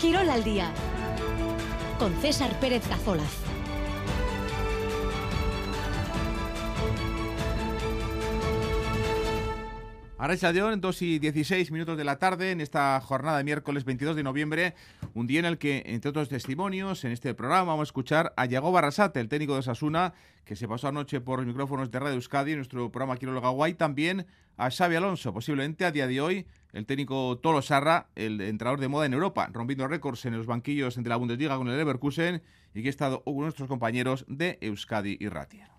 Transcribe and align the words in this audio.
Quirol 0.00 0.30
al 0.30 0.42
día 0.42 0.72
con 1.98 2.14
César 2.22 2.58
Pérez 2.58 2.82
Cazolaz. 2.88 3.59
Arracha 10.20 10.50
en 10.50 10.82
2 10.82 11.00
y 11.00 11.18
16 11.18 11.70
minutos 11.70 11.96
de 11.96 12.04
la 12.04 12.18
tarde, 12.18 12.50
en 12.50 12.60
esta 12.60 13.00
jornada 13.00 13.38
de 13.38 13.44
miércoles 13.44 13.86
22 13.86 14.16
de 14.16 14.22
noviembre, 14.22 14.74
un 15.14 15.26
día 15.26 15.38
en 15.38 15.46
el 15.46 15.56
que, 15.56 15.82
entre 15.86 16.10
otros 16.10 16.28
testimonios, 16.28 17.06
en 17.06 17.12
este 17.12 17.32
programa 17.32 17.72
vamos 17.72 17.80
a 17.80 17.88
escuchar 17.88 18.34
a 18.36 18.44
Yago 18.44 18.70
Barrasate, 18.70 19.18
el 19.18 19.30
técnico 19.30 19.56
de 19.56 19.62
Sasuna, 19.62 20.12
que 20.44 20.56
se 20.56 20.68
pasó 20.68 20.88
anoche 20.88 21.22
por 21.22 21.38
los 21.38 21.46
micrófonos 21.46 21.90
de 21.90 21.98
Radio 21.98 22.16
Euskadi 22.16 22.50
en 22.50 22.58
nuestro 22.58 22.92
programa 22.92 23.16
Quiero 23.16 23.40
Guay, 23.40 23.72
también 23.72 24.26
a 24.58 24.70
Xavi 24.70 24.96
Alonso, 24.96 25.32
posiblemente 25.32 25.86
a 25.86 25.90
día 25.90 26.06
de 26.06 26.20
hoy 26.20 26.46
el 26.74 26.84
técnico 26.84 27.38
Tolo 27.38 27.62
Sarra, 27.62 28.08
el 28.14 28.42
entrenador 28.42 28.80
de 28.80 28.88
moda 28.88 29.06
en 29.06 29.14
Europa, 29.14 29.48
rompiendo 29.50 29.88
récords 29.88 30.26
en 30.26 30.36
los 30.36 30.44
banquillos 30.44 30.98
entre 30.98 31.08
la 31.08 31.16
Bundesliga 31.16 31.56
con 31.56 31.68
el 31.68 31.78
Leverkusen 31.78 32.42
y 32.74 32.82
que 32.82 32.88
ha 32.88 32.90
estado 32.90 33.22
uno 33.24 33.38
de 33.38 33.44
nuestros 33.44 33.70
compañeros 33.70 34.26
de 34.28 34.58
Euskadi 34.60 35.16
y 35.18 35.30
Ratia. 35.30 35.70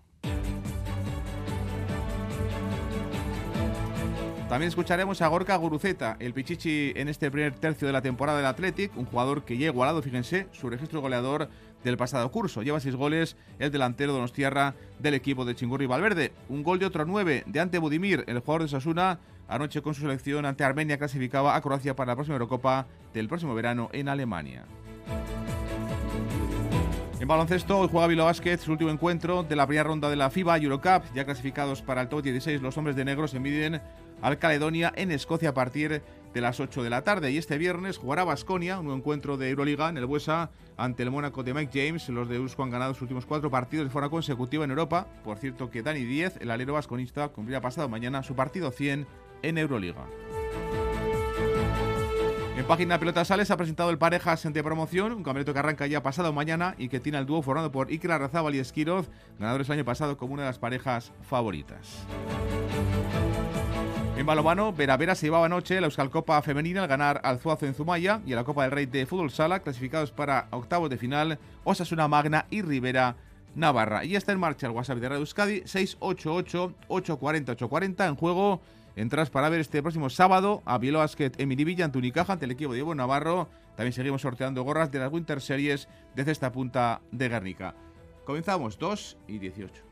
También 4.52 4.68
escucharemos 4.68 5.22
a 5.22 5.28
Gorka 5.28 5.56
Guruceta, 5.56 6.18
el 6.20 6.34
pichichi 6.34 6.92
en 6.94 7.08
este 7.08 7.30
primer 7.30 7.54
tercio 7.54 7.86
de 7.86 7.92
la 7.94 8.02
temporada 8.02 8.36
del 8.36 8.46
Athletic, 8.46 8.94
un 8.98 9.06
jugador 9.06 9.46
que 9.46 9.56
ya 9.56 9.64
ha 9.64 9.70
igualado, 9.70 10.02
fíjense, 10.02 10.46
su 10.52 10.68
registro 10.68 11.00
goleador 11.00 11.48
del 11.82 11.96
pasado 11.96 12.30
curso. 12.30 12.62
Lleva 12.62 12.78
seis 12.78 12.94
goles 12.94 13.38
el 13.58 13.72
delantero 13.72 14.12
Donostierra 14.12 14.74
del 14.98 15.14
equipo 15.14 15.46
de 15.46 15.54
Chingurri 15.54 15.86
Valverde. 15.86 16.34
Un 16.50 16.62
gol 16.62 16.78
de 16.78 16.84
otro 16.84 17.06
nueve 17.06 17.44
de 17.46 17.60
Ante 17.60 17.78
Budimir, 17.78 18.24
el 18.26 18.40
jugador 18.40 18.64
de 18.64 18.68
Sasuna, 18.68 19.20
anoche 19.48 19.80
con 19.80 19.94
su 19.94 20.02
selección 20.02 20.44
ante 20.44 20.64
Armenia 20.64 20.98
clasificaba 20.98 21.56
a 21.56 21.60
Croacia 21.62 21.96
para 21.96 22.12
la 22.12 22.16
próxima 22.16 22.34
Eurocopa 22.34 22.86
del 23.14 23.28
próximo 23.28 23.54
verano 23.54 23.88
en 23.94 24.10
Alemania. 24.10 24.66
En 27.22 27.28
baloncesto, 27.28 27.78
hoy 27.78 27.88
juega 27.88 28.08
Bilbao 28.08 28.26
Basket 28.26 28.58
su 28.58 28.72
último 28.72 28.90
encuentro 28.90 29.44
de 29.44 29.54
la 29.54 29.64
primera 29.64 29.84
ronda 29.84 30.10
de 30.10 30.16
la 30.16 30.28
FIBA 30.28 30.58
Eurocup. 30.58 31.04
Ya 31.14 31.24
clasificados 31.24 31.80
para 31.80 32.02
el 32.02 32.08
top 32.08 32.20
16, 32.22 32.60
los 32.60 32.76
hombres 32.76 32.96
de 32.96 33.04
negro 33.04 33.28
se 33.28 33.38
miden 33.38 33.80
al 34.22 34.38
Caledonia 34.38 34.92
en 34.96 35.10
Escocia 35.10 35.50
a 35.50 35.54
partir 35.54 36.02
de 36.32 36.40
las 36.40 36.60
8 36.60 36.82
de 36.82 36.90
la 36.90 37.02
tarde. 37.02 37.30
Y 37.30 37.38
este 37.38 37.58
viernes 37.58 37.98
jugará 37.98 38.24
Basconia, 38.24 38.80
un 38.80 38.90
encuentro 38.90 39.36
de 39.36 39.50
Euroliga 39.50 39.88
en 39.88 39.98
el 39.98 40.06
Buesa 40.06 40.50
ante 40.76 41.02
el 41.02 41.10
Mónaco 41.10 41.42
de 41.42 41.52
Mike 41.52 41.86
James. 41.86 42.08
Los 42.08 42.28
de 42.28 42.36
Eusko 42.36 42.62
han 42.62 42.70
ganado 42.70 42.94
sus 42.94 43.02
últimos 43.02 43.26
cuatro 43.26 43.50
partidos 43.50 43.86
de 43.86 43.90
forma 43.90 44.08
consecutiva 44.08 44.64
en 44.64 44.70
Europa. 44.70 45.06
Por 45.24 45.38
cierto 45.38 45.70
que 45.70 45.82
Dani 45.82 46.04
10, 46.04 46.38
el 46.40 46.50
alero 46.50 46.74
vasconista, 46.74 47.28
cumplirá 47.28 47.60
pasado 47.60 47.88
mañana 47.88 48.22
su 48.22 48.34
partido 48.34 48.70
100 48.70 49.06
en 49.42 49.58
Euroliga. 49.58 50.06
En 52.56 52.66
página 52.66 52.98
Pelota 52.98 53.24
Sales 53.24 53.50
ha 53.50 53.56
presentado 53.56 53.90
el 53.90 53.98
Parejas 53.98 54.44
de 54.44 54.62
promoción, 54.62 55.12
un 55.12 55.24
campeonato 55.24 55.52
que 55.52 55.58
arranca 55.58 55.86
ya 55.86 56.02
pasado 56.02 56.32
mañana 56.32 56.74
y 56.78 56.88
que 56.88 57.00
tiene 57.00 57.18
el 57.18 57.26
dúo 57.26 57.42
formado 57.42 57.72
por 57.72 57.88
Iker 57.88 58.12
Arrazábal 58.12 58.54
y 58.54 58.58
Esquiroz, 58.58 59.10
ganadores 59.38 59.68
el 59.68 59.74
año 59.74 59.84
pasado 59.84 60.16
como 60.16 60.34
una 60.34 60.42
de 60.42 60.48
las 60.48 60.58
parejas 60.58 61.12
favoritas. 61.22 62.06
En 64.14 64.26
balomano, 64.26 64.72
Vera 64.72 64.96
Vera 64.96 65.14
se 65.14 65.26
llevaba 65.26 65.46
anoche 65.46 65.80
la 65.80 65.86
Euskal 65.86 66.10
Copa 66.10 66.42
femenina 66.42 66.82
al 66.82 66.88
ganar 66.88 67.20
al 67.24 67.38
Zuazo 67.40 67.66
en 67.66 67.74
Zumaya 67.74 68.20
y 68.26 68.34
a 68.34 68.36
la 68.36 68.44
Copa 68.44 68.62
del 68.62 68.70
Rey 68.70 68.86
de 68.86 69.06
Fútbol 69.06 69.30
Sala, 69.30 69.60
clasificados 69.60 70.12
para 70.12 70.48
octavos 70.50 70.90
de 70.90 70.98
final 70.98 71.38
Osasuna 71.64 72.08
Magna 72.08 72.44
y 72.50 72.60
Rivera 72.62 73.16
Navarra. 73.54 74.04
Y 74.04 74.14
está 74.14 74.32
en 74.32 74.38
marcha 74.38 74.66
el 74.66 74.72
WhatsApp 74.72 74.98
de 74.98 75.08
Radio 75.08 75.22
Euskadi 75.22 75.62
688-840-840 75.62 78.08
en 78.08 78.16
juego. 78.16 78.60
Entras 78.96 79.30
para 79.30 79.48
ver 79.48 79.60
este 79.60 79.80
próximo 79.80 80.10
sábado 80.10 80.60
a 80.66 80.76
Bielo 80.76 80.98
Basket 80.98 81.32
en 81.38 81.48
Miribilla, 81.48 81.86
ante 81.86 81.96
Unicaja, 81.98 82.34
ante 82.34 82.44
el 82.44 82.50
equipo 82.50 82.74
de 82.74 82.80
Evo 82.80 82.94
Navarro. 82.94 83.48
También 83.76 83.94
seguimos 83.94 84.20
sorteando 84.20 84.62
gorras 84.62 84.92
de 84.92 84.98
las 84.98 85.10
Winter 85.10 85.40
Series 85.40 85.88
desde 86.14 86.32
esta 86.32 86.52
punta 86.52 87.00
de 87.10 87.30
Guernica. 87.30 87.74
Comenzamos 88.26 88.78
2 88.78 89.16
y 89.26 89.38
18. 89.38 89.91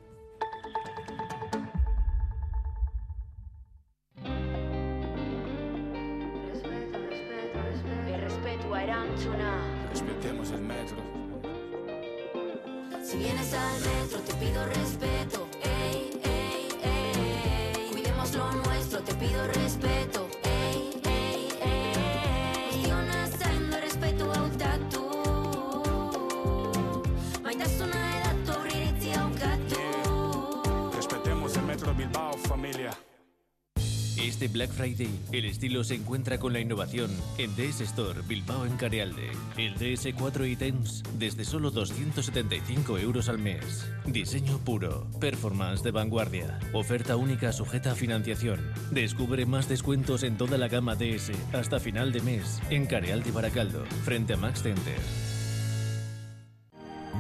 Respetemos 9.90 10.50
el 10.50 10.62
metro. 10.62 10.96
Si 13.04 13.18
vienes 13.18 13.52
al 13.52 13.80
metro, 13.80 14.18
te 14.20 14.34
pido 14.34 14.64
respeto. 14.64 15.46
Ey, 15.62 16.20
ey, 16.24 16.68
ey. 16.82 17.90
Cuidemos 17.92 18.34
lo 18.34 18.50
nuestro, 18.52 19.00
te 19.00 19.14
pido 19.16 19.46
respeto. 19.46 19.89
Este 34.22 34.48
Black 34.48 34.70
Friday, 34.70 35.08
el 35.32 35.46
estilo 35.46 35.82
se 35.82 35.94
encuentra 35.94 36.38
con 36.38 36.52
la 36.52 36.60
innovación 36.60 37.10
en 37.38 37.56
DS 37.56 37.80
Store 37.80 38.20
Bilbao 38.28 38.66
en 38.66 38.76
Carealde. 38.76 39.30
El 39.56 39.76
DS4 39.76 40.46
ítems 40.46 41.02
desde 41.18 41.44
solo 41.44 41.70
275 41.70 42.98
euros 42.98 43.30
al 43.30 43.38
mes. 43.38 43.90
Diseño 44.04 44.58
puro, 44.58 45.06
performance 45.20 45.82
de 45.82 45.90
vanguardia, 45.90 46.58
oferta 46.74 47.16
única 47.16 47.50
sujeta 47.52 47.92
a 47.92 47.94
financiación. 47.94 48.60
Descubre 48.90 49.46
más 49.46 49.68
descuentos 49.68 50.22
en 50.22 50.36
toda 50.36 50.58
la 50.58 50.68
gama 50.68 50.96
DS 50.96 51.32
hasta 51.54 51.80
final 51.80 52.12
de 52.12 52.20
mes 52.20 52.60
en 52.68 52.84
Carealde 52.84 53.30
Baracaldo, 53.30 53.86
frente 54.04 54.34
a 54.34 54.36
Max 54.36 54.62
Center. 54.62 54.98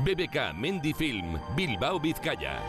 BBK 0.04 0.54
Mendy 0.54 0.92
Film, 0.92 1.38
Bilbao 1.56 1.98
Vizcaya. 1.98 2.60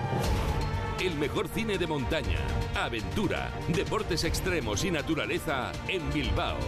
El 1.01 1.15
mejor 1.15 1.47
cine 1.47 1.79
de 1.79 1.87
montaña, 1.87 2.37
aventura, 2.75 3.49
deportes 3.69 4.23
extremos 4.23 4.85
y 4.85 4.91
naturaleza 4.91 5.71
en 5.87 6.13
Bilbao. 6.13 6.59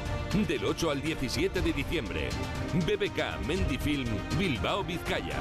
Del 0.47 0.65
8 0.65 0.89
al 0.89 1.03
17 1.03 1.61
de 1.61 1.71
diciembre. 1.71 2.29
BBK 2.73 3.45
Mendy 3.45 3.77
Film, 3.77 4.09
Bilbao 4.39 4.83
Vizcaya. 4.83 5.37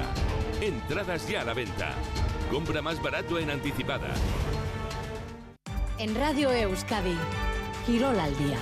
Entradas 0.61 1.27
ya 1.27 1.41
a 1.41 1.43
la 1.43 1.55
venta. 1.55 1.95
Compra 2.51 2.83
más 2.83 3.01
barato 3.01 3.39
en 3.39 3.49
anticipada. 3.49 4.13
En 5.97 6.13
Radio 6.13 6.51
Euskadi, 6.51 7.17
Quirol 7.87 8.19
al 8.19 8.37
día. 8.37 8.59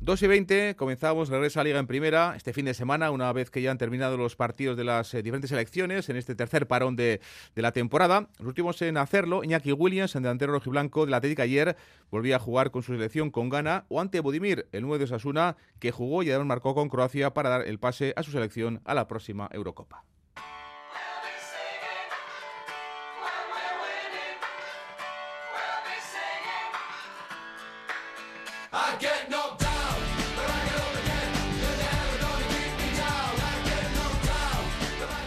2 0.00 0.22
y 0.22 0.26
20, 0.28 0.76
comenzamos, 0.76 1.28
regresa 1.28 1.60
a 1.60 1.64
Liga 1.64 1.80
en 1.80 1.88
Primera 1.88 2.34
este 2.36 2.52
fin 2.52 2.64
de 2.64 2.72
semana, 2.72 3.10
una 3.10 3.32
vez 3.32 3.50
que 3.50 3.60
ya 3.60 3.72
han 3.72 3.78
terminado 3.78 4.16
los 4.16 4.36
partidos 4.36 4.76
de 4.76 4.84
las 4.84 5.12
eh, 5.12 5.22
diferentes 5.24 5.50
selecciones 5.50 6.08
en 6.08 6.16
este 6.16 6.36
tercer 6.36 6.68
parón 6.68 6.94
de, 6.94 7.20
de, 7.56 7.62
la 7.62 7.72
temporada. 7.72 8.28
Los 8.38 8.46
últimos 8.46 8.80
en 8.82 8.96
hacerlo, 8.96 9.42
Iñaki 9.42 9.72
Williams, 9.72 10.14
el 10.14 10.22
delantero 10.22 10.52
rojiblanco 10.52 11.04
de 11.04 11.10
la 11.10 11.16
Atlética 11.16 11.42
ayer, 11.42 11.76
volvía 12.12 12.36
a 12.36 12.38
jugar 12.38 12.70
con 12.70 12.84
su 12.84 12.92
selección 12.92 13.32
con 13.32 13.48
gana, 13.48 13.86
o 13.88 14.00
ante 14.00 14.20
Budimir, 14.20 14.68
el 14.70 14.82
9 14.82 14.98
de 14.98 15.04
Osasuna, 15.04 15.56
que 15.80 15.90
jugó 15.90 16.22
y 16.22 16.30
además 16.30 16.46
marcó 16.46 16.76
con 16.76 16.88
Croacia 16.88 17.34
para 17.34 17.48
dar 17.48 17.66
el 17.66 17.80
pase 17.80 18.14
a 18.16 18.22
su 18.22 18.30
selección 18.30 18.80
a 18.84 18.94
la 18.94 19.08
próxima 19.08 19.48
Eurocopa. 19.52 20.04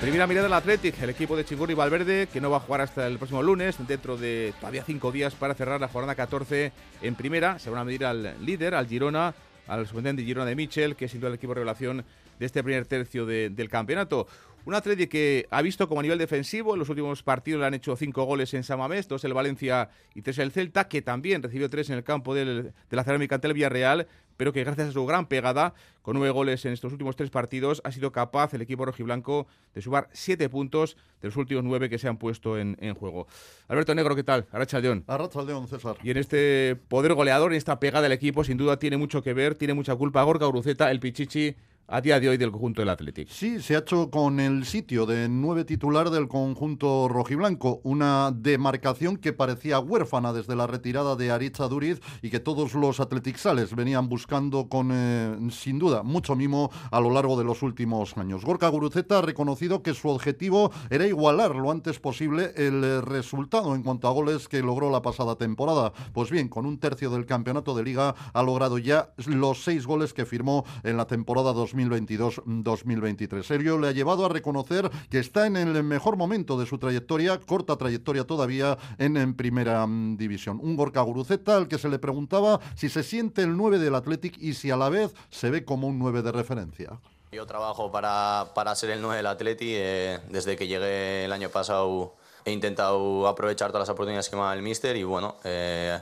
Primera 0.02 0.26
mirada 0.26 0.48
al 0.48 0.54
Athletic, 0.54 1.00
el 1.04 1.12
equipo 1.12 1.38
de 1.38 1.46
Chingurri 1.46 1.76
Valverde, 1.76 2.28
que 2.34 2.42
no 2.42 2.50
va 2.50 2.58
a 2.58 2.62
jugar 2.62 2.82
hasta 2.82 3.06
el 3.06 3.20
próximo 3.20 3.44
lunes, 3.44 3.76
dentro 3.88 4.18
de 4.18 4.52
todavía 4.60 4.84
cinco 4.84 5.12
días 5.12 5.36
para 5.36 5.54
cerrar 5.54 5.80
la 5.80 5.90
jornada 5.90 6.16
14 6.16 6.72
en 7.04 7.14
primera. 7.14 7.60
Se 7.60 7.70
van 7.70 7.82
a 7.82 7.84
medir 7.84 8.04
al 8.06 8.44
líder, 8.44 8.74
al 8.74 8.88
Girona, 8.88 9.36
al 9.68 9.86
subentendente 9.86 10.26
Girona 10.26 10.48
de 10.48 10.56
Michel, 10.56 10.96
que 10.96 11.06
es 11.06 11.12
sin 11.12 11.22
duda 11.22 11.28
el 11.28 11.36
equipo 11.36 11.52
de 11.52 11.60
revelación 11.60 12.04
de 12.40 12.46
este 12.48 12.64
primer 12.64 12.88
tercio 12.88 13.28
de, 13.28 13.52
del 13.52 13.70
campeonato. 13.70 14.26
Un 14.66 14.74
Athletic 14.74 15.10
que 15.10 15.48
ha 15.52 15.62
visto 15.62 15.88
como 15.88 16.00
a 16.00 16.04
nivel 16.04 16.18
defensivo 16.18 16.74
en 16.74 16.80
los 16.80 16.90
últimos 16.90 17.22
partidos 17.22 17.62
le 17.62 17.68
han 17.68 17.76
hecho 17.76 17.96
cinco 17.96 18.24
goles 18.24 18.56
en 18.56 18.64
Samamés, 18.64 19.08
dos 19.08 19.24
el 19.24 19.36
Valencia 19.36 19.90
y 20.16 20.24
tres 20.24 20.40
el 20.40 20.52
Celta, 20.52 20.88
que 20.88 21.04
también 21.04 21.44
recibió 21.44 21.70
tres 21.70 21.92
en 21.92 21.98
el 21.98 22.04
campo 22.04 22.34
del, 22.34 22.74
de 22.90 22.96
la 22.96 23.04
cerámica 23.04 23.36
ante 23.36 23.48
el 23.48 23.54
Villarreal, 23.54 24.08
pero 24.42 24.54
que 24.54 24.64
gracias 24.64 24.90
a 24.90 24.92
su 24.92 25.06
gran 25.06 25.28
pegada, 25.28 25.76
con 26.02 26.16
nueve 26.18 26.32
goles 26.32 26.66
en 26.66 26.74
estos 26.74 26.92
últimos 26.92 27.16
tres 27.16 27.30
partidos, 27.30 27.80
ha 27.84 27.92
sido 27.92 28.12
capaz 28.12 28.56
el 28.56 28.64
equipo 28.64 28.84
rojiblanco 28.84 29.46
de 29.76 29.84
sumar 29.84 30.10
siete 30.14 30.50
puntos 30.50 30.98
de 31.22 31.28
los 31.28 31.38
últimos 31.38 31.64
nueve 31.64 31.92
que 31.92 32.00
se 32.00 32.08
han 32.08 32.18
puesto 32.18 32.58
en, 32.58 32.76
en 32.82 32.96
juego. 32.96 33.28
Alberto 33.68 33.94
Negro, 33.94 34.16
¿qué 34.16 34.24
tal? 34.24 34.48
Arracha 34.52 34.80
León. 34.80 35.04
Arracha 35.06 35.44
León, 35.44 35.68
César. 35.68 35.98
Y 36.02 36.10
en 36.10 36.18
este 36.18 36.76
poder 36.88 37.14
goleador, 37.14 37.52
en 37.52 37.58
esta 37.60 37.80
pegada 37.80 38.02
del 38.02 38.14
equipo, 38.14 38.44
sin 38.44 38.58
duda 38.58 38.80
tiene 38.80 38.98
mucho 38.98 39.22
que 39.22 39.36
ver, 39.36 39.54
tiene 39.54 39.76
mucha 39.76 39.96
culpa 39.96 40.24
Gorka 40.24 40.48
Uruceta, 40.48 40.90
el 40.90 41.00
Pichichi, 41.00 41.56
a 41.92 42.00
día 42.00 42.22
de 42.22 42.30
hoy 42.30 42.38
del 42.38 42.52
conjunto 42.52 42.82
del 42.82 42.88
Athletic. 42.88 43.28
Sí, 43.28 43.62
se 43.62 43.76
ha 43.76 43.80
hecho 43.80 44.10
con 44.10 44.40
el 44.40 44.66
sitio 44.66 45.06
de 45.06 45.28
nueve 45.28 45.66
titular 45.66 46.10
del 46.10 46.30
conjunto 46.30 47.10
rojiblanco, 47.10 47.82
una 47.84 48.32
demarcación 48.32 49.18
que 49.18 49.34
parecía 49.34 49.80
huérfana 49.80 50.32
desde 50.32 50.56
la 50.56 50.68
retirada 50.68 51.18
de 51.18 51.32
Aritza 51.32 51.68
Duriz 51.68 52.00
y 52.22 52.30
que 52.30 52.40
todos 52.40 52.76
los 52.76 53.02
atletixales 53.02 53.76
venían 53.76 54.08
buscando 54.08 54.70
con, 54.70 54.92
eh, 54.94 55.36
sin 55.52 55.80
duda, 55.80 56.02
mucho 56.02 56.34
mimo 56.38 56.72
a 56.92 57.02
lo 57.02 57.12
largo 57.12 57.38
de 57.38 57.44
los 57.44 57.62
últimos 57.62 58.18
años. 58.18 58.46
Gorka 58.46 58.70
Guruceta 58.70 59.20
ha 59.20 59.22
reconocido 59.22 59.84
que 59.84 59.94
su 59.94 60.08
objetivo 60.08 60.72
era 60.90 61.06
igualar 61.06 61.56
lo 61.56 61.72
antes 61.72 62.00
posible 62.00 62.54
el 62.56 62.82
eh, 62.86 63.02
resultado 63.02 63.76
en 63.76 63.84
cuanto 63.84 64.08
a 64.08 64.12
goles 64.12 64.48
que 64.48 64.62
logró 64.62 64.92
la 64.92 65.02
pasada 65.02 65.36
temporada. 65.36 65.92
Pues 66.14 66.32
bien, 66.32 66.48
con 66.48 66.66
un 66.66 66.80
tercio 66.80 67.10
del 67.10 67.26
campeonato 67.26 67.76
de 67.76 67.84
liga 67.84 68.16
ha 68.32 68.44
logrado 68.44 68.78
ya 68.78 69.12
los 69.26 69.66
seis 69.66 69.86
goles 69.86 70.14
que 70.14 70.26
firmó 70.26 70.64
en 70.84 70.96
la 70.96 71.06
temporada 71.06 71.52
2000 71.52 71.81
2022-2023. 71.90 73.44
Sergio 73.44 73.78
le 73.78 73.88
ha 73.88 73.92
llevado 73.92 74.26
a 74.26 74.30
reconocer 74.30 74.90
que 75.10 75.20
está 75.20 75.48
en 75.48 75.58
el 75.58 75.84
mejor 75.84 76.18
momento 76.18 76.60
de 76.60 76.66
su 76.66 76.78
trayectoria, 76.78 77.40
corta 77.40 77.78
trayectoria 77.78 78.26
todavía 78.26 78.78
en, 78.98 79.34
primera 79.36 79.86
mm, 79.86 80.18
división. 80.18 80.60
Un 80.62 80.76
Gorka 80.76 81.02
Guruceta 81.02 81.58
al 81.58 81.68
que 81.68 81.78
se 81.78 81.90
le 81.90 82.00
preguntaba 82.00 82.60
si 82.76 82.90
se 82.90 83.04
siente 83.04 83.42
el 83.44 83.56
9 83.56 83.80
del 83.80 83.96
Athletic 83.96 84.38
y 84.38 84.54
si 84.54 84.72
a 84.72 84.78
la 84.78 84.90
vez 84.90 85.14
se 85.30 85.50
ve 85.50 85.66
como 85.66 85.88
un 85.88 86.00
9 86.00 86.22
de 86.22 86.32
referencia. 86.32 87.00
Yo 87.32 87.46
trabajo 87.46 87.92
para, 87.92 88.52
para 88.54 88.76
ser 88.76 88.90
el 88.90 89.02
9 89.02 89.18
del 89.18 89.28
Atleti. 89.28 89.74
Eh, 89.74 90.20
desde 90.30 90.58
que 90.58 90.68
llegué 90.68 91.26
el 91.26 91.32
año 91.32 91.50
pasado 91.50 92.16
he 92.44 92.52
intentado 92.52 93.28
aprovechar 93.28 93.70
todas 93.72 93.88
las 93.88 93.94
oportunidades 93.94 94.30
que 94.30 94.36
me 94.36 94.42
da 94.42 94.54
el 94.54 94.62
míster 94.62 94.96
y 94.96 95.04
bueno, 95.04 95.38
eh, 95.44 96.00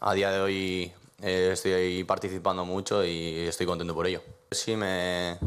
a 0.00 0.14
día 0.14 0.30
de 0.30 0.40
hoy 0.40 0.92
eh, 1.22 1.50
estoy 1.52 2.04
participando 2.04 2.64
mucho 2.64 3.04
y 3.04 3.46
estoy 3.46 3.66
contento 3.66 3.94
por 3.94 4.06
ello. 4.06 4.22
Sí, 4.52 4.74
me, 4.74 5.38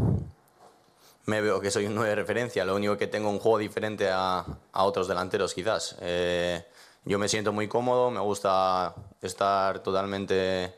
me 1.25 1.41
veo 1.41 1.59
que 1.59 1.71
soy 1.71 1.87
un 1.87 1.95
9 1.95 2.11
de 2.11 2.15
referencia, 2.15 2.63
lo 2.63 2.73
único 2.73 2.97
que 2.97 3.07
tengo 3.07 3.29
un 3.29 3.39
juego 3.39 3.57
diferente 3.57 4.09
a, 4.09 4.45
a 4.71 4.83
otros 4.85 5.09
delanteros 5.09 5.53
quizás. 5.53 5.97
Eh, 5.99 6.65
yo 7.03 7.19
me 7.19 7.27
siento 7.27 7.51
muy 7.51 7.67
cómodo, 7.67 8.11
me 8.11 8.21
gusta 8.21 8.95
estar 9.21 9.83
totalmente 9.83 10.73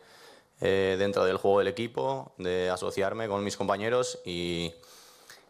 eh, 0.60 0.95
dentro 0.98 1.24
del 1.24 1.38
juego 1.38 1.60
del 1.60 1.68
equipo, 1.68 2.33
de 2.39 2.72
asociarme 2.72 3.27
con 3.27 3.44
mis 3.44 3.57
compañeros 3.57 4.19
y, 4.25 4.74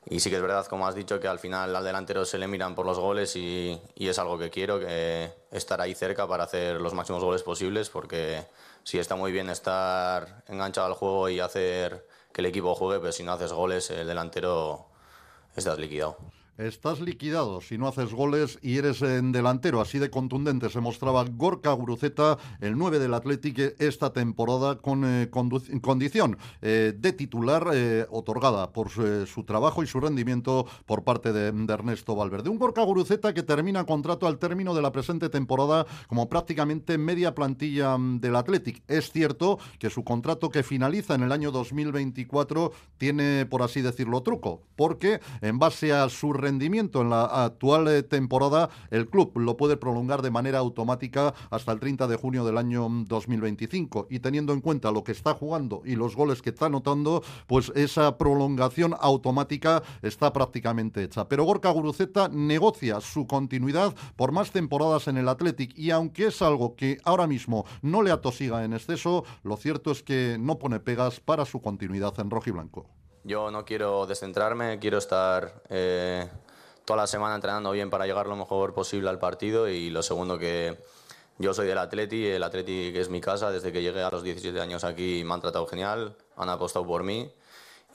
y, 0.09 0.19
sí 0.19 0.29
que 0.29 0.35
es 0.35 0.41
verdad, 0.41 0.65
como 0.65 0.85
has 0.85 0.95
dicho, 0.95 1.17
que 1.21 1.29
al 1.29 1.39
final 1.39 1.73
al 1.73 1.83
delantero 1.85 2.25
se 2.25 2.37
le 2.37 2.47
miran 2.49 2.75
por 2.75 2.85
los 2.85 2.99
goles 2.99 3.37
y, 3.37 3.79
y 3.95 4.09
es 4.09 4.19
algo 4.19 4.37
que 4.37 4.49
quiero, 4.49 4.81
que 4.81 5.31
estar 5.49 5.79
ahí 5.79 5.95
cerca 5.95 6.27
para 6.27 6.43
hacer 6.43 6.81
los 6.81 6.93
máximos 6.93 7.23
goles 7.23 7.41
posibles 7.41 7.89
porque 7.89 8.45
sí 8.83 8.99
está 8.99 9.15
muy 9.15 9.31
bien 9.31 9.49
estar 9.49 10.43
enganchado 10.49 10.87
al 10.87 10.93
juego 10.93 11.29
y 11.29 11.39
hacer 11.39 12.05
que 12.35 12.41
el 12.41 12.47
equipo 12.47 12.75
juegue, 12.75 12.99
pero 12.99 13.13
si 13.13 13.23
no 13.23 13.31
haces 13.31 13.53
goles, 13.53 13.89
el 13.91 14.07
delantero 14.07 14.87
estás 15.55 15.79
liquidado. 15.79 16.17
Estás 16.57 17.01
liquidado 17.01 17.59
si 17.59 17.77
no 17.77 17.85
haces 17.85 18.13
goles 18.13 18.59
y 18.61 18.77
eres 18.77 19.01
en 19.01 19.33
delantero. 19.33 19.81
Así 19.81 19.99
de 19.99 20.09
contundente 20.09 20.69
se 20.69 20.79
mostraba 20.79 21.25
Gorka 21.25 21.73
Guruceta, 21.73 22.37
el 22.61 22.77
9 22.77 22.97
del 22.99 23.13
Atlético, 23.13 23.61
esta 23.77 24.13
temporada 24.13 24.77
con 24.77 25.03
eh, 25.03 25.29
condición 25.29 26.37
eh, 26.61 26.93
de 26.97 27.11
titular 27.11 27.71
eh, 27.73 28.05
otorgada 28.09 28.71
por 28.71 28.89
su, 28.89 29.43
trabajo 29.43 29.83
y 29.83 29.87
su 29.87 29.99
rendimiento 29.99 30.65
por 30.85 31.03
parte 31.03 31.33
de, 31.33 31.47
Ernesto 31.73 32.15
Valverde. 32.15 32.49
Un 32.49 32.57
Gorka 32.57 32.83
Guruceta 32.83 33.33
que 33.33 33.43
termina 33.43 33.83
contrato 33.83 34.25
al 34.25 34.37
término 34.37 34.73
de 34.73 34.81
la 34.81 34.93
presente 34.93 35.27
temporada 35.27 35.85
como 36.07 36.29
prácticamente 36.29 36.97
media 36.97 37.35
plantilla 37.35 37.97
mm, 37.97 38.21
del 38.21 38.37
Atlético. 38.37 38.79
Es 38.87 39.11
cierto 39.11 39.59
que 39.77 39.89
su 39.89 40.05
contrato 40.05 40.49
que 40.49 40.63
finaliza 40.63 41.15
en 41.15 41.23
el 41.23 41.33
año 41.33 41.51
2024 41.51 42.71
tiene, 42.97 43.45
por 43.45 43.61
así 43.61 43.81
decirlo, 43.81 44.21
truco, 44.21 44.61
porque 44.77 45.19
en 45.41 45.59
base 45.59 45.91
a 45.91 46.07
su 46.07 46.31
rendimiento 46.45 47.01
en 47.01 47.09
la 47.09 47.25
actual 47.45 47.87
eh, 47.87 48.03
temporada, 48.03 48.69
el 48.91 49.07
club 49.07 49.37
lo 49.37 49.57
puede 49.57 49.77
prolongar 49.77 50.21
de 50.21 50.29
manera 50.29 50.59
automática 50.59 51.33
hasta 51.49 51.71
el 51.71 51.79
30 51.79 52.07
de 52.07 52.15
junio 52.15 52.45
del 52.45 52.59
año 52.59 52.87
2025. 53.07 54.07
Y 54.11 54.19
teniendo 54.19 54.53
en 54.53 54.61
cuenta 54.61 54.91
lo 54.91 55.03
que 55.03 55.11
está 55.11 55.33
jugando 55.33 55.81
y 55.85 55.95
los 55.95 56.15
goles 56.15 56.41
que 56.41 56.51
está 56.51 56.67
anotando, 56.67 57.23
pues 57.47 57.71
esa 57.75 58.17
prolongación 58.17 58.95
automática 58.99 59.81
está 60.01 60.31
prácticamente 60.31 61.03
hecha. 61.03 61.27
Pero 61.27 61.45
Gorka 61.45 61.71
Guruceta 61.71 62.27
negocia 62.29 63.01
su 63.01 63.25
continuidad 63.25 63.95
por 64.15 64.31
más 64.31 64.51
temporadas 64.51 65.07
en 65.07 65.17
el 65.17 65.27
Athletic 65.27 65.77
y 65.77 65.89
aunque 65.91 66.27
es 66.27 66.41
algo 66.41 66.75
que 66.75 66.99
ahora 67.03 67.25
mismo 67.25 67.65
no 67.81 68.03
le 68.03 68.11
atosiga 68.11 68.63
en 68.63 68.73
exceso, 68.73 69.23
lo 69.43 69.57
cierto 69.57 69.91
es 69.91 70.03
que 70.03 70.37
no 70.39 70.59
pone 70.59 70.79
pegas 70.79 71.19
para 71.19 71.45
su 71.45 71.59
continuidad 71.61 72.13
en 72.19 72.29
rojo 72.29 72.49
y 72.49 72.53
blanco. 72.53 72.85
Yo 73.25 73.49
no 73.49 73.65
quiero 73.65 74.05
descentrarme, 74.05 74.77
quiero 74.77 74.99
estar 74.99 75.51
eh, 75.69 76.29
toda 76.85 76.97
la 76.97 77.07
semana 77.07 77.33
entrenando 77.33 77.71
bien 77.71 77.89
para 77.89 78.05
llegar 78.05 78.27
lo 78.27 78.35
mejor 78.35 78.75
posible 78.75 79.09
al 79.09 79.17
partido 79.17 79.67
y 79.67 79.89
lo 79.89 80.03
segundo 80.03 80.37
que 80.37 80.77
yo 81.39 81.51
soy 81.51 81.65
del 81.65 81.79
Atleti, 81.79 82.27
el 82.27 82.43
Atleti 82.43 82.93
que 82.93 83.01
es 83.01 83.09
mi 83.09 83.21
casa, 83.21 83.49
desde 83.49 83.71
que 83.71 83.81
llegué 83.81 84.03
a 84.03 84.11
los 84.11 84.21
17 84.21 84.61
años 84.61 84.83
aquí 84.83 85.23
me 85.25 85.33
han 85.33 85.41
tratado 85.41 85.65
genial, 85.65 86.15
han 86.37 86.49
apostado 86.49 86.85
por 86.85 87.01
mí 87.01 87.33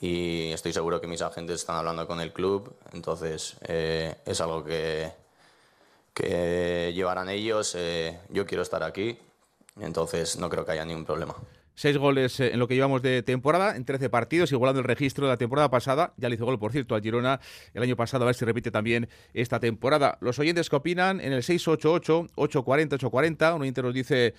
y 0.01 0.51
estoy 0.51 0.73
seguro 0.73 0.99
que 0.99 1.07
mis 1.07 1.21
agentes 1.21 1.61
están 1.61 1.77
hablando 1.77 2.05
con 2.07 2.19
el 2.19 2.33
club, 2.33 2.75
entonces 2.91 3.55
eh, 3.61 4.17
es 4.25 4.41
algo 4.41 4.65
que, 4.65 5.13
que 6.13 6.91
llevarán 6.93 7.29
ellos, 7.29 7.73
eh, 7.75 8.19
yo 8.27 8.45
quiero 8.45 8.63
estar 8.63 8.83
aquí, 8.83 9.17
entonces 9.79 10.37
no 10.37 10.49
creo 10.49 10.65
que 10.65 10.73
haya 10.73 10.83
ningún 10.83 11.05
problema. 11.05 11.35
Seis 11.81 11.97
goles 11.97 12.39
eh, 12.39 12.53
en 12.53 12.59
lo 12.59 12.67
que 12.67 12.75
llevamos 12.75 13.01
de 13.01 13.23
temporada, 13.23 13.75
en 13.75 13.85
13 13.85 14.11
partidos, 14.11 14.51
igualando 14.51 14.81
el 14.81 14.85
registro 14.85 15.25
de 15.25 15.31
la 15.31 15.37
temporada 15.37 15.71
pasada. 15.71 16.13
Ya 16.15 16.29
le 16.29 16.35
hizo 16.35 16.45
gol, 16.45 16.59
por 16.59 16.71
cierto, 16.71 16.93
al 16.93 17.01
Girona 17.01 17.39
el 17.73 17.81
año 17.81 17.95
pasado, 17.95 18.23
a 18.23 18.27
ver 18.27 18.35
si 18.35 18.45
repite 18.45 18.69
también 18.69 19.09
esta 19.33 19.59
temporada. 19.59 20.19
Los 20.21 20.37
oyentes 20.37 20.69
que 20.69 20.75
opinan 20.75 21.19
en 21.19 21.33
el 21.33 21.41
688-840-840, 21.41 23.55
un 23.55 23.63
oyente 23.63 23.81
nos 23.81 23.95
dice 23.95 24.35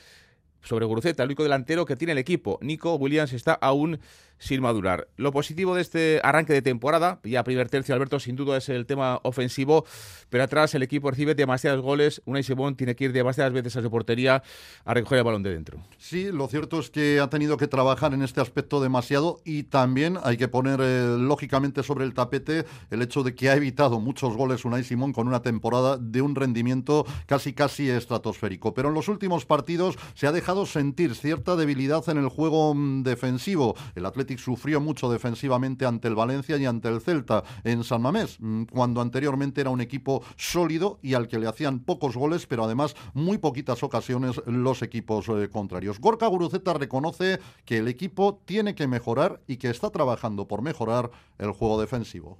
sobre 0.63 0.87
Guruceta, 0.87 1.25
el 1.25 1.31
único 1.31 1.43
delantero 1.43 1.85
que 1.85 1.97
tiene 1.97 2.13
el 2.13 2.19
equipo. 2.19 2.61
Nico 2.63 2.95
Williams 2.95 3.33
está 3.33 3.55
aún 3.55 3.99
sin 4.43 4.61
madurar. 4.61 5.09
Lo 5.17 5.31
positivo 5.31 5.77
de 5.77 5.83
este 5.83 6.21
arranque 6.25 6.53
de 6.53 6.63
temporada, 6.63 7.21
ya 7.23 7.45
primer 7.45 7.69
tercio, 7.69 7.95
Alberto, 7.95 8.19
sin 8.19 8.35
duda 8.35 8.57
es 8.57 8.69
el 8.69 8.87
tema 8.87 9.21
ofensivo, 9.23 9.87
pero 10.31 10.43
atrás 10.43 10.75
el 10.75 10.83
equipo 10.83 11.11
recibe 11.11 11.37
demasiados 11.37 11.81
goles. 11.81 12.21
Unai 12.25 12.43
Simón 12.43 12.75
tiene 12.75 12.97
que 12.97 13.05
ir 13.05 13.13
demasiadas 13.13 13.53
veces 13.53 13.77
a 13.77 13.83
su 13.83 13.91
portería 13.91 14.43
a 14.85 14.95
recoger 14.95 15.19
el 15.19 15.25
balón 15.25 15.45
de 15.45 15.51
dentro. 15.51 15.79
Sí, 15.97 16.33
lo 16.33 16.49
cierto 16.49 16.81
es 16.81 16.91
que 16.91 17.21
ha 17.21 17.31
tenido 17.31 17.57
que 17.57 17.69
trabajar 17.69 18.15
en 18.15 18.23
este 18.23 18.41
aspecto 18.41 18.81
demasiado 18.81 19.41
y 19.45 19.63
también 19.63 20.19
hay 20.25 20.37
que 20.37 20.49
poner 20.49 20.81
eh, 20.83 21.17
lógicamente 21.19 21.85
sobre 21.85 22.05
el 22.05 22.13
tapete 22.13 22.65
el 22.91 23.01
hecho 23.01 23.23
de 23.23 23.37
que 23.37 23.49
ha 23.49 23.55
evitado 23.55 24.01
muchos 24.01 24.37
goles 24.37 24.65
Unai 24.65 24.83
Simón 24.83 25.13
con 25.13 25.29
una 25.29 25.43
temporada 25.43 25.99
de 25.99 26.21
un 26.21 26.35
rendimiento 26.35 27.07
casi 27.27 27.53
casi 27.53 27.89
estratosférico. 27.89 28.75
Pero 28.75 28.89
en 28.89 28.95
los 28.95 29.07
últimos 29.07 29.47
partidos 29.47 29.97
se 30.15 30.27
ha 30.27 30.33
dejado 30.33 30.67
sentir 30.67 31.15
cierta 31.15 31.55
debilidad 31.55 32.09
en 32.09 32.19
el 32.19 32.29
juego 32.29 32.75
mm, 32.75 33.05
defensivo. 33.05 33.77
El 33.95 34.07
Atlético 34.07 34.32
sufrió 34.39 34.81
mucho 34.81 35.11
defensivamente 35.11 35.87
ante 35.87 36.09
el 36.09 36.15
Valencia 36.15 36.57
y 36.57 36.67
ante 36.67 36.89
el 36.89 37.01
Celta 37.01 37.43
en 37.65 37.85
San 37.85 38.03
Mamés, 38.03 38.37
mm, 38.39 38.65
cuando 38.65 39.01
anteriormente 39.01 39.61
era 39.61 39.71
un 39.71 39.81
equipo 39.81 40.23
sólido 40.37 40.99
y 41.03 41.15
al 41.15 41.29
que 41.29 41.39
le 41.39 41.49
hacían 41.49 41.81
pocos 41.81 42.17
goles, 42.17 42.47
pero 42.47 42.65
además 42.65 42.95
muy 43.15 43.39
poquitas 43.39 43.83
ocasiones 43.83 44.41
los 44.47 44.83
equipos 44.83 45.29
eh, 45.29 45.49
contrarios. 45.51 46.01
Gorka 46.01 46.27
Guruceta 46.27 46.75
reconoce 46.75 47.41
que 47.65 47.79
el 47.79 47.89
equipo 47.89 48.41
tiene 48.45 48.75
que 48.75 48.87
mejorar 48.87 49.41
y 49.47 49.57
que 49.57 49.71
está 49.71 49.91
trabajando 49.91 50.47
por 50.47 50.63
mejorar 50.63 51.11
el 51.39 51.53
juego 51.53 51.81
defensivo. 51.81 52.39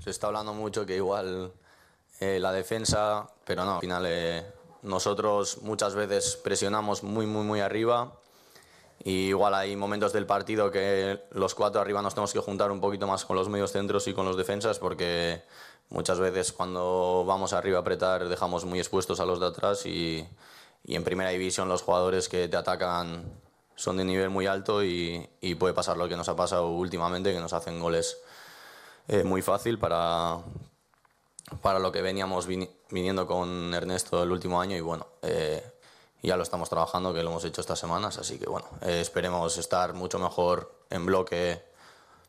Se 0.00 0.10
está 0.10 0.26
hablando 0.28 0.54
mucho 0.54 0.84
que 0.84 0.96
igual 0.96 1.52
eh, 2.20 2.38
la 2.40 2.52
defensa, 2.52 3.28
pero 3.44 3.64
no, 3.64 3.76
al 3.76 3.80
final 3.80 4.04
eh, 4.06 4.46
nosotros 4.82 5.62
muchas 5.62 5.94
veces 5.94 6.36
presionamos 6.42 7.02
muy, 7.02 7.26
muy, 7.26 7.44
muy 7.44 7.60
arriba 7.60 8.20
y 9.02 9.28
igual 9.28 9.54
hay 9.54 9.76
momentos 9.76 10.12
del 10.12 10.26
partido 10.26 10.70
que 10.70 11.22
los 11.32 11.54
cuatro 11.54 11.80
arriba 11.80 12.02
nos 12.02 12.14
tenemos 12.14 12.32
que 12.32 12.38
juntar 12.38 12.70
un 12.70 12.80
poquito 12.80 13.06
más 13.06 13.24
con 13.24 13.36
los 13.36 13.48
medios 13.48 13.72
centros 13.72 14.06
y 14.08 14.14
con 14.14 14.24
los 14.24 14.36
defensas 14.36 14.78
porque 14.78 15.42
muchas 15.90 16.20
veces 16.20 16.52
cuando 16.52 17.24
vamos 17.26 17.52
arriba 17.52 17.78
a 17.78 17.80
apretar 17.80 18.28
dejamos 18.28 18.64
muy 18.64 18.78
expuestos 18.78 19.20
a 19.20 19.26
los 19.26 19.40
de 19.40 19.46
atrás 19.46 19.84
y, 19.86 20.26
y 20.84 20.94
en 20.94 21.04
primera 21.04 21.30
división 21.30 21.68
los 21.68 21.82
jugadores 21.82 22.28
que 22.28 22.48
te 22.48 22.56
atacan 22.56 23.24
son 23.76 23.96
de 23.96 24.04
nivel 24.04 24.30
muy 24.30 24.46
alto 24.46 24.84
y, 24.84 25.28
y, 25.40 25.56
puede 25.56 25.74
pasar 25.74 25.96
lo 25.96 26.08
que 26.08 26.16
nos 26.16 26.28
ha 26.28 26.36
pasado 26.36 26.68
últimamente, 26.68 27.32
que 27.32 27.40
nos 27.40 27.52
hacen 27.52 27.80
goles 27.80 28.18
eh, 29.08 29.24
muy 29.24 29.42
fácil 29.42 29.78
para, 29.78 30.38
para 31.60 31.78
lo 31.78 31.90
que 31.90 32.02
veníamos 32.02 32.46
viniendo 32.46 33.26
con 33.26 33.74
Ernesto 33.74 34.22
el 34.22 34.30
último 34.30 34.60
año 34.60 34.76
y 34.76 34.80
bueno, 34.80 35.06
eh, 35.22 35.73
ya 36.24 36.36
lo 36.36 36.42
estamos 36.42 36.70
trabajando, 36.70 37.12
que 37.12 37.22
lo 37.22 37.30
hemos 37.30 37.44
hecho 37.44 37.60
estas 37.60 37.78
semanas, 37.78 38.18
así 38.18 38.38
que 38.38 38.46
bueno, 38.46 38.66
eh, 38.82 39.00
esperemos 39.00 39.58
estar 39.58 39.92
mucho 39.94 40.18
mejor 40.18 40.72
en 40.90 41.06
bloque 41.06 41.62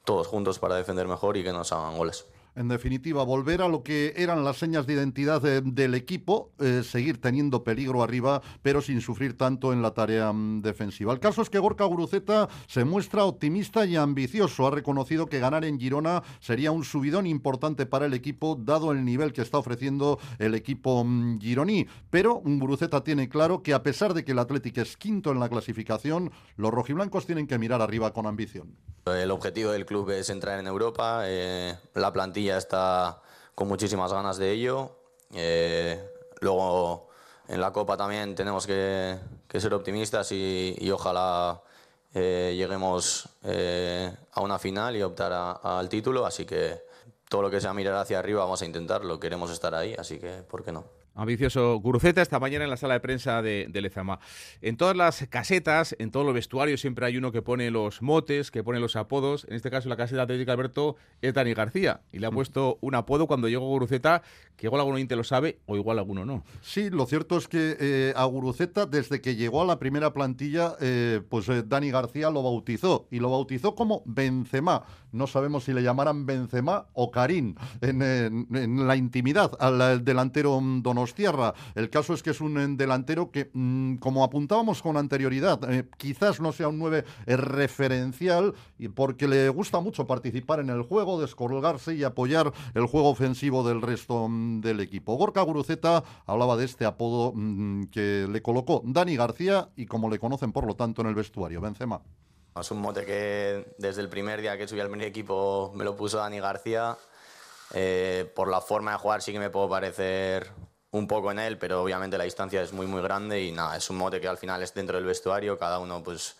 todos 0.04 0.28
juntos 0.28 0.60
para 0.60 0.76
defender 0.76 1.08
mejor 1.08 1.38
y 1.38 1.44
que 1.44 1.52
nos 1.52 1.72
hagan 1.72 1.98
goles. 1.98 2.26
En 2.56 2.70
definitiva, 2.70 3.24
volver 3.24 3.62
a 3.62 3.68
lo 3.68 3.84
que 3.84 4.14
eran 4.16 4.46
las 4.46 4.58
señas 4.58 4.88
de 4.88 4.94
identidad 4.94 5.42
de- 5.42 5.60
del 5.60 5.94
equipo, 5.94 6.52
eh, 6.60 6.84
seguir 6.86 7.20
teniendo 7.20 7.66
peligro 7.66 8.02
arriba, 8.02 8.42
pero 8.62 8.82
sin 8.82 9.02
sufrir 9.02 9.38
tanto 9.38 9.74
en 9.74 9.82
la 9.82 9.92
tarea 9.94 10.32
mm, 10.32 10.62
defensiva. 10.62 11.12
El 11.12 11.20
caso 11.20 11.42
es 11.42 11.50
que 11.50 11.60
Gorka 11.60 11.84
Guruceta 11.84 12.48
se 12.68 12.86
muestra 12.86 13.26
optimista 13.26 13.86
y 13.86 13.98
ambicioso. 13.98 14.68
Ha 14.68 14.72
reconocido 14.72 15.26
que 15.28 15.40
ganar 15.40 15.66
en 15.66 15.78
Girona 15.78 16.24
sería 16.40 16.72
un 16.72 16.86
subidón 16.86 17.28
importante 17.28 17.86
para 17.86 18.06
el 18.06 18.14
equipo, 18.14 18.56
dado 18.58 18.94
el 18.94 19.04
nivel 19.04 19.34
que 19.34 19.42
está 19.42 19.58
ofreciendo 19.58 20.18
el 20.40 20.56
equipo 20.56 21.04
mm, 21.04 21.40
gironí. 21.42 21.88
Pero 22.10 22.42
Guruceta 22.46 23.04
tiene 23.04 23.28
claro 23.28 23.64
que 23.64 23.74
a 23.74 23.84
pesar 23.84 24.14
de 24.14 24.24
que 24.24 24.32
el 24.32 24.40
Athletic 24.40 24.78
es 24.78 24.96
quinto 24.96 25.32
en 25.34 25.42
la 25.42 25.50
clasificación, 25.50 26.32
los 26.56 26.72
rojiblancos 26.72 27.26
tienen 27.26 27.48
que 27.48 27.60
mirar 27.60 27.82
arriba 27.82 28.14
con 28.14 28.26
ambición. 28.28 28.78
El 29.06 29.30
objetivo 29.32 29.72
del 29.72 29.86
club 29.86 30.10
es 30.12 30.30
entrar 30.30 30.58
en 30.60 30.68
Europa. 30.68 31.24
eh, 31.26 31.76
la 31.94 32.12
plantilla 32.14 32.45
está 32.50 33.22
con 33.56 33.68
muchísimas 33.68 34.12
ganas 34.12 34.38
de 34.38 34.52
ello. 34.52 34.92
eh, 35.34 36.00
luego 36.42 37.10
en 37.48 37.62
la 37.62 37.72
Copa 37.72 37.96
también 37.98 38.36
tenemos 38.36 38.66
que, 38.66 39.18
ser 39.54 39.74
optimistas 39.74 40.32
y, 40.32 40.90
ojalá 40.92 41.62
eh, 42.14 42.54
lleguemos 42.58 43.30
eh, 43.44 44.14
a 44.34 44.42
una 44.42 44.60
final 44.60 44.96
y 44.96 45.04
optar 45.04 45.60
al 45.62 45.90
título. 45.90 46.26
Así 46.26 46.46
que 46.46 46.84
todo 47.30 47.44
lo 47.44 47.50
que 47.52 47.62
sea 47.62 47.74
mirar 47.74 47.96
hacia 47.96 48.20
arriba 48.20 48.44
vamos 48.44 48.62
a 48.62 48.66
intentarlo. 48.66 49.20
Queremos 49.20 49.52
estar 49.52 49.76
ahí, 49.76 49.96
así 49.98 50.20
que 50.20 50.44
¿por 50.44 50.64
qué 50.64 50.72
no? 50.72 51.05
Ambicioso 51.16 51.80
Guruceta 51.80 52.22
esta 52.22 52.40
mañana 52.40 52.66
en 52.66 52.70
la 52.70 52.78
sala 52.78 52.96
de 52.96 53.00
prensa 53.00 53.42
de, 53.42 53.68
de 53.70 53.82
Lezama. 53.82 54.20
En 54.62 54.76
todas 54.76 54.98
las 54.98 55.26
casetas, 55.30 55.96
en 55.98 56.12
todos 56.12 56.26
los 56.26 56.36
vestuarios, 56.36 56.82
siempre 56.82 57.06
hay 57.06 57.18
uno 57.18 57.32
que 57.32 57.42
pone 57.42 57.72
los 57.72 58.02
motes, 58.02 58.52
que 58.52 58.64
pone 58.64 58.82
los 58.82 58.98
apodos. 58.98 59.46
En 59.50 59.56
este 59.56 59.72
caso, 59.72 59.88
la 59.88 59.96
caseta 59.96 60.24
Atlética 60.24 60.52
Alberto 60.52 60.98
es 61.22 61.34
Dani 61.34 61.54
García. 61.54 62.02
Y 62.12 62.20
le 62.20 62.28
ha 62.28 62.32
puesto 62.32 62.78
un 62.82 62.96
apodo 62.96 63.28
cuando 63.28 63.48
llegó 63.48 63.66
Guruceta, 63.68 64.24
que 64.58 64.68
igual 64.68 64.82
algún 64.82 64.96
oyente 64.96 65.16
lo 65.16 65.24
sabe 65.24 65.60
o 65.66 65.76
igual 65.76 66.00
alguno 66.00 66.26
no. 66.26 66.44
Sí, 66.62 66.90
lo 66.90 67.06
cierto 67.06 67.38
es 67.38 67.48
que 67.48 67.78
eh, 67.80 68.14
a 68.16 68.26
Guruceta, 68.26 68.86
desde 68.86 69.22
que 69.22 69.36
llegó 69.36 69.62
a 69.62 69.66
la 69.66 69.80
primera 69.80 70.14
plantilla, 70.14 70.76
eh, 70.82 71.22
pues 71.30 71.48
eh, 71.50 71.64
Dani 71.66 71.92
García 71.92 72.30
lo 72.30 72.44
bautizó 72.44 73.08
y 73.10 73.20
lo 73.20 73.30
bautizó 73.30 73.76
como 73.76 74.04
Benzema. 74.06 74.84
No 75.16 75.28
sabemos 75.28 75.64
si 75.64 75.74
le 75.74 75.82
llamaran 75.82 76.26
Benzema 76.26 76.88
o 76.94 77.10
Karim 77.10 77.56
en, 77.82 78.88
la 78.88 78.96
intimidad 78.96 79.52
al, 79.60 80.04
delantero 80.04 80.60
mm, 80.60 80.82
Donostiarra. 80.82 81.54
El 81.74 81.90
caso 81.90 82.14
es 82.14 82.22
que 82.22 82.32
es 82.32 82.42
un 82.42 82.60
eh, 82.60 82.68
delantero 82.76 83.32
que, 83.32 83.50
mm, 83.54 83.96
como 83.96 84.24
apuntábamos 84.24 84.82
con 84.82 84.98
anterioridad, 84.98 85.60
eh, 85.72 85.88
quizás 85.98 86.42
no 86.42 86.52
sea 86.52 86.68
un 86.68 86.80
9 86.80 87.06
referencial 87.28 88.54
y 88.78 88.90
porque 88.90 89.28
le 89.28 89.50
gusta 89.50 89.80
mucho 89.80 90.06
participar 90.06 90.60
en 90.60 90.70
el 90.70 90.82
juego, 90.82 91.20
descolgarse 91.20 91.96
y 91.96 92.04
apoyar 92.04 92.52
el 92.74 92.86
juego 92.86 93.10
ofensivo 93.10 93.68
del 93.68 93.82
resto 93.82 94.28
mm, 94.28 94.62
del 94.62 94.82
equipo. 94.82 95.16
Gorka 95.16 95.42
Guruceta 95.42 96.04
hablaba 96.26 96.58
de 96.58 96.66
este 96.66 96.86
apodo 96.86 97.32
mm, 97.34 97.86
que 97.86 98.28
le 98.30 98.42
colocó 98.42 98.82
Dani 98.86 99.16
García 99.16 99.70
y 99.76 99.86
como 99.86 100.10
le 100.10 100.20
conocen 100.20 100.52
por 100.52 100.68
lo 100.68 100.76
tanto 100.76 101.02
en 101.02 101.08
el 101.08 101.16
vestuario, 101.16 101.62
Benzema. 101.62 102.02
Es 102.60 102.72
un 102.72 102.80
mote 102.80 103.04
que 103.04 103.76
desde 103.78 104.00
el 104.00 104.08
primer 104.08 104.40
día 104.40 104.58
que 104.58 104.66
subí 104.66 104.80
al 104.80 104.88
primer 104.88 105.08
equipo 105.08 105.74
me 105.76 105.84
lo 105.84 105.98
puso 105.98 106.20
Dani 106.20 106.40
García. 106.40 106.96
Eh, 107.74 108.32
por 108.34 108.48
la 108.48 108.62
forma 108.62 108.92
de 108.92 108.98
jugar 108.98 109.22
sí 109.22 109.34
que 109.34 109.40
me 109.40 109.50
puedo 109.50 109.68
parecer 109.68 110.50
un 110.92 111.06
poco 111.06 111.32
en 111.32 111.40
él, 111.40 111.58
pero 111.58 111.84
obviamente 111.84 112.18
la 112.18 112.24
distancia 112.24 112.62
es 112.62 112.72
muy 112.72 112.88
muy 112.88 113.02
grande 113.02 113.44
y 113.44 113.52
nada, 113.52 113.76
es 113.76 113.90
un 113.90 113.98
mote 113.98 114.22
que 114.22 114.30
al 114.30 114.38
final 114.38 114.64
es 114.64 114.74
dentro 114.74 114.96
del 114.96 115.06
vestuario, 115.06 115.60
cada 115.60 115.80
uno 115.80 116.02
pues 116.02 116.38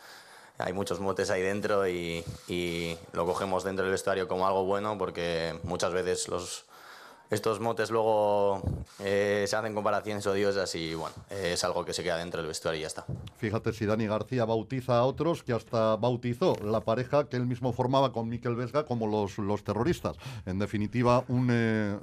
hay 0.58 0.72
muchos 0.72 1.02
motes 1.02 1.30
ahí 1.32 1.42
dentro 1.42 1.86
y, 1.86 2.24
y 2.48 2.98
lo 3.12 3.26
cogemos 3.26 3.66
dentro 3.66 3.84
del 3.84 3.92
vestuario 3.92 4.30
como 4.30 4.48
algo 4.48 4.64
bueno 4.64 4.98
porque 4.98 5.60
muchas 5.64 5.92
veces 5.92 6.30
los, 6.30 6.64
estos 7.30 7.60
motes 7.60 7.92
luego 7.92 8.62
eh, 9.00 9.46
se 9.48 9.56
hacen 9.56 9.74
comparaciones 9.74 10.26
odiosas 10.28 10.74
y 10.76 10.94
bueno, 10.94 11.16
eh, 11.30 11.52
es 11.54 11.64
algo 11.64 11.84
que 11.86 11.94
se 11.94 12.04
queda 12.04 12.18
dentro 12.18 12.40
del 12.42 12.48
vestuario 12.48 12.80
y 12.80 12.82
ya 12.82 12.88
está. 12.88 13.06
Fíjate 13.38 13.74
si 13.74 13.86
Dani 13.86 14.08
García 14.08 14.46
bautiza 14.46 14.98
a 14.98 15.04
otros 15.04 15.44
que 15.44 15.54
hasta 15.54 15.96
bautizó 15.96 16.56
la 16.64 16.82
pareja 16.82 17.28
que 17.28 17.38
él 17.38 17.46
mismo 17.46 17.74
formaba 17.74 18.12
con 18.12 18.30
Miquel 18.30 18.56
Vesga 18.56 18.86
como 18.86 19.08
los, 19.08 19.38
los 19.38 19.64
terroristas. 19.64 20.18
En 20.46 20.60
definitiva, 20.60 21.24
un, 21.28 21.50
eh, 21.52 21.98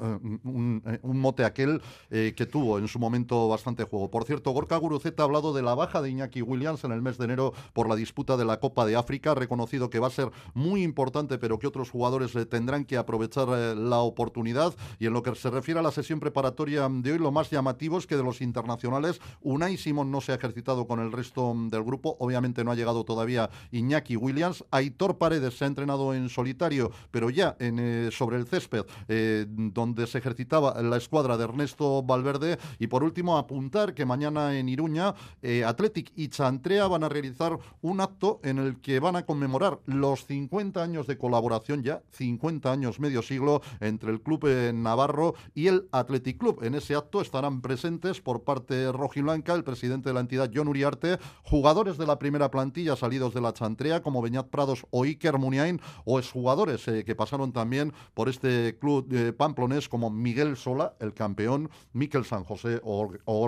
un, 0.45 1.01
un 1.03 1.19
mote 1.19 1.45
aquel 1.45 1.81
que 2.11 2.47
tuvo 2.47 2.79
en 2.79 2.89
su 2.89 2.99
momento 2.99 3.49
bastante 3.49 3.85
juego. 3.85 4.11
Por 4.11 4.25
cierto, 4.25 4.51
Gorka 4.51 4.77
Guruceta 4.77 5.23
ha 5.23 5.27
hablado 5.27 5.53
de 5.53 5.63
la 5.63 5.75
baja 5.75 6.03
de 6.03 6.11
Iñaki 6.11 6.43
Williams 6.43 6.85
en 6.85 6.93
el 6.93 7.03
mes 7.03 7.19
de 7.19 7.25
enero 7.25 7.53
por 7.73 7.89
la 7.89 7.97
disputa 7.97 8.37
de 8.37 8.45
la 8.45 8.61
Copa 8.61 8.85
de 8.87 8.97
África. 8.97 9.33
Ha 9.33 9.35
reconocido 9.35 9.91
que 9.91 9.99
va 9.99 10.09
a 10.09 10.11
ser 10.11 10.31
muy 10.55 10.83
importante, 10.83 11.39
pero 11.39 11.59
que 11.59 11.67
otros 11.67 11.91
jugadores 11.91 12.33
tendrán 12.49 12.85
que 12.85 12.97
aprovechar 12.97 13.49
la 13.49 13.99
oportunidad. 13.99 14.75
Y 14.99 15.07
en 15.13 15.15
lo 15.15 15.23
que 15.23 15.35
se 15.35 15.51
refiere 15.51 15.79
a 15.79 15.83
la 15.83 15.91
sesión 15.91 16.21
preparatoria 16.21 16.89
de 16.89 17.13
hoy, 17.13 17.19
lo 17.19 17.31
más 17.31 17.51
llamativo 17.51 17.99
es 17.99 18.07
que 18.07 18.17
de 18.17 18.23
los 18.23 18.41
internacionales, 18.41 19.21
Unai 19.43 19.77
Simón 19.77 20.11
no 20.11 20.23
se 20.23 20.33
ha 20.33 20.37
ejercitado 20.37 20.87
con 20.87 21.01
el 21.01 21.13
resto 21.13 21.55
del 21.69 21.83
grupo. 21.83 22.17
Obviamente 22.19 22.65
no 22.65 22.71
ha 22.71 22.75
llegado 22.75 23.05
todavía 23.05 23.51
Iñaki 23.73 24.17
Williams. 24.17 24.65
Aitor 24.71 25.19
Paredes 25.19 25.59
se 25.59 25.65
ha 25.65 25.69
entrenado 25.69 26.15
en 26.15 26.31
solitario, 26.31 26.91
pero 27.11 27.29
ya 27.29 27.57
en, 27.59 27.79
eh, 27.79 28.09
sobre 28.11 28.39
el 28.39 28.47
césped, 28.47 28.87
eh, 29.09 29.45
donde 29.49 30.07
se 30.07 30.17
ejercitaba 30.17 30.81
la 30.83 30.97
escuadra 30.97 31.37
de 31.37 31.45
Ernesto 31.45 32.03
Valverde. 32.03 32.59
Y 32.79 32.87
por 32.87 33.05
último, 33.05 33.37
apuntar 33.37 33.93
que 33.93 34.07
mañana 34.07 34.59
en 34.59 34.69
Iruña, 34.69 35.15
eh, 35.43 35.63
Athletic 35.65 36.11
y 36.17 36.29
Chantrea 36.29 36.87
van 36.89 37.05
a 37.05 37.11
realizar 37.11 37.59
un 37.83 38.01
acto 38.01 38.41
en 38.43 38.59
el 38.59 38.81
que 38.81 38.99
van 38.99 39.17
a 39.17 39.27
conmemorar 39.27 39.79
los 39.85 40.25
50 40.27 40.83
años 40.83 41.07
de 41.07 41.19
colaboración, 41.19 41.83
ya 41.83 42.03
50 42.13 42.73
años, 42.73 42.99
medio 42.99 43.21
siglo, 43.21 43.61
entre 43.81 44.11
el 44.11 44.23
club 44.23 44.47
eh, 44.47 44.73
navarro 45.03 45.35
y 45.55 45.67
el 45.67 45.89
Athletic 45.93 46.39
Club. 46.39 46.63
En 46.63 46.75
ese 46.75 46.95
acto 46.95 47.21
estarán 47.21 47.61
presentes 47.61 48.21
por 48.21 48.45
parte 48.45 48.91
rojiblanca 48.93 49.55
el 49.55 49.65
presidente 49.65 50.09
de 50.11 50.15
la 50.15 50.21
entidad, 50.21 50.51
John 50.55 50.69
Uriarte, 50.69 51.19
jugadores 51.43 51.99
de 51.99 52.07
la 52.07 52.19
primera 52.19 52.51
plantilla 52.51 52.95
salidos 52.97 53.35
de 53.35 53.41
la 53.41 53.53
Chantrea, 53.53 54.03
como 54.03 54.23
Beñat 54.23 54.49
Prados 54.49 54.87
o 54.91 55.05
Iker 55.05 55.39
Muniain, 55.39 55.81
o 56.05 56.19
exjugadores 56.19 56.87
eh, 56.89 57.05
que 57.05 57.15
pasaron 57.17 57.53
también 57.53 57.93
por 58.15 58.29
este 58.29 58.79
club 58.79 59.09
eh, 59.13 59.33
pamplonés, 59.33 59.89
como 59.89 60.11
Miguel 60.11 60.57
Sola, 60.57 60.95
el 61.01 61.13
campeón, 61.15 61.71
Miquel 61.93 62.25
San 62.25 62.45
José 62.45 62.81
o, 62.85 63.01
Or- 63.01 63.21
o. 63.25 63.43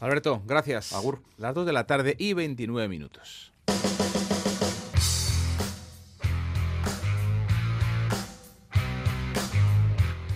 Alberto, 0.00 0.42
gracias. 0.46 0.92
Agur. 0.94 1.20
Las 1.36 1.54
2 1.54 1.66
de 1.66 1.72
la 1.72 1.86
tarde 1.86 2.16
y 2.18 2.32
29 2.32 2.88
minutos. 2.88 3.52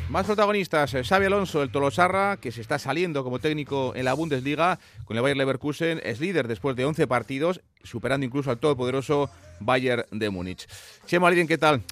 Más 0.09 0.25
protagonistas, 0.25 0.95
eh, 0.95 1.03
Xavi 1.03 1.27
Alonso, 1.27 1.65
el 1.65 1.71
Tolosarra, 1.71 2.37
que 2.37 2.53
se 2.53 2.61
está 2.61 2.79
saliendo 2.79 3.25
como 3.25 3.41
técnico 3.41 3.93
en 3.97 4.05
la 4.05 4.15
Bundesliga 4.15 4.79
con 5.05 5.17
el 5.17 5.23
Bayer 5.23 5.37
Leverkusen, 5.37 6.01
es 6.05 6.21
líder 6.21 6.47
después 6.47 6.77
de 6.77 6.85
11 6.85 7.09
partidos, 7.09 7.61
superando 7.83 8.25
incluso 8.25 8.53
al 8.53 8.59
todopoderoso 8.59 9.29
Bayern 9.59 10.05
de 10.13 10.31
Múnich. 10.31 10.69
Chema 11.07 11.29
Liden, 11.29 11.49
¿qué 11.49 11.59
tal? 11.59 11.83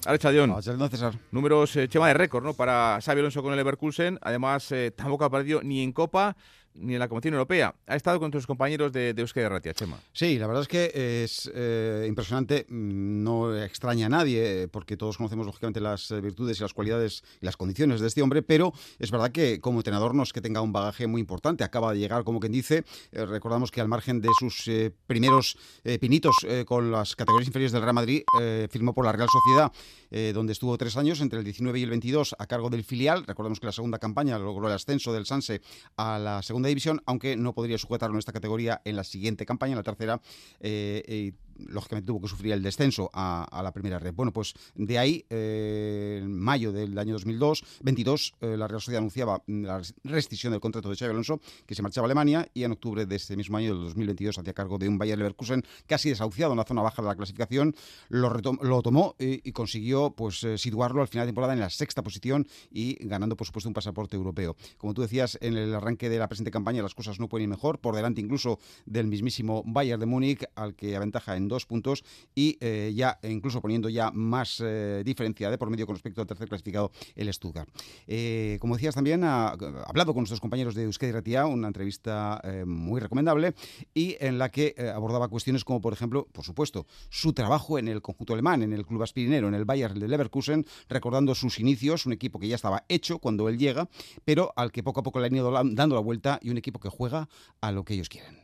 No, 0.77 0.87
César. 0.89 1.13
Números, 1.31 1.75
eh, 1.75 1.89
Chema, 1.89 2.07
de 2.07 2.13
récord, 2.13 2.45
¿no? 2.45 2.53
Para 2.53 2.99
Xavi 3.03 3.19
Alonso 3.19 3.43
con 3.43 3.51
el 3.51 3.57
Leverkusen. 3.57 4.17
Además, 4.21 4.71
eh, 4.71 4.91
tampoco 4.91 5.25
ha 5.25 5.29
perdido 5.29 5.61
ni 5.61 5.83
en 5.83 5.91
Copa 5.91 6.37
ni 6.75 6.93
en 6.93 6.99
la 6.99 7.07
competición 7.07 7.35
europea. 7.35 7.75
Ha 7.87 7.95
estado 7.95 8.19
con 8.19 8.31
tus 8.31 8.45
compañeros 8.45 8.91
de, 8.91 9.13
de 9.13 9.21
Euskadi 9.21 9.47
Ratia, 9.47 9.73
Chema. 9.73 9.99
Sí, 10.13 10.37
la 10.37 10.47
verdad 10.47 10.63
es 10.63 10.67
que 10.67 11.23
es 11.23 11.51
eh, 11.53 12.05
impresionante, 12.07 12.65
no 12.69 13.55
extraña 13.57 14.07
a 14.07 14.09
nadie, 14.09 14.63
eh, 14.63 14.67
porque 14.67 14.97
todos 14.97 15.17
conocemos 15.17 15.45
lógicamente 15.45 15.79
las 15.79 16.11
eh, 16.11 16.21
virtudes 16.21 16.59
y 16.59 16.61
las 16.61 16.73
cualidades 16.73 17.23
y 17.41 17.45
las 17.45 17.57
condiciones 17.57 18.01
de 18.01 18.07
este 18.07 18.21
hombre, 18.21 18.41
pero 18.41 18.73
es 18.99 19.11
verdad 19.11 19.31
que 19.31 19.59
como 19.61 19.79
entrenador 19.79 20.13
no 20.13 20.23
es 20.23 20.33
que 20.33 20.41
tenga 20.41 20.61
un 20.61 20.73
bagaje 20.73 21.07
muy 21.07 21.21
importante, 21.21 21.63
acaba 21.63 21.93
de 21.93 21.99
llegar 21.99 22.23
como 22.23 22.39
quien 22.39 22.51
dice, 22.51 22.83
recordamos 23.11 23.71
que 23.71 23.81
al 23.81 23.87
margen 23.87 24.21
de 24.21 24.29
sus 24.39 24.69
primeros 25.07 25.57
pinitos 25.99 26.35
con 26.65 26.91
las 26.91 27.15
categorías 27.15 27.47
inferiores 27.47 27.71
del 27.71 27.81
Real 27.81 27.93
Madrid, 27.93 28.23
firmó 28.69 28.93
por 28.93 29.05
la 29.05 29.11
Real 29.11 29.27
Sociedad, 29.31 30.33
donde 30.33 30.53
estuvo 30.53 30.77
tres 30.77 30.97
años, 30.97 31.21
entre 31.21 31.39
el 31.39 31.45
19 31.45 31.79
y 31.79 31.83
el 31.83 31.89
22, 31.89 32.35
a 32.37 32.47
cargo 32.47 32.69
del 32.69 32.83
filial, 32.83 33.25
recordamos 33.25 33.59
que 33.59 33.65
la 33.65 33.71
segunda 33.71 33.99
campaña 33.99 34.37
logró 34.37 34.67
el 34.67 34.73
ascenso 34.73 35.13
del 35.13 35.25
Sanse 35.25 35.61
a 35.97 36.19
la 36.19 36.41
segunda 36.41 36.64
división, 36.67 37.01
aunque 37.05 37.35
no 37.35 37.53
podría 37.53 37.77
sujetarlo 37.77 38.15
en 38.15 38.19
esta 38.19 38.33
categoría 38.33 38.81
en 38.85 38.95
la 38.95 39.03
siguiente 39.03 39.45
campaña, 39.45 39.73
en 39.73 39.77
la 39.77 39.83
tercera, 39.83 40.21
eh, 40.59 41.03
eh, 41.07 41.33
lógicamente 41.57 42.07
tuvo 42.07 42.21
que 42.21 42.27
sufrir 42.27 42.53
el 42.53 42.63
descenso 42.63 43.09
a, 43.13 43.43
a 43.43 43.63
la 43.63 43.71
primera 43.71 43.99
red. 43.99 44.13
Bueno, 44.13 44.31
pues 44.31 44.53
de 44.75 44.97
ahí, 44.97 45.25
eh, 45.29 46.19
en 46.21 46.39
mayo 46.39 46.71
del 46.71 46.97
año 46.97 47.13
2002, 47.13 47.63
22, 47.81 48.33
eh, 48.41 48.57
la 48.57 48.67
Real 48.67 48.81
Sociedad 48.81 48.99
anunciaba 48.99 49.41
la 49.47 49.81
rescisión 50.03 50.51
del 50.51 50.59
contrato 50.59 50.89
de 50.89 50.95
Xabi 50.95 51.11
Alonso, 51.11 51.39
que 51.65 51.75
se 51.75 51.81
marchaba 51.81 52.05
a 52.05 52.07
Alemania, 52.07 52.49
y 52.53 52.63
en 52.63 52.71
octubre 52.71 53.05
de 53.05 53.15
este 53.15 53.35
mismo 53.35 53.57
año, 53.57 53.75
del 53.75 53.85
2022, 53.85 54.37
hacía 54.37 54.53
cargo 54.53 54.77
de 54.77 54.87
un 54.87 54.97
Bayer 54.97 55.17
Leverkusen 55.17 55.63
casi 55.85 56.09
desahuciado 56.09 56.53
en 56.53 56.57
la 56.57 56.63
zona 56.63 56.81
baja 56.81 57.01
de 57.01 57.07
la 57.07 57.15
clasificación, 57.15 57.75
lo, 58.09 58.29
lo 58.61 58.81
tomó 58.81 59.15
eh, 59.19 59.41
y 59.43 59.51
consiguió 59.51 60.11
pues 60.11 60.43
eh, 60.43 60.57
situarlo 60.57 61.01
al 61.01 61.07
final 61.07 61.25
de 61.25 61.29
temporada 61.29 61.53
en 61.53 61.59
la 61.59 61.69
sexta 61.69 62.03
posición 62.03 62.47
y 62.71 62.95
ganando, 63.05 63.35
por 63.35 63.47
supuesto, 63.47 63.69
un 63.69 63.73
pasaporte 63.73 64.15
europeo. 64.15 64.55
Como 64.77 64.93
tú 64.93 65.01
decías, 65.01 65.37
en 65.41 65.57
el 65.57 65.73
arranque 65.73 66.09
de 66.09 66.19
la 66.19 66.27
presente 66.27 66.51
campaña 66.51 66.81
las 66.81 66.95
cosas 66.95 67.19
no 67.19 67.27
pueden 67.27 67.43
ir 67.43 67.49
mejor, 67.49 67.79
por 67.79 67.95
delante 67.95 68.21
incluso 68.21 68.59
del 68.85 69.07
mismísimo 69.07 69.63
Bayern 69.65 69.99
de 69.99 70.05
Múnich, 70.05 70.45
al 70.55 70.75
que 70.75 70.95
aventaja 70.95 71.35
en 71.35 71.44
dos 71.47 71.65
puntos 71.65 72.03
y 72.33 72.57
eh, 72.61 72.93
ya 72.95 73.19
incluso 73.23 73.61
poniendo 73.61 73.89
ya 73.89 74.11
más 74.11 74.61
eh, 74.63 75.03
diferencia 75.05 75.49
de 75.49 75.57
por 75.57 75.69
medio 75.69 75.85
con 75.85 75.95
respecto 75.95 76.21
al 76.21 76.27
tercer 76.27 76.47
clasificado, 76.47 76.91
el 77.15 77.31
Stuttgart. 77.33 77.69
Eh, 78.07 78.57
como 78.59 78.75
decías 78.75 78.95
también, 78.95 79.23
ha, 79.23 79.49
ha 79.49 79.53
hablado 79.87 80.13
con 80.13 80.21
nuestros 80.21 80.39
compañeros 80.39 80.75
de 80.75 80.83
Euskadi 80.83 81.11
Ratia, 81.11 81.45
una 81.45 81.67
entrevista 81.67 82.41
eh, 82.43 82.65
muy 82.65 82.99
recomendable 82.99 83.53
y 83.93 84.15
en 84.19 84.37
la 84.37 84.49
que 84.49 84.75
eh, 84.77 84.89
abordaba 84.89 85.27
cuestiones 85.27 85.63
como, 85.63 85.81
por 85.81 85.93
ejemplo, 85.93 86.27
por 86.31 86.45
supuesto, 86.45 86.85
su 87.09 87.33
trabajo 87.33 87.77
en 87.79 87.87
el 87.87 88.01
conjunto 88.01 88.33
alemán, 88.33 88.61
en 88.63 88.73
el 88.73 88.85
club 88.85 89.03
aspirinero, 89.03 89.47
en 89.47 89.53
el 89.53 89.65
Bayern 89.65 89.99
de 89.99 90.07
Leverkusen, 90.07 90.65
recordando 90.89 91.35
sus 91.35 91.59
inicios, 91.59 92.05
un 92.05 92.13
equipo 92.13 92.39
que 92.39 92.47
ya 92.47 92.55
estaba 92.55 92.85
hecho 92.89 93.19
cuando 93.19 93.49
él 93.49 93.57
llega, 93.57 93.89
pero 94.23 94.53
al 94.55 94.71
que 94.71 94.83
poco 94.83 94.99
a 94.99 95.03
poco 95.03 95.19
le 95.19 95.27
han 95.27 95.35
ido 95.35 95.51
dando 95.51 95.95
la 95.95 96.01
vuelta 96.01 96.39
y 96.41 96.49
un 96.49 96.57
equipo 96.57 96.79
que 96.79 96.89
juega 96.89 97.29
a 97.61 97.71
lo 97.71 97.83
que 97.83 97.93
ellos 97.93 98.09
quieren. 98.09 98.43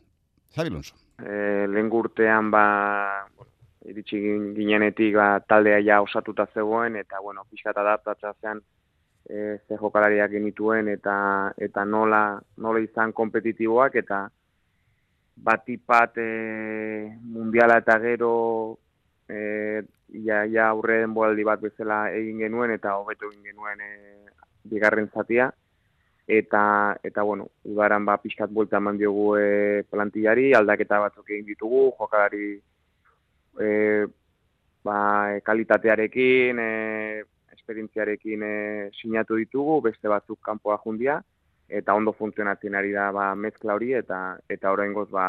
Xabi 0.54 0.70
Alonso. 0.70 0.96
E, 1.26 1.68
lehen 1.68 1.90
urtean 1.92 2.52
ba 2.52 3.28
bueno, 3.36 3.52
iritsi 3.86 4.20
gin- 4.20 4.54
ginenetik 4.56 5.16
ba, 5.16 5.40
taldea 5.40 5.80
ja 5.82 6.02
osatuta 6.02 6.48
zegoen 6.54 6.96
eta 6.96 7.20
bueno, 7.20 7.46
pixkat 7.50 7.78
adaptatzean 7.78 8.62
e, 9.30 9.58
ze 9.68 9.78
jokalariak 9.78 10.32
genituen 10.32 10.88
eta 10.90 11.54
eta 11.58 11.86
nola 11.86 12.42
nola 12.58 12.80
izan 12.80 13.14
kompetitiboak 13.14 13.96
eta 13.96 14.28
batik 15.36 15.86
bat 15.88 16.18
e, 16.18 17.18
mundiala 17.24 17.78
eta 17.82 17.98
gero 18.00 18.34
e, 19.30 19.82
ja, 20.26 20.44
ja 20.46 20.70
aurre 20.70 21.00
denboraldi 21.06 21.44
bat 21.44 21.62
bezala 21.62 22.04
egin 22.12 22.44
genuen 22.46 22.72
eta 22.72 22.98
hobeto 22.98 23.32
egin 23.32 23.52
genuen 23.52 23.82
e, 23.82 23.92
bigarren 24.64 25.10
zatia 25.14 25.52
eta 26.32 26.96
eta 27.04 27.24
bueno, 27.28 27.50
udaran 27.68 28.06
ba 28.08 28.16
pixkat 28.18 28.52
buelta 28.56 28.80
eman 28.80 28.98
diogu 28.98 29.36
e, 29.36 29.84
plantillari, 29.92 30.54
aldaketa 30.56 31.00
batzuk 31.04 31.28
egin 31.30 31.44
ditugu, 31.50 31.90
jokalari 31.98 32.54
e, 33.60 33.72
ba, 34.88 35.00
e, 35.34 35.42
kalitatearekin, 35.44 36.62
e, 36.64 37.24
esperientziarekin 37.58 38.46
e, 38.48 38.56
sinatu 39.02 39.36
ditugu, 39.42 39.82
beste 39.90 40.08
batzuk 40.08 40.40
kanpoa 40.48 40.78
jundia, 40.86 41.18
eta 41.68 41.96
ondo 42.00 42.14
funtzionatzen 42.16 42.80
ari 42.80 42.96
da 42.96 43.10
ba, 43.12 43.34
mezkla 43.36 43.76
hori, 43.76 43.92
eta 44.00 44.22
eta 44.48 44.72
oraingoz 44.72 45.10
ba, 45.12 45.26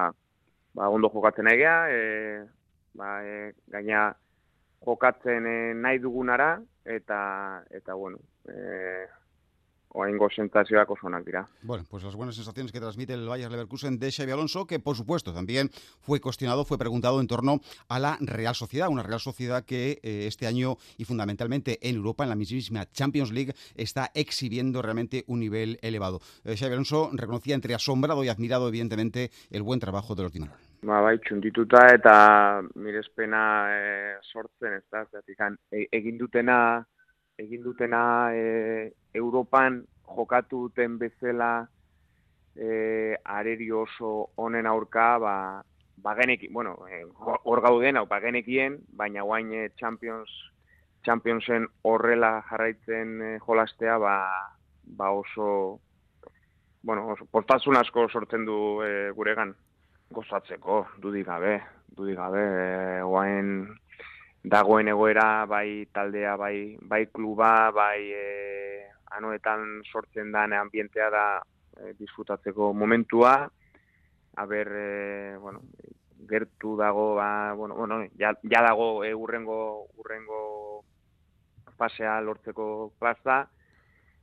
ba, 0.79 0.87
ondo 0.89 1.11
jokatzen 1.11 1.51
egea, 1.51 1.75
e, 1.91 2.45
ba, 2.95 3.17
e, 3.27 3.51
gaina 3.75 4.05
jokatzen 4.87 5.51
e, 5.51 5.59
nahi 5.83 5.99
dugunara, 5.99 6.53
eta, 6.87 7.19
eta 7.75 7.99
bueno, 7.99 8.23
e, 8.47 9.09
oraingo 9.95 10.29
sentazioak 10.31 10.91
oso 10.91 11.07
onak 11.07 11.25
dira. 11.25 11.47
Bueno, 11.63 11.85
pues 11.91 12.05
las 12.05 12.15
buenas 12.17 12.35
sensaciones 12.35 12.73
que 12.73 12.81
transmite 12.81 13.15
el 13.15 13.29
Bayern 13.29 13.53
Leverkusen 13.53 13.99
de 13.99 14.11
Xabi 14.11 14.33
Alonso, 14.33 14.67
que 14.67 14.79
por 14.79 14.97
supuesto 14.97 15.33
también 15.33 15.71
fue 16.01 16.21
cuestionado, 16.21 16.65
fue 16.65 16.79
preguntado 16.79 17.21
en 17.21 17.27
torno 17.27 17.61
a 17.89 17.99
la 17.99 18.17
Real 18.21 18.55
Sociedad, 18.55 18.89
una 18.89 19.03
Real 19.03 19.21
Sociedad 19.21 19.65
que 19.65 20.01
eh, 20.03 20.27
este 20.27 20.47
año 20.47 20.77
y 20.97 21.05
fundamentalmente 21.05 21.79
en 21.83 21.97
Europa, 21.97 22.25
en 22.25 22.31
la 22.31 22.37
mismísima 22.37 22.87
Champions 22.91 23.33
League, 23.33 23.55
está 23.75 24.11
exhibiendo 24.15 24.83
realmente 24.83 25.25
un 25.27 25.41
nivel 25.41 25.79
elevado. 25.83 26.21
Eh, 26.45 26.57
Xabi 26.57 26.73
Alonso 26.73 27.11
reconocía 27.13 27.55
entre 27.55 27.75
asombrado 27.75 28.25
y 28.25 28.29
admirado, 28.29 28.69
evidentemente, 28.69 29.31
el 29.51 29.63
buen 29.63 29.81
trabajo 29.81 30.15
de 30.15 30.23
los 30.23 30.33
Dimanol. 30.33 30.57
Ba, 30.83 30.99
bai, 30.99 31.15
txundituta 31.23 31.85
eta 31.95 32.13
mirespena 32.75 33.43
e, 33.71 33.83
sortzen, 34.27 34.81
ez 34.81 34.87
da, 34.91 35.05
e, 35.71 35.85
egin 35.95 36.19
dutena, 36.19 36.57
egin 37.39 37.63
dutena 37.63 38.33
e, 38.35 38.93
Europan 39.15 39.83
jokatu 40.17 40.67
duten 40.67 40.99
bezala 40.99 41.67
e, 42.57 43.17
areri 43.25 43.71
oso 43.73 44.31
honen 44.37 44.67
aurka, 44.67 45.19
ba, 45.19 45.35
ba 45.97 46.15
genekin, 46.19 46.53
bueno, 46.53 46.77
e, 46.89 47.05
hor 47.19 47.63
gauden, 47.65 47.97
hau, 47.97 48.07
ba 48.07 48.21
genekien, 48.21 48.79
baina 48.93 49.25
guain 49.25 49.53
e, 49.53 49.69
Champions, 49.81 50.31
Championsen 51.03 51.67
horrela 51.83 52.43
jarraitzen 52.51 53.21
e, 53.23 53.39
jolastea, 53.47 53.99
ba, 53.99 54.17
ba 54.85 55.11
oso, 55.11 55.81
bueno, 56.83 57.09
oso, 57.15 57.27
postasun 57.31 57.79
asko 57.81 58.09
sortzen 58.09 58.47
du 58.47 58.57
e, 58.85 59.11
guregan. 59.17 59.55
Gozatzeko, 60.13 60.83
dudik 61.01 61.25
gabe, 61.25 61.55
dudik 61.97 62.19
gabe, 62.19 62.43
e, 62.45 62.99
guain 63.01 63.63
dagoen 64.43 64.89
egoera, 64.91 65.47
bai 65.47 65.87
taldea, 65.95 66.37
bai, 66.37 66.77
bai 66.83 67.07
kluba, 67.15 67.71
bai 67.71 68.11
e, 68.11 68.27
anoetan 69.15 69.83
sortzen 69.87 70.33
den 70.35 70.53
ambientea 70.59 71.11
da 71.11 71.27
e, 71.79 71.95
disfrutatzeko 71.99 72.73
momentua, 72.75 73.51
aber, 74.35 74.69
e, 74.73 75.37
bueno, 75.39 75.63
gertu 76.29 76.77
dago, 76.77 77.15
ba, 77.15 77.53
bueno, 77.55 77.75
bueno, 77.77 78.03
ja, 78.19 78.35
ja 78.43 78.63
dago 78.63 79.05
e, 79.05 79.15
urrengo, 79.15 79.89
urrengo 79.97 80.85
fasea 81.77 82.21
lortzeko 82.21 82.93
plaza, 82.99 83.47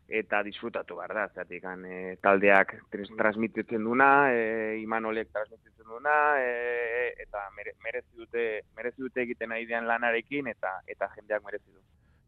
eta 0.10 0.42
disfrutatu 0.44 0.96
behar 0.98 1.14
da, 1.14 1.28
zeratik, 1.30 1.64
e, 1.86 2.18
taldeak 2.22 2.76
tras- 2.90 3.16
transmititzen 3.18 3.84
duna, 3.84 4.34
e, 4.34 4.80
Imanolek 4.82 5.32
transmititzen 5.32 5.86
duna, 5.86 6.42
e, 6.42 7.14
eta 7.20 7.46
mere, 7.56 7.74
merezi 7.84 8.16
dute 8.16 8.62
merezi 8.76 9.02
dute 9.02 9.22
egiten 9.22 9.52
ari 9.52 9.66
dian 9.66 9.88
lanarekin 9.88 10.48
eta 10.48 10.82
eta 10.88 11.10
jendeak 11.16 11.44
merezi 11.46 11.72
du. 11.72 11.80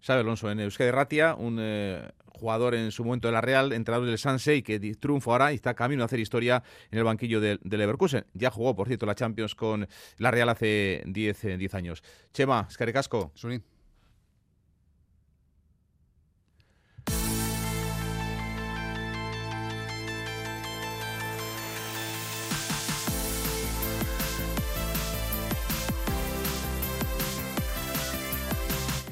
Xabi 0.02 0.22
Alonso 0.22 0.50
en 0.50 0.60
Euskadi 0.60 0.90
Ratia, 0.90 1.36
un 1.36 1.60
eh, 1.62 2.10
jugador 2.26 2.74
en 2.74 2.92
su 2.92 3.06
momento 3.06 3.28
de 3.28 3.34
la 3.34 3.42
Real, 3.42 3.72
entrenador 3.72 4.08
del 4.08 4.18
Sanse 4.18 4.56
y 4.56 4.64
que 4.64 4.80
triunfó 5.00 5.34
ahora 5.34 5.52
y 5.52 5.56
está 5.56 5.76
camino 5.76 6.02
a 6.02 6.06
hacer 6.06 6.20
historia 6.20 6.64
en 6.90 6.98
el 6.98 7.04
banquillo 7.04 7.40
del 7.40 7.60
del 7.64 7.80
Leverkusen. 7.80 8.26
Ya 8.34 8.50
jugó, 8.50 8.76
por 8.76 8.88
cierto, 8.88 9.06
la 9.06 9.14
Champions 9.14 9.54
con 9.54 9.88
la 10.18 10.32
Real 10.32 10.50
hace 10.50 11.04
10 11.06 11.46
eh, 11.46 11.58
10 11.58 11.76
años. 11.76 12.04
Chema, 12.34 12.66
Escaricasco. 12.68 13.32
Suri. 13.36 13.62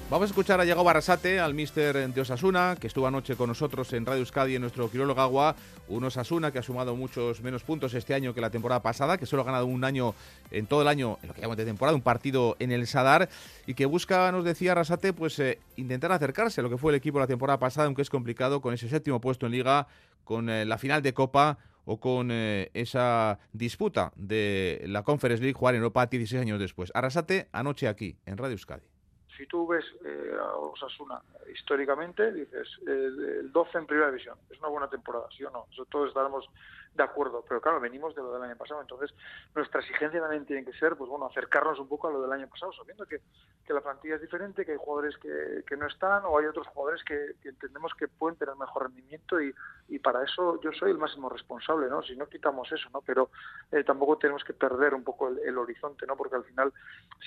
Vamos 0.10 0.28
a 0.28 0.32
escuchar 0.32 0.60
a 0.60 0.63
Diego 0.63 0.84
Barrasate, 0.84 1.39
al 1.39 1.54
mister 1.54 2.12
de 2.12 2.22
Osasuna, 2.22 2.76
que 2.80 2.88
estuvo 2.88 3.06
anoche 3.06 3.36
con 3.36 3.48
nosotros 3.48 3.93
en 3.93 4.08
Radio 4.08 4.22
Euskadi 4.22 4.56
en 4.56 4.62
nuestro 4.62 4.89
Quirolo 4.89 5.13
Agua. 5.19 5.56
Un 5.88 6.04
Osasuna 6.04 6.52
que 6.52 6.58
ha 6.58 6.63
sumado 6.63 6.95
muchos 6.95 7.41
menos 7.41 7.63
puntos 7.63 7.93
este 7.93 8.15
año 8.15 8.34
que 8.34 8.41
la 8.41 8.50
temporada 8.50 8.82
pasada, 8.82 9.19
que 9.19 9.28
solo 9.28 9.43
ha 9.43 9.45
ganado 9.45 9.67
un 9.67 9.84
año 9.84 10.15
en 10.50 10.65
todo 10.65 10.82
el 10.82 10.88
año, 10.88 11.19
en 11.22 11.28
lo 11.28 11.36
que 11.36 11.41
llamamos 11.41 11.58
de 11.58 11.65
temporada, 11.65 11.95
un 11.95 12.02
partido 12.02 12.56
en 12.58 12.72
el 12.72 12.88
Sadar, 12.88 13.30
y 13.67 13.76
que 13.76 13.86
busca, 13.86 14.32
nos 14.32 14.43
decía 14.43 14.72
Arrasate, 14.72 15.13
pues 15.13 15.38
eh, 15.38 15.60
intentar 15.76 16.12
acercarse 16.12 16.62
a 16.62 16.63
lo 16.63 16.72
que 16.72 16.80
fue 16.80 16.91
el 16.91 16.95
equipo 16.95 17.19
la 17.19 17.28
temporada 17.28 17.60
pasada, 17.60 17.86
aunque 17.86 18.02
es 18.02 18.10
complicado 18.10 18.62
con 18.62 18.74
ese 18.74 18.89
séptimo 18.89 19.22
puesto 19.22 19.45
en 19.45 19.52
Liga, 19.52 19.88
con 20.24 20.50
eh, 20.50 20.65
la 20.65 20.80
final 20.80 21.04
de 21.04 21.13
Copa 21.13 21.60
o 21.86 22.00
con 22.00 22.30
eh, 22.32 22.72
esa 22.74 23.38
disputa 23.54 24.12
de 24.15 24.84
la 24.88 25.04
Conference 25.04 25.43
League 25.43 25.54
jugar 25.54 25.76
en 25.76 25.82
Europa 25.82 26.08
16 26.08 26.41
años 26.41 26.60
después. 26.60 26.91
Arrasate 26.95 27.48
anoche 27.52 27.88
aquí, 27.88 28.17
en 28.26 28.38
Radio 28.38 28.54
Euskadi. 28.54 28.98
Si 29.39 29.47
tú 29.47 29.65
ves 29.65 29.86
eh, 30.04 30.36
a 30.38 30.58
Osasuna 30.58 31.21
históricamente, 31.54 32.34
dices, 32.34 32.67
eh, 32.86 33.39
el 33.39 33.52
12 33.54 33.78
en 33.78 33.86
primera 33.86 34.12
división, 34.12 34.38
es 34.49 34.60
una 34.60 34.67
buena 34.67 34.89
temporada, 34.89 35.28
¿sí 35.36 35.45
o 35.45 35.49
no? 35.49 35.65
Eso 35.71 35.86
todos 35.86 36.10
estaremos 36.10 36.45
de 36.93 37.04
acuerdo, 37.04 37.43
pero 37.47 37.62
claro, 37.62 37.80
venimos 37.80 38.15
de 38.15 38.21
lo 38.21 38.34
del 38.34 38.43
año 38.43 38.58
pasado, 38.58 38.82
entonces 38.82 39.13
nuestra 39.56 39.82
exigencia 39.82 40.19
también 40.19 40.45
tiene 40.45 40.65
que 40.65 40.73
ser, 40.73 40.95
pues 40.95 41.10
bueno, 41.10 41.28
acercarnos 41.28 41.80
un 41.80 41.88
poco 41.88 42.08
a 42.08 42.12
lo 42.12 42.21
del 42.21 42.32
año 42.32 42.47
pasado, 42.47 42.73
sabiendo 42.73 43.06
que, 43.06 43.21
que 43.65 43.73
la 43.73 43.82
plantilla 43.82 44.15
es 44.15 44.21
diferente, 44.21 44.65
que 44.65 44.73
hay 44.73 44.78
jugadores 44.78 45.17
que, 45.17 45.63
que 45.65 45.78
no 45.78 45.88
están 45.88 46.23
o 46.25 46.38
hay 46.38 46.45
otros 46.45 46.67
jugadores 46.67 47.04
que, 47.04 47.36
entendemos 47.47 47.93
que 47.93 48.08
pueden 48.08 48.38
tener 48.38 48.56
mejor 48.56 48.84
rendimiento 48.84 49.41
y, 49.41 49.54
y 49.88 49.99
para 49.99 50.23
eso 50.23 50.60
yo 50.62 50.71
soy 50.73 50.91
el 50.91 50.97
máximo 50.97 51.30
responsable, 51.30 51.88
¿no? 51.89 52.02
Si 52.04 52.15
no 52.15 52.28
quitamos 52.28 52.71
eso, 52.71 52.89
¿no? 52.93 53.02
Pero 53.02 53.30
eh, 53.71 53.84
tampoco 53.84 54.17
tenemos 54.17 54.43
que 54.43 54.54
perder 54.54 54.93
un 54.93 55.04
poco 55.04 55.30
el, 55.30 55.39
el 55.39 55.58
horizonte, 55.58 56.06
¿no? 56.06 56.15
Porque 56.15 56.36
al 56.36 56.43
final, 56.43 56.73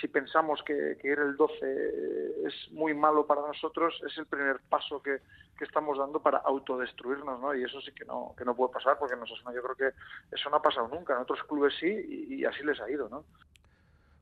si 0.01 0.09
pensamos 0.09 0.63
que, 0.65 0.97
que 1.01 1.09
ir 1.09 1.19
el 1.19 1.37
12 1.37 2.47
es 2.47 2.73
muy 2.73 2.95
malo 2.95 3.27
para 3.27 3.43
nosotros, 3.43 4.01
es 4.07 4.17
el 4.19 4.27
primer 4.27 4.61
paso 4.69 5.03
que, 5.03 5.21
que 5.63 5.65
estamos 5.65 5.99
dando 5.99 6.21
para 6.21 6.39
autodestruirnos, 6.39 7.41
¿no? 7.41 7.55
Y 7.55 7.63
eso 7.63 7.81
sí 7.81 7.93
que 7.93 8.05
no, 8.05 8.35
que 8.37 8.45
no 8.45 8.55
puede 8.57 8.73
pasar, 8.73 8.99
porque 8.99 9.15
en 9.15 9.21
Yo 9.55 9.63
creo 9.63 9.77
que 9.77 9.97
eso 10.35 10.51
no 10.51 10.57
ha 10.57 10.63
pasado 10.63 10.89
nunca, 10.89 11.15
en 11.15 11.21
otros 11.21 11.41
clubes 11.49 11.75
sí, 11.79 11.87
y, 12.31 12.45
así 12.45 12.63
les 12.65 12.81
ha 12.81 12.91
ido, 12.91 13.09
¿no? 13.09 13.25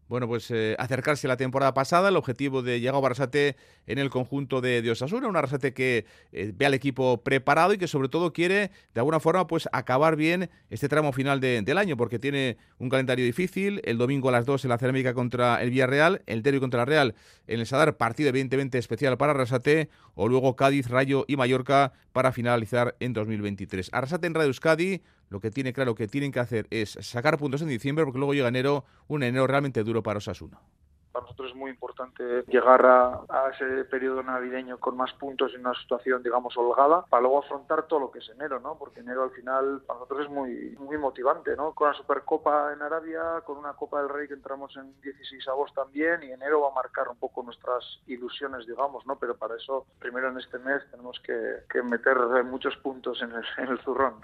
Bueno, 0.09 0.27
pues 0.27 0.51
eh, 0.51 0.75
acercarse 0.81 1.29
a 1.29 1.29
la 1.29 1.37
temporada 1.37 1.73
pasada, 1.73 2.09
el 2.09 2.17
objetivo 2.17 2.63
de 2.63 2.81
Diego 2.81 3.01
Barrasate 3.01 3.55
en 3.87 4.01
el 4.01 4.11
conjunto 4.11 4.61
de, 4.61 4.83
de 4.83 4.91
Osasuna, 4.91 5.29
un 5.29 5.37
Arrasate 5.37 5.73
que 5.73 6.05
eh, 6.33 6.51
ve 6.53 6.67
al 6.67 6.75
equipo 6.75 7.23
preparado 7.23 7.75
y 7.75 7.79
que 7.79 7.87
sobre 7.87 8.09
todo 8.09 8.33
quiere, 8.33 8.73
de 8.93 9.01
alguna 9.01 9.21
forma, 9.21 9.47
pues 9.47 9.69
acabar 9.71 10.17
bien 10.17 10.51
este 10.69 10.89
tramo 10.89 11.13
final 11.13 11.39
de- 11.39 11.63
del 11.63 11.79
año, 11.79 11.97
porque 11.97 12.19
tiene 12.19 12.57
un 12.79 12.89
calendario 12.89 13.25
difícil, 13.25 13.81
el 13.85 13.99
domingo 13.99 14.31
a 14.31 14.33
las 14.33 14.47
2 14.47 14.65
en 14.65 14.71
la 14.71 14.79
Cerámica 14.79 15.15
contra 15.15 15.63
el 15.63 15.71
Villarreal, 15.71 16.23
el 16.27 16.43
derbi 16.43 16.59
contra 16.59 16.79
la 16.79 16.87
Real 16.87 17.15
en 17.47 17.61
el 17.61 17.67
Sadar, 17.67 17.97
partido 17.97 18.31
evidentemente 18.31 18.79
especial 18.79 19.17
para 19.17 19.31
Arrasate, 19.31 19.91
o 20.17 20.27
luego 20.27 20.57
Cádiz, 20.57 20.89
Rayo 20.89 21.25
y 21.29 21.37
Mallorca 21.37 21.93
para 22.13 22.33
finalizar 22.33 22.97
en 22.99 23.13
2023. 23.13 23.91
Arrasate 23.93 24.27
en 24.27 24.35
Radio 24.35 24.49
Euskadi, 24.49 25.03
lo 25.31 25.41
que 25.41 25.51
tiene 25.51 25.73
claro 25.73 25.95
que 25.95 26.09
tienen 26.09 26.33
que 26.33 26.41
hacer 26.41 26.67
es 26.71 26.99
sacar 27.01 27.39
puntos 27.39 27.63
en 27.63 27.69
diciembre 27.69 28.05
porque 28.05 28.19
luego 28.19 28.35
llega 28.35 28.49
enero, 28.49 28.85
un 29.09 29.23
enero 29.23 29.47
realmente 29.47 29.83
duro 29.83 30.03
para 30.03 30.19
Osasuna. 30.19 30.59
Para 31.13 31.25
nosotros 31.25 31.51
es 31.51 31.57
muy 31.57 31.71
importante 31.73 32.45
llegar 32.47 32.87
a, 32.87 33.51
ese 33.53 33.85
periodo 33.85 34.23
navideño 34.23 34.79
con 34.79 34.97
más 34.97 35.13
puntos 35.15 35.53
en 35.55 35.61
una 35.63 35.75
situación, 35.75 36.23
digamos, 36.23 36.57
holgada, 36.57 37.05
para 37.07 37.23
luego 37.23 37.41
afrontar 37.41 37.89
todo 37.89 37.99
lo 37.99 38.11
que 38.13 38.21
es 38.21 38.29
enero, 38.29 38.61
¿no? 38.61 38.77
Porque 38.79 39.01
enero 39.01 39.25
al 39.25 39.33
final 39.33 39.83
para 39.87 39.99
nosotros 39.99 40.27
es 40.27 40.31
muy, 40.31 40.77
muy 40.79 40.99
motivante, 40.99 41.57
¿no? 41.57 41.75
Con 41.75 41.89
la 41.89 41.95
Supercopa 41.95 42.73
en 42.73 42.83
Arabia, 42.83 43.43
con 43.45 43.59
una 43.59 43.73
Copa 43.73 44.01
del 44.01 44.09
Rey 44.09 44.29
que 44.29 44.35
entramos 44.35 44.77
en 44.77 45.01
16 45.01 45.49
agosto 45.49 45.83
también, 45.83 46.23
y 46.23 46.31
enero 46.31 46.61
va 46.61 46.69
a 46.69 46.75
marcar 46.75 47.09
un 47.09 47.17
poco 47.17 47.43
nuestras 47.43 47.85
ilusiones, 48.07 48.65
digamos, 48.69 49.05
¿no? 49.05 49.19
Pero 49.19 49.37
para 49.37 49.57
eso, 49.57 49.87
primero 49.99 50.29
en 50.29 50.39
este 50.39 50.61
mes 50.61 50.81
tenemos 50.93 51.19
que, 51.27 51.65
que 51.69 51.83
meter 51.83 52.17
muchos 52.45 52.77
puntos 52.77 53.21
en 53.21 53.33
el, 53.33 53.45
en 53.59 53.73
el 53.73 53.81
zurrón. 53.81 54.15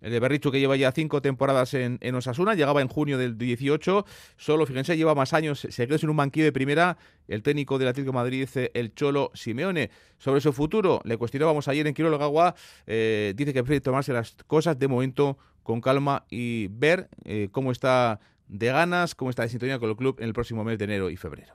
El 0.00 0.12
de 0.12 0.20
Berrichu, 0.20 0.50
que 0.50 0.60
lleva 0.60 0.76
ya 0.76 0.92
cinco 0.92 1.22
temporadas 1.22 1.72
en, 1.74 1.98
en, 2.02 2.14
Osasuna, 2.14 2.54
llegaba 2.54 2.82
en 2.82 2.88
junio 2.88 3.16
del 3.16 3.38
18, 3.38 4.04
solo, 4.36 4.66
fíjense, 4.66 4.96
lleva 4.96 5.14
más 5.14 5.32
años, 5.32 5.60
se 5.60 5.86
quedó 5.86 5.98
sin 5.98 6.10
un 6.10 6.16
banquillo 6.16 6.44
de 6.44 6.52
primera, 6.52 6.98
el 7.28 7.42
técnico 7.42 7.78
del 7.78 7.88
Atlético 7.88 8.12
de 8.12 8.16
Madrid, 8.16 8.48
el 8.74 8.94
Cholo 8.94 9.30
Simeone. 9.34 9.90
Sobre 10.18 10.40
su 10.40 10.52
futuro, 10.52 11.00
le 11.04 11.16
cuestionábamos 11.16 11.68
ayer 11.68 11.86
en 11.86 11.94
Quiroga 11.94 12.54
eh, 12.86 13.32
dice 13.36 13.52
que 13.52 13.62
prefiere 13.62 13.80
tomarse 13.80 14.12
las 14.12 14.36
cosas 14.46 14.78
de 14.78 14.88
momento 14.88 15.38
con 15.62 15.80
calma 15.80 16.24
y 16.30 16.68
ver 16.68 17.08
eh, 17.24 17.48
cómo 17.50 17.72
está 17.72 18.20
de 18.48 18.68
ganas, 18.68 19.14
cómo 19.14 19.30
está 19.30 19.42
de 19.42 19.48
sintonía 19.48 19.78
con 19.78 19.90
el 19.90 19.96
club 19.96 20.16
en 20.20 20.26
el 20.26 20.32
próximo 20.32 20.62
mes 20.62 20.78
de 20.78 20.84
enero 20.84 21.10
y 21.10 21.16
febrero. 21.16 21.54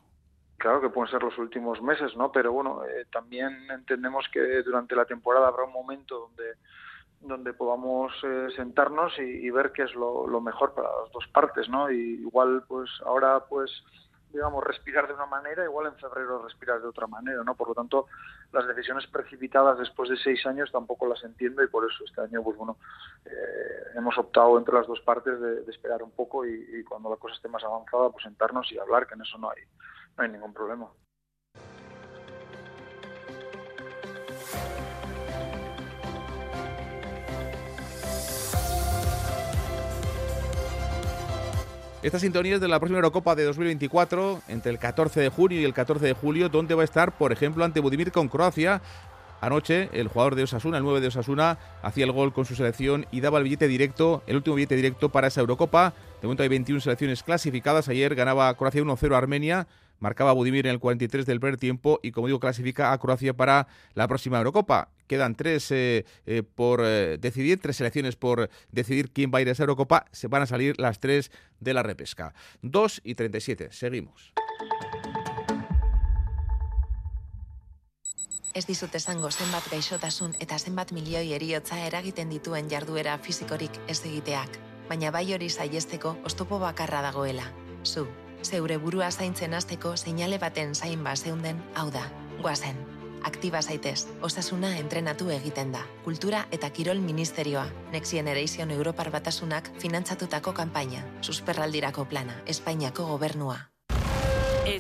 Claro 0.57 0.81
que 0.81 0.89
pueden 0.89 1.09
ser 1.09 1.23
los 1.23 1.37
últimos 1.37 1.81
meses, 1.81 2.15
¿no? 2.15 2.31
Pero 2.31 2.51
bueno, 2.51 2.83
eh, 2.85 3.05
también 3.11 3.49
entendemos 3.71 4.25
que 4.31 4.61
durante 4.63 4.95
la 4.95 5.05
temporada 5.05 5.47
habrá 5.47 5.63
un 5.63 5.73
momento 5.73 6.19
donde 6.19 6.43
donde 7.21 7.53
podamos 7.53 8.11
eh, 8.23 8.47
sentarnos 8.55 9.17
y, 9.19 9.21
y, 9.21 9.49
ver 9.51 9.71
qué 9.71 9.83
es 9.83 9.93
lo, 9.93 10.41
mejor 10.41 10.73
para 10.73 10.89
las 11.01 11.11
dos 11.11 11.27
partes, 11.27 11.69
¿no? 11.69 11.91
Y 11.91 12.21
igual, 12.21 12.63
pues 12.67 12.89
ahora, 13.05 13.45
pues, 13.47 13.71
digamos, 14.33 14.63
respirar 14.63 15.07
de 15.07 15.13
una 15.13 15.27
manera, 15.27 15.63
igual 15.63 15.87
en 15.87 15.95
febrero 15.97 16.41
respirar 16.43 16.81
de 16.81 16.87
otra 16.87 17.05
manera, 17.05 17.43
¿no? 17.43 17.55
Por 17.55 17.69
lo 17.69 17.75
tanto, 17.75 18.07
las 18.51 18.67
decisiones 18.67 19.05
precipitadas 19.07 19.77
después 19.77 20.09
de 20.09 20.17
seis 20.17 20.45
años 20.45 20.71
tampoco 20.71 21.07
las 21.07 21.23
entiendo 21.23 21.63
y 21.63 21.67
por 21.67 21.85
eso 21.89 22.03
este 22.05 22.21
año, 22.21 22.41
pues 22.41 22.57
bueno, 22.57 22.77
eh, 23.25 23.83
hemos 23.95 24.17
optado 24.17 24.57
entre 24.57 24.73
las 24.73 24.87
dos 24.87 25.01
partes 25.01 25.39
de, 25.39 25.61
de 25.61 25.71
esperar 25.71 26.01
un 26.01 26.11
poco 26.11 26.45
y, 26.45 26.53
y, 26.73 26.83
cuando 26.83 27.09
la 27.09 27.17
cosa 27.17 27.35
esté 27.35 27.49
más 27.49 27.63
avanzada, 27.63 28.09
pues 28.09 28.23
sentarnos 28.23 28.71
y 28.71 28.79
hablar, 28.79 29.05
que 29.05 29.13
en 29.13 29.21
eso 29.21 29.37
no 29.37 29.49
hay, 29.49 29.61
no 30.17 30.23
hay 30.23 30.29
ningún 30.29 30.53
problema. 30.53 30.87
Esta 42.03 42.17
sintonía 42.17 42.55
es 42.55 42.61
de 42.61 42.67
la 42.67 42.79
próxima 42.79 42.97
Eurocopa 42.97 43.35
de 43.35 43.43
2024, 43.43 44.41
entre 44.47 44.71
el 44.71 44.79
14 44.79 45.19
de 45.19 45.29
junio 45.29 45.61
y 45.61 45.65
el 45.65 45.73
14 45.75 46.03
de 46.03 46.13
julio, 46.13 46.49
donde 46.49 46.73
va 46.73 46.81
a 46.81 46.85
estar, 46.85 47.15
por 47.15 47.31
ejemplo, 47.31 47.63
ante 47.63 47.79
Budimir 47.79 48.11
con 48.11 48.27
Croacia. 48.27 48.81
Anoche, 49.39 49.87
el 49.93 50.07
jugador 50.07 50.33
de 50.33 50.43
Osasuna, 50.43 50.77
el 50.77 50.83
9 50.83 50.99
de 50.99 51.07
Osasuna, 51.09 51.59
hacía 51.83 52.05
el 52.05 52.11
gol 52.11 52.33
con 52.33 52.45
su 52.45 52.55
selección 52.55 53.05
y 53.11 53.21
daba 53.21 53.37
el 53.37 53.43
billete 53.43 53.67
directo, 53.67 54.23
el 54.25 54.37
último 54.37 54.55
billete 54.55 54.75
directo 54.75 55.09
para 55.09 55.27
esa 55.27 55.41
Eurocopa. 55.41 55.93
De 56.21 56.27
momento 56.27 56.41
hay 56.41 56.49
21 56.49 56.81
selecciones 56.81 57.21
clasificadas. 57.21 57.87
Ayer 57.87 58.15
ganaba 58.15 58.51
Croacia 58.55 58.81
1-0 58.81 59.13
a 59.13 59.17
Armenia 59.19 59.67
marcaba 60.01 60.33
Budimir 60.33 60.67
en 60.67 60.73
el 60.73 60.79
43 60.79 61.25
del 61.25 61.39
primer 61.39 61.57
tiempo 61.57 62.01
y, 62.03 62.11
como 62.11 62.27
digo, 62.27 62.41
clasifica 62.41 62.91
a 62.91 62.97
Croacia 62.97 63.33
para 63.33 63.67
la 63.93 64.09
próxima 64.09 64.37
Eurocopa. 64.37 64.89
Quedan 65.07 65.35
tres 65.35 65.71
eh, 65.71 66.05
eh, 66.25 66.43
por 66.43 66.81
eh, 66.83 67.17
decidir, 67.17 67.59
tres 67.59 67.77
selecciones 67.77 68.17
por 68.17 68.49
decidir 68.71 69.11
quién 69.11 69.31
va 69.33 69.37
a 69.37 69.41
ir 69.41 69.47
a 69.47 69.51
esa 69.53 69.63
Eurocopa. 69.63 70.05
Se 70.11 70.27
van 70.27 70.41
a 70.41 70.47
salir 70.47 70.77
las 70.79 70.99
tres 70.99 71.31
de 71.59 71.73
la 71.73 71.83
repesca. 71.83 72.33
2 72.61 73.01
y 73.05 73.15
37. 73.15 73.69
Seguimos. 73.71 74.33
Ez 78.53 78.65
dizut 78.67 78.95
esango 78.99 79.29
zenbat 79.31 79.67
gaixotasun 79.71 80.33
eta 80.43 80.57
zenbat 80.59 80.89
milioi 80.91 81.31
eriotza 81.31 81.77
eragiten 81.87 82.27
dituen 82.33 82.67
jarduera 82.67 83.13
fisikorik 83.23 83.79
ez 83.87 84.01
egiteak, 84.03 84.57
baina 84.89 85.11
bai 85.15 85.23
hori 85.31 85.47
saihesteko 85.49 86.17
ostopo 86.27 86.59
bakarra 86.59 86.99
dagoela. 87.05 87.47
Zu, 87.87 88.09
zeure 88.43 88.77
burua 88.77 89.11
zaintzen 89.11 89.53
hasteko 89.53 89.95
seinale 89.97 90.37
baten 90.37 90.75
zain 90.75 91.03
bazeunden, 91.03 91.61
hau 91.75 91.89
da, 91.91 92.03
guazen. 92.41 92.77
Aktiba 93.23 93.61
zaitez, 93.61 94.07
osasuna 94.21 94.75
entrenatu 94.77 95.29
egiten 95.29 95.71
da. 95.71 95.83
Kultura 96.03 96.47
eta 96.51 96.69
Kirol 96.69 96.99
Ministerioa, 97.05 97.67
Next 97.91 98.11
Generation 98.17 98.71
Europar 98.71 99.11
Batasunak 99.11 99.71
finantzatutako 99.79 100.53
kanpaina, 100.53 101.05
susperraldirako 101.21 102.05
plana, 102.05 102.41
Espainiako 102.45 103.05
gobernua. 103.13 103.70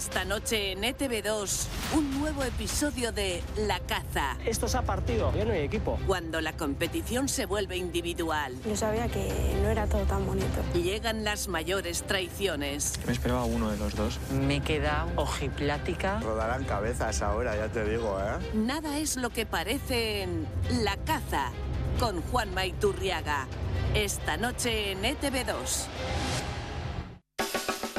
Esta 0.01 0.25
noche 0.25 0.71
en 0.71 0.81
ETV2, 0.81 1.67
un 1.95 2.19
nuevo 2.19 2.43
episodio 2.43 3.11
de 3.11 3.43
La 3.67 3.79
Caza. 3.81 4.35
Esto 4.43 4.67
se 4.67 4.79
ha 4.79 4.81
partido, 4.81 5.31
ya 5.35 5.45
no 5.45 5.53
hay 5.53 5.59
equipo. 5.59 5.99
Cuando 6.07 6.41
la 6.41 6.53
competición 6.53 7.29
se 7.29 7.45
vuelve 7.45 7.77
individual. 7.77 8.55
Yo 8.67 8.75
sabía 8.75 9.07
que 9.09 9.31
no 9.61 9.69
era 9.69 9.85
todo 9.85 10.01
tan 10.05 10.25
bonito. 10.25 10.63
Llegan 10.73 11.23
las 11.23 11.47
mayores 11.47 12.01
traiciones. 12.01 12.99
Me 13.05 13.13
esperaba 13.13 13.45
uno 13.45 13.69
de 13.69 13.77
los 13.77 13.93
dos. 13.95 14.19
Me 14.31 14.55
he 14.55 14.61
quedado 14.61 15.07
ojiplática. 15.17 16.19
Rodarán 16.19 16.63
cabezas 16.63 17.21
ahora, 17.21 17.55
ya 17.55 17.67
te 17.67 17.87
digo, 17.87 18.19
¿eh? 18.19 18.55
Nada 18.55 18.97
es 18.97 19.17
lo 19.17 19.29
que 19.29 19.45
parece 19.45 20.23
en 20.23 20.47
La 20.83 20.97
Caza, 20.97 21.51
con 21.99 22.23
Juan 22.23 22.51
Maiturriaga. 22.55 23.45
Esta 23.93 24.35
noche 24.35 24.93
en 24.93 25.03
ETV2. 25.03 25.85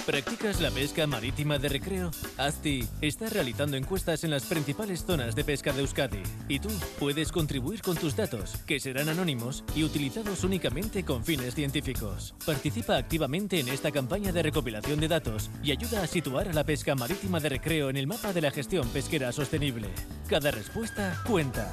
¿Practicas 0.07 0.61
la 0.61 0.73
pesca 0.73 1.07
marítima 1.07 1.59
de 1.59 1.69
recreo? 1.69 2.11
ASTI 2.37 2.88
está 3.01 3.29
realizando 3.29 3.77
encuestas 3.77 4.25
en 4.25 4.31
las 4.31 4.45
principales 4.47 5.05
zonas 5.05 5.37
de 5.37 5.45
pesca 5.45 5.73
de 5.73 5.83
Euskadi 5.83 6.23
y 6.49 6.59
tú 6.59 6.71
puedes 6.99 7.31
contribuir 7.31 7.83
con 7.83 7.97
tus 7.97 8.17
datos, 8.17 8.57
que 8.67 8.81
serán 8.81 9.09
anónimos 9.09 9.62
y 9.77 9.85
utilizados 9.85 10.43
únicamente 10.43 11.05
con 11.05 11.25
fines 11.25 11.55
científicos. 11.55 12.35
Participa 12.45 12.97
activamente 12.97 13.61
en 13.61 13.69
esta 13.69 13.93
campaña 13.93 14.33
de 14.33 14.43
recopilación 14.43 14.99
de 14.99 15.07
datos 15.07 15.51
y 15.62 15.71
ayuda 15.71 16.03
a 16.03 16.09
situar 16.09 16.49
a 16.49 16.53
la 16.53 16.65
pesca 16.65 16.97
marítima 16.97 17.38
de 17.38 17.51
recreo 17.51 17.88
en 17.88 17.97
el 17.97 18.09
mapa 18.09 18.33
de 18.33 18.41
la 18.41 18.51
gestión 18.51 18.88
pesquera 18.88 19.31
sostenible. 19.31 19.88
Cada 20.29 20.51
respuesta 20.51 21.23
cuenta. 21.29 21.71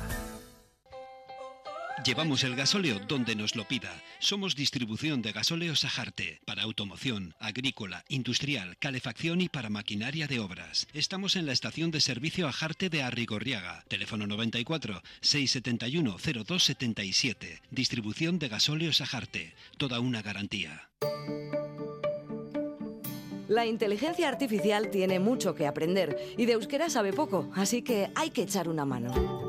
Llevamos 2.06 2.44
el 2.44 2.56
gasóleo 2.56 3.00
donde 3.08 3.36
nos 3.36 3.56
lo 3.56 3.68
pida. 3.68 3.92
Somos 4.20 4.56
distribución 4.56 5.22
de 5.22 5.34
gasóleo 5.34 5.76
Sajarte 5.76 6.40
para 6.46 6.64
automoción, 6.64 7.36
agrícola, 7.40 8.06
industrial, 8.08 8.78
calefacción 8.78 9.42
y 9.42 9.50
para 9.50 9.70
maquinaria 9.70 10.28
de 10.28 10.40
obras. 10.40 10.88
Estamos 10.94 11.36
en 11.36 11.46
la 11.46 11.52
estación 11.52 11.92
de 11.92 12.00
servicio 12.00 12.48
Ajarte 12.48 12.90
de 12.90 13.04
Arrigorriaga. 13.04 13.84
Teléfono 13.88 14.28
94 14.28 15.02
671 15.22 16.18
0277. 16.18 17.62
Distribución 17.70 18.40
de 18.40 18.48
gasóleo 18.48 18.94
Sajarte. 18.94 19.54
Toda 19.78 20.00
una 20.00 20.22
garantía. 20.22 20.90
La 23.50 23.66
inteligencia 23.66 24.30
artificial 24.30 24.90
tiene 24.92 25.20
mucho 25.20 25.56
que 25.56 25.68
aprender 25.68 26.18
y 26.38 26.46
de 26.46 26.54
euskera 26.54 26.90
sabe 26.90 27.14
poco, 27.14 27.50
así 27.56 27.82
que 27.82 28.10
hay 28.16 28.30
que 28.30 28.44
echar 28.44 28.70
una 28.70 28.86
mano. 28.86 29.49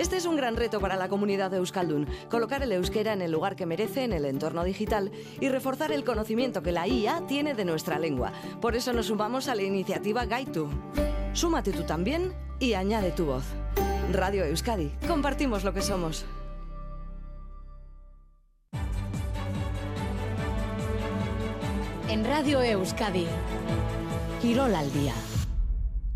Este 0.00 0.16
es 0.16 0.24
un 0.24 0.34
gran 0.34 0.56
reto 0.56 0.80
para 0.80 0.96
la 0.96 1.10
comunidad 1.10 1.50
de 1.50 1.58
Euskaldun, 1.58 2.08
colocar 2.30 2.62
el 2.62 2.72
euskera 2.72 3.12
en 3.12 3.20
el 3.20 3.30
lugar 3.30 3.54
que 3.54 3.66
merece 3.66 4.02
en 4.02 4.14
el 4.14 4.24
entorno 4.24 4.64
digital 4.64 5.12
y 5.40 5.50
reforzar 5.50 5.92
el 5.92 6.04
conocimiento 6.04 6.62
que 6.62 6.72
la 6.72 6.88
IA 6.88 7.26
tiene 7.26 7.52
de 7.52 7.66
nuestra 7.66 7.98
lengua. 7.98 8.32
Por 8.62 8.74
eso 8.74 8.94
nos 8.94 9.08
sumamos 9.08 9.48
a 9.48 9.54
la 9.54 9.62
iniciativa 9.62 10.24
Gaitu. 10.24 10.70
Súmate 11.34 11.72
tú 11.72 11.82
también 11.82 12.32
y 12.58 12.72
añade 12.72 13.10
tu 13.10 13.26
voz. 13.26 13.44
Radio 14.10 14.46
Euskadi, 14.46 14.90
compartimos 15.06 15.64
lo 15.64 15.74
que 15.74 15.82
somos. 15.82 16.24
En 22.08 22.24
Radio 22.24 22.62
Euskadi, 22.62 23.26
Quirol 24.40 24.74
al 24.74 24.90
día. 24.94 25.12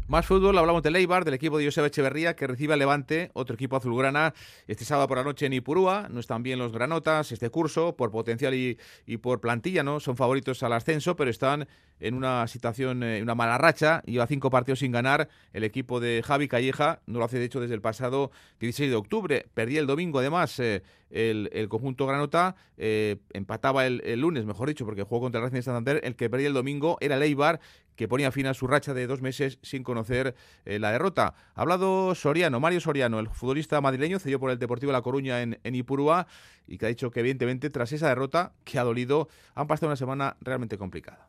Más 0.07 0.27
fútbol, 0.27 0.59
hablamos 0.59 0.83
de 0.83 0.91
Leibar, 0.91 1.25
del 1.25 1.33
equipo 1.33 1.57
de 1.57 1.65
Joseba 1.65 1.87
Echeverría, 1.87 2.37
que 2.37 2.47
recibe 2.47 2.75
a 2.75 2.77
Levante, 2.77 3.31
otro 3.33 3.55
equipo 3.55 3.77
azulgrana, 3.77 4.35
este 4.67 4.85
sábado 4.85 5.09
por 5.09 5.17
la 5.17 5.25
noche 5.25 5.47
en 5.47 5.55
Ipurúa. 5.55 6.09
No 6.11 6.21
están 6.21 6.43
bien 6.43 6.59
los 6.59 6.73
granotas 6.73 7.33
este 7.33 7.49
curso, 7.49 7.97
por 7.97 8.11
potencial 8.11 8.53
y, 8.53 8.79
y 9.07 9.17
por 9.17 9.41
plantilla, 9.41 9.83
¿no? 9.83 10.01
Son 10.01 10.15
favoritos 10.15 10.63
al 10.63 10.75
ascenso, 10.75 11.17
pero 11.17 11.31
están 11.31 11.67
en 12.01 12.15
una 12.15 12.47
situación, 12.47 13.03
en 13.03 13.23
una 13.23 13.35
mala 13.35 13.59
racha. 13.59 14.03
Lleva 14.07 14.27
cinco 14.27 14.51
partidos 14.51 14.81
sin 14.81 14.93
ganar. 14.93 15.29
El 15.53 15.65
equipo 15.65 16.01
de 16.01 16.23
Javi 16.25 16.49
Calleja 16.49 17.01
no 17.07 17.19
lo 17.19 17.25
hace, 17.25 17.39
de 17.39 17.45
hecho, 17.45 17.61
desde 17.61 17.75
el 17.75 17.81
pasado 17.81 18.31
16 18.61 18.91
de 18.91 18.97
octubre. 18.97 19.47
Perdía 19.55 19.81
el 19.81 19.87
domingo, 19.87 20.19
además, 20.19 20.59
eh, 20.61 20.83
el, 21.11 21.69
conjunto 21.69 22.07
granota, 22.07 22.57
eh, 22.77 23.17
empataba 23.33 23.87
el, 23.87 24.21
lunes, 24.21 24.45
mejor 24.47 24.69
dicho, 24.69 24.85
porque 24.85 25.03
jugó 25.03 25.21
contra 25.21 25.39
el 25.39 25.45
Racing 25.45 25.57
de 25.57 25.63
Santander, 25.63 26.01
el 26.05 26.17
que 26.17 26.29
perdía 26.29 26.49
el 26.49 26.55
domingo 26.55 26.99
era 27.01 27.17
el 27.17 27.23
Eibar, 27.23 27.61
que 27.97 28.09
ponía 28.09 28.33
fin 28.33 28.47
a 28.47 28.55
su 28.55 28.67
racha 28.67 28.93
de 28.93 29.07
dos 29.07 29.23
meses 29.23 29.59
sin 29.63 29.85
conocer 29.85 30.35
eh, 30.65 30.81
la 30.81 30.91
derrota. 30.91 31.35
Ha 31.55 31.61
hablado 31.61 32.15
Soriano, 32.17 32.59
Mario 32.59 32.81
Soriano, 32.81 33.21
el 33.21 33.29
futbolista 33.29 33.81
madrileño, 33.81 34.19
cedió 34.19 34.41
por 34.41 34.51
el 34.51 34.59
Deportivo 34.59 34.91
La 34.91 35.03
Coruña 35.03 35.41
en 35.43 35.75
Ipurúa 35.75 36.27
y 36.67 36.79
que 36.79 36.87
ha 36.87 36.89
dicho 36.89 37.11
que 37.11 37.21
evidentemente 37.21 37.71
tras 37.71 37.93
esa 37.93 38.09
derrota 38.09 38.53
que 38.65 38.79
ha 38.79 38.85
dolido, 38.85 39.29
han 39.55 39.67
pasado 39.67 39.89
una 39.89 39.97
semana 39.97 40.37
realmente 40.41 40.79
complicada. 40.79 41.29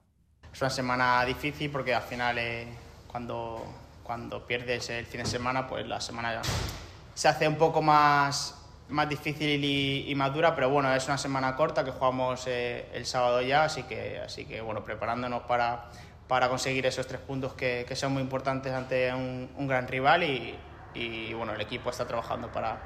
Es 0.55 0.61
una 0.61 0.69
semana 0.69 1.25
difícil 1.25 1.69
porque 1.69 1.93
al 1.93 2.01
final 2.01 2.37
eh, 2.37 2.65
cuando, 3.11 3.61
cuando 4.03 4.47
pierdes 4.47 4.89
el 4.89 5.05
fin 5.05 5.21
de 5.23 5.25
semana, 5.25 5.67
pues 5.67 5.85
la 5.85 5.99
semana 5.99 6.41
se 7.13 7.27
hace 7.27 7.45
un 7.45 7.57
poco 7.57 7.81
más, 7.81 8.55
más 8.87 9.09
difícil 9.09 9.65
y, 9.65 10.09
y 10.09 10.15
más 10.15 10.33
dura, 10.33 10.55
pero 10.55 10.69
bueno, 10.69 10.95
es 10.95 11.05
una 11.07 11.17
semana 11.17 11.57
corta 11.57 11.83
que 11.83 11.91
jugamos 11.91 12.45
eh, 12.47 12.87
el 12.93 13.05
sábado 13.05 13.41
ya, 13.41 13.65
así 13.65 13.83
que, 13.83 14.21
así 14.21 14.45
que 14.45 14.61
bueno, 14.61 14.81
preparándonos 14.85 15.43
para, 15.43 15.91
para 16.29 16.47
conseguir 16.47 16.85
esos 16.85 17.05
tres 17.05 17.19
puntos 17.19 17.53
que, 17.53 17.83
que 17.85 17.97
son 17.97 18.13
muy 18.13 18.21
importantes 18.21 18.71
ante 18.71 19.13
un, 19.13 19.51
un 19.57 19.67
gran 19.67 19.89
rival 19.89 20.23
y, 20.23 20.57
y, 20.93 21.33
bueno, 21.33 21.51
el 21.53 21.59
equipo 21.59 21.89
está 21.89 22.07
trabajando 22.07 22.49
para, 22.49 22.77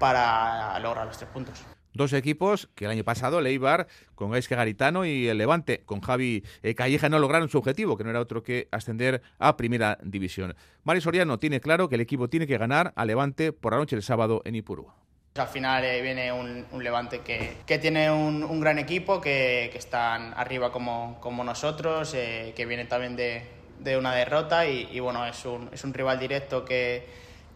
para 0.00 0.76
lograr 0.80 1.06
los 1.06 1.16
tres 1.16 1.30
puntos. 1.30 1.62
Dos 1.98 2.12
equipos 2.12 2.68
que 2.76 2.84
el 2.84 2.92
año 2.92 3.02
pasado, 3.02 3.40
el 3.40 3.48
Eibar, 3.48 3.88
con 4.14 4.30
Gaisque 4.30 4.54
Garitano 4.54 5.04
y 5.04 5.26
el 5.26 5.36
Levante, 5.36 5.82
con 5.84 6.00
Javi 6.00 6.44
eh, 6.62 6.76
Calleja, 6.76 7.08
no 7.08 7.18
lograron 7.18 7.48
su 7.48 7.58
objetivo, 7.58 7.96
que 7.96 8.04
no 8.04 8.10
era 8.10 8.20
otro 8.20 8.44
que 8.44 8.68
ascender 8.70 9.20
a 9.40 9.56
Primera 9.56 9.98
División. 10.04 10.54
Mario 10.84 11.02
Soriano 11.02 11.40
tiene 11.40 11.60
claro 11.60 11.88
que 11.88 11.96
el 11.96 12.00
equipo 12.00 12.28
tiene 12.28 12.46
que 12.46 12.56
ganar 12.56 12.92
a 12.94 13.04
Levante 13.04 13.52
por 13.52 13.72
la 13.72 13.80
noche 13.80 13.96
del 13.96 14.04
sábado 14.04 14.42
en 14.44 14.54
Ipurúa. 14.54 14.94
Al 15.34 15.48
final 15.48 15.84
eh, 15.84 16.00
viene 16.00 16.30
un, 16.30 16.66
un, 16.70 16.84
Levante 16.84 17.22
que, 17.22 17.56
que 17.66 17.80
tiene 17.80 18.12
un, 18.12 18.44
un, 18.44 18.60
gran 18.60 18.78
equipo, 18.78 19.20
que, 19.20 19.68
que 19.72 19.78
están 19.78 20.34
arriba 20.36 20.70
como, 20.70 21.18
como 21.20 21.42
nosotros, 21.42 22.14
eh, 22.14 22.52
que 22.54 22.64
viene 22.64 22.84
también 22.84 23.16
de, 23.16 23.42
de 23.80 23.96
una 23.96 24.14
derrota 24.14 24.68
y, 24.68 24.88
y, 24.92 25.00
bueno, 25.00 25.26
es 25.26 25.44
un, 25.44 25.68
es 25.72 25.82
un 25.82 25.92
rival 25.92 26.20
directo 26.20 26.64
que, 26.64 27.04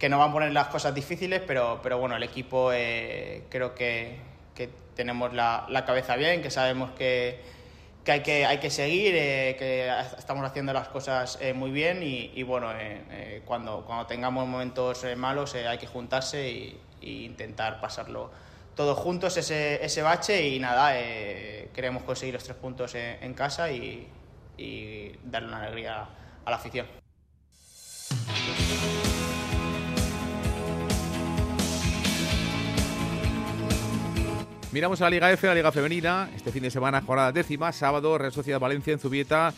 que 0.00 0.08
nos 0.08 0.18
va 0.18 0.24
a 0.24 0.32
poner 0.32 0.50
las 0.52 0.66
cosas 0.66 0.92
difíciles, 0.92 1.42
pero, 1.46 1.78
pero 1.80 1.96
bueno, 1.96 2.16
el 2.16 2.24
equipo 2.24 2.72
eh, 2.72 3.44
creo 3.48 3.72
que, 3.72 4.31
que 4.54 4.70
tenemos 4.94 5.32
la, 5.32 5.66
la, 5.68 5.84
cabeza 5.84 6.16
bien, 6.16 6.42
que 6.42 6.50
sabemos 6.50 6.90
que, 6.92 7.40
que, 8.04 8.12
hay, 8.12 8.20
que 8.22 8.46
hay 8.46 8.58
que 8.58 8.70
seguir, 8.70 9.14
eh, 9.16 9.56
que 9.58 9.90
estamos 10.18 10.44
haciendo 10.44 10.72
las 10.72 10.88
cosas 10.88 11.38
eh, 11.40 11.54
muy 11.54 11.70
bien 11.70 12.02
y, 12.02 12.30
y 12.34 12.42
bueno, 12.42 12.70
cuando, 13.44 13.84
cuando 13.86 14.06
tengamos 14.06 14.46
momentos 14.46 15.04
malos 15.16 15.54
hay 15.54 15.78
que 15.78 15.86
juntarse 15.86 16.50
y 16.50 16.80
intentar 17.00 17.80
pasarlo 17.80 18.30
todos 18.74 18.98
juntos 18.98 19.36
ese, 19.36 19.84
ese 19.84 20.02
bache 20.02 20.48
y 20.48 20.58
nada, 20.58 20.98
eh, 20.98 21.70
queremos 21.74 22.02
conseguir 22.04 22.34
los 22.34 22.44
tres 22.44 22.56
puntos 22.56 22.94
en, 22.94 23.22
en 23.22 23.34
casa 23.34 23.70
y, 23.70 24.08
y, 24.56 25.12
darle 25.24 25.48
una 25.48 25.62
alegría 25.62 26.08
a 26.44 26.50
la 26.50 26.56
afición. 26.56 26.86
Miramos 34.72 35.02
a 35.02 35.04
la 35.04 35.10
Liga 35.10 35.30
F, 35.30 35.46
la 35.46 35.54
Liga 35.54 35.70
Femenina. 35.70 36.30
Este 36.34 36.50
fin 36.50 36.62
de 36.62 36.70
semana, 36.70 37.02
jornada 37.02 37.30
décima. 37.30 37.72
Sábado, 37.72 38.16
Real 38.16 38.32
Sociedad 38.32 38.58
Valencia 38.58 38.94
en 38.94 38.98
Zubieta. 38.98 39.52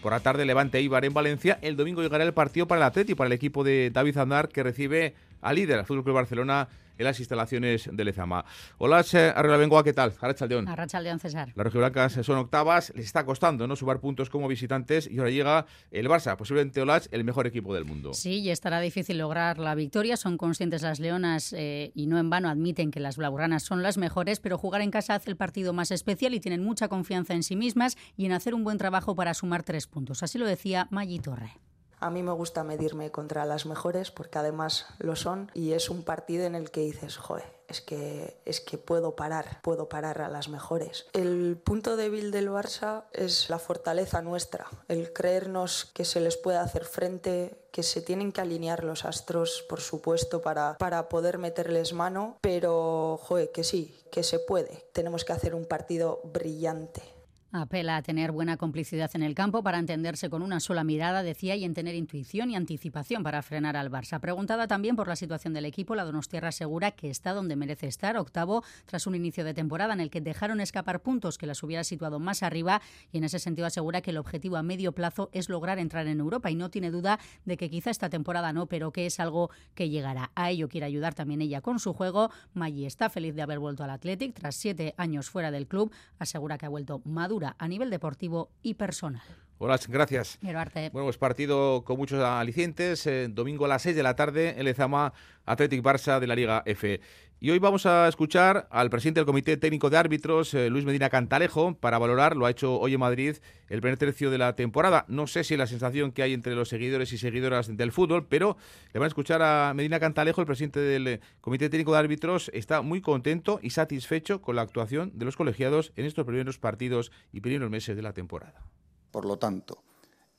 Por 0.00 0.12
la 0.12 0.20
tarde, 0.20 0.44
Levante 0.44 0.80
Ibar 0.80 1.04
en 1.04 1.12
Valencia. 1.12 1.58
El 1.60 1.76
domingo 1.76 2.02
llegará 2.02 2.22
el 2.22 2.32
partido 2.32 2.68
para 2.68 2.78
el 2.78 2.84
Atleti, 2.84 3.16
para 3.16 3.26
el 3.26 3.32
equipo 3.32 3.64
de 3.64 3.90
David 3.90 4.16
Andar, 4.18 4.48
que 4.48 4.62
recibe 4.62 5.14
al 5.42 5.56
líder, 5.56 5.80
al 5.80 5.86
Fútbol 5.86 6.04
Club 6.04 6.14
Barcelona, 6.14 6.68
en 7.00 7.06
las 7.06 7.18
instalaciones 7.18 7.88
de 7.90 8.04
Lezama. 8.04 8.44
Hola, 8.76 8.98
Arriola 9.34 9.56
Bengoa, 9.56 9.82
¿qué 9.82 9.94
tal? 9.94 10.12
Arrachaldeón. 10.20 10.68
Arrachaldeón, 10.68 11.18
César. 11.18 11.50
Las 11.54 11.64
rojiblancas 11.64 12.12
son 12.12 12.36
octavas, 12.36 12.92
les 12.94 13.06
está 13.06 13.24
costando 13.24 13.66
no 13.66 13.74
sumar 13.74 14.00
puntos 14.00 14.28
como 14.28 14.46
visitantes 14.48 15.08
y 15.10 15.18
ahora 15.18 15.30
llega 15.30 15.66
el 15.90 16.08
Barça, 16.08 16.36
posiblemente 16.36 16.82
Olach, 16.82 17.06
el 17.10 17.24
mejor 17.24 17.46
equipo 17.46 17.74
del 17.74 17.86
mundo. 17.86 18.12
Sí, 18.12 18.40
y 18.40 18.50
estará 18.50 18.80
difícil 18.80 19.16
lograr 19.16 19.58
la 19.58 19.74
victoria. 19.74 20.18
Son 20.18 20.36
conscientes 20.36 20.82
las 20.82 21.00
leonas 21.00 21.54
eh, 21.54 21.90
y 21.94 22.06
no 22.06 22.18
en 22.18 22.28
vano 22.28 22.50
admiten 22.50 22.90
que 22.90 23.00
las 23.00 23.16
blaugranas 23.16 23.62
son 23.62 23.82
las 23.82 23.96
mejores, 23.96 24.38
pero 24.38 24.58
jugar 24.58 24.82
en 24.82 24.90
casa 24.90 25.14
hace 25.14 25.30
el 25.30 25.36
partido 25.36 25.72
más 25.72 25.90
especial 25.90 26.34
y 26.34 26.40
tienen 26.40 26.62
mucha 26.62 26.88
confianza 26.88 27.32
en 27.32 27.42
sí 27.42 27.56
mismas 27.56 27.96
y 28.16 28.26
en 28.26 28.32
hacer 28.32 28.54
un 28.54 28.62
buen 28.62 28.76
trabajo 28.76 29.14
para 29.14 29.32
sumar 29.32 29.62
tres 29.62 29.86
puntos. 29.86 30.22
Así 30.22 30.36
lo 30.36 30.46
decía 30.46 30.86
Maggi 30.90 31.18
Torre. 31.18 31.69
A 32.00 32.10
mí 32.10 32.22
me 32.22 32.32
gusta 32.32 32.64
medirme 32.64 33.10
contra 33.10 33.44
las 33.44 33.66
mejores 33.66 34.10
porque 34.10 34.38
además 34.38 34.86
lo 34.98 35.16
son 35.16 35.50
y 35.54 35.72
es 35.72 35.90
un 35.90 36.02
partido 36.02 36.44
en 36.44 36.54
el 36.54 36.70
que 36.70 36.80
dices, 36.80 37.18
joder, 37.18 37.60
es 37.68 37.80
que, 37.80 38.40
es 38.44 38.60
que 38.60 38.78
puedo 38.78 39.14
parar, 39.14 39.60
puedo 39.62 39.88
parar 39.88 40.22
a 40.22 40.28
las 40.28 40.48
mejores. 40.48 41.06
El 41.12 41.56
punto 41.62 41.96
débil 41.96 42.30
del 42.30 42.48
Barça 42.48 43.04
es 43.12 43.48
la 43.50 43.58
fortaleza 43.58 44.22
nuestra, 44.22 44.66
el 44.88 45.12
creernos 45.12 45.90
que 45.94 46.04
se 46.04 46.20
les 46.20 46.36
puede 46.36 46.58
hacer 46.58 46.84
frente, 46.84 47.58
que 47.70 47.82
se 47.82 48.02
tienen 48.02 48.32
que 48.32 48.40
alinear 48.40 48.82
los 48.82 49.04
astros, 49.04 49.64
por 49.68 49.80
supuesto, 49.80 50.42
para, 50.42 50.76
para 50.78 51.08
poder 51.08 51.38
meterles 51.38 51.92
mano, 51.92 52.38
pero, 52.40 53.20
joder, 53.22 53.52
que 53.52 53.62
sí, 53.62 53.96
que 54.10 54.22
se 54.22 54.38
puede. 54.38 54.86
Tenemos 54.92 55.24
que 55.24 55.32
hacer 55.32 55.54
un 55.54 55.66
partido 55.66 56.20
brillante. 56.24 57.19
Apela 57.52 57.96
a 57.96 58.02
tener 58.02 58.30
buena 58.30 58.56
complicidad 58.56 59.10
en 59.14 59.24
el 59.24 59.34
campo 59.34 59.64
para 59.64 59.80
entenderse 59.80 60.30
con 60.30 60.42
una 60.42 60.60
sola 60.60 60.84
mirada, 60.84 61.24
decía, 61.24 61.56
y 61.56 61.64
en 61.64 61.74
tener 61.74 61.96
intuición 61.96 62.48
y 62.48 62.54
anticipación 62.54 63.24
para 63.24 63.42
frenar 63.42 63.76
al 63.76 63.90
Barça. 63.90 64.20
Preguntada 64.20 64.68
también 64.68 64.94
por 64.94 65.08
la 65.08 65.16
situación 65.16 65.52
del 65.52 65.64
equipo, 65.64 65.96
la 65.96 66.04
Donostierra 66.04 66.50
asegura 66.50 66.92
que 66.92 67.10
está 67.10 67.32
donde 67.32 67.56
merece 67.56 67.88
estar, 67.88 68.16
octavo, 68.16 68.62
tras 68.86 69.08
un 69.08 69.16
inicio 69.16 69.42
de 69.42 69.52
temporada 69.52 69.92
en 69.92 69.98
el 69.98 70.10
que 70.10 70.20
dejaron 70.20 70.60
escapar 70.60 71.02
puntos 71.02 71.38
que 71.38 71.48
las 71.48 71.60
hubiera 71.64 71.82
situado 71.82 72.20
más 72.20 72.44
arriba, 72.44 72.82
y 73.10 73.18
en 73.18 73.24
ese 73.24 73.40
sentido 73.40 73.66
asegura 73.66 74.00
que 74.00 74.12
el 74.12 74.18
objetivo 74.18 74.56
a 74.56 74.62
medio 74.62 74.92
plazo 74.92 75.28
es 75.32 75.48
lograr 75.48 75.80
entrar 75.80 76.06
en 76.06 76.20
Europa 76.20 76.52
y 76.52 76.54
no 76.54 76.70
tiene 76.70 76.92
duda 76.92 77.18
de 77.46 77.56
que 77.56 77.68
quizá 77.68 77.90
esta 77.90 78.10
temporada 78.10 78.52
no, 78.52 78.66
pero 78.66 78.92
que 78.92 79.06
es 79.06 79.18
algo 79.18 79.50
que 79.74 79.88
llegará. 79.88 80.30
A 80.36 80.50
ello 80.50 80.68
quiere 80.68 80.86
ayudar 80.86 81.14
también 81.14 81.40
ella 81.40 81.62
con 81.62 81.80
su 81.80 81.94
juego. 81.94 82.30
Maggi 82.54 82.86
está 82.86 83.10
feliz 83.10 83.34
de 83.34 83.42
haber 83.42 83.58
vuelto 83.58 83.82
al 83.82 83.90
Athletic 83.90 84.34
tras 84.34 84.54
siete 84.54 84.94
años 84.96 85.30
fuera 85.30 85.50
del 85.50 85.66
club, 85.66 85.92
asegura 86.20 86.56
que 86.56 86.66
ha 86.66 86.68
vuelto 86.68 87.02
madura 87.04 87.39
a 87.58 87.68
nivel 87.68 87.90
deportivo 87.90 88.50
y 88.62 88.74
personal. 88.74 89.22
Hola, 89.62 89.78
gracias. 89.88 90.38
Arte. 90.54 90.88
Bueno, 90.90 91.04
pues 91.04 91.18
partido 91.18 91.84
con 91.84 91.98
muchos 91.98 92.18
alicientes. 92.24 93.06
Eh, 93.06 93.28
domingo 93.28 93.66
a 93.66 93.68
las 93.68 93.82
6 93.82 93.94
de 93.94 94.02
la 94.02 94.16
tarde, 94.16 94.54
el 94.58 94.66
Ezama 94.68 95.12
Athletic 95.44 95.82
Barça 95.82 96.18
de 96.18 96.26
la 96.26 96.34
Liga 96.34 96.62
F. 96.64 96.98
Y 97.42 97.50
hoy 97.50 97.58
vamos 97.58 97.86
a 97.86 98.06
escuchar 98.06 98.68
al 98.70 98.90
presidente 98.90 99.20
del 99.20 99.24
Comité 99.24 99.56
Técnico 99.56 99.88
de 99.88 99.96
Árbitros, 99.96 100.52
eh, 100.52 100.68
Luis 100.68 100.84
Medina 100.84 101.08
Cantalejo, 101.08 101.72
para 101.72 101.96
valorar, 101.96 102.36
lo 102.36 102.44
ha 102.44 102.50
hecho 102.50 102.78
hoy 102.78 102.92
en 102.92 103.00
Madrid, 103.00 103.38
el 103.70 103.80
primer 103.80 103.96
tercio 103.96 104.30
de 104.30 104.36
la 104.36 104.54
temporada. 104.54 105.06
No 105.08 105.26
sé 105.26 105.42
si 105.42 105.56
la 105.56 105.66
sensación 105.66 106.12
que 106.12 106.22
hay 106.22 106.34
entre 106.34 106.54
los 106.54 106.68
seguidores 106.68 107.14
y 107.14 107.16
seguidoras 107.16 107.74
del 107.74 107.92
fútbol, 107.92 108.26
pero 108.28 108.58
le 108.92 109.00
van 109.00 109.06
a 109.06 109.08
escuchar 109.08 109.40
a 109.40 109.72
Medina 109.72 109.98
Cantalejo, 109.98 110.42
el 110.42 110.46
presidente 110.46 110.80
del 110.80 111.22
Comité 111.40 111.70
Técnico 111.70 111.92
de 111.92 112.00
Árbitros, 112.00 112.50
está 112.52 112.82
muy 112.82 113.00
contento 113.00 113.58
y 113.62 113.70
satisfecho 113.70 114.42
con 114.42 114.54
la 114.54 114.60
actuación 114.60 115.10
de 115.14 115.24
los 115.24 115.36
colegiados 115.36 115.94
en 115.96 116.04
estos 116.04 116.26
primeros 116.26 116.58
partidos 116.58 117.10
y 117.32 117.40
primeros 117.40 117.70
meses 117.70 117.96
de 117.96 118.02
la 118.02 118.12
temporada. 118.12 118.66
Por 119.10 119.24
lo 119.24 119.38
tanto, 119.38 119.82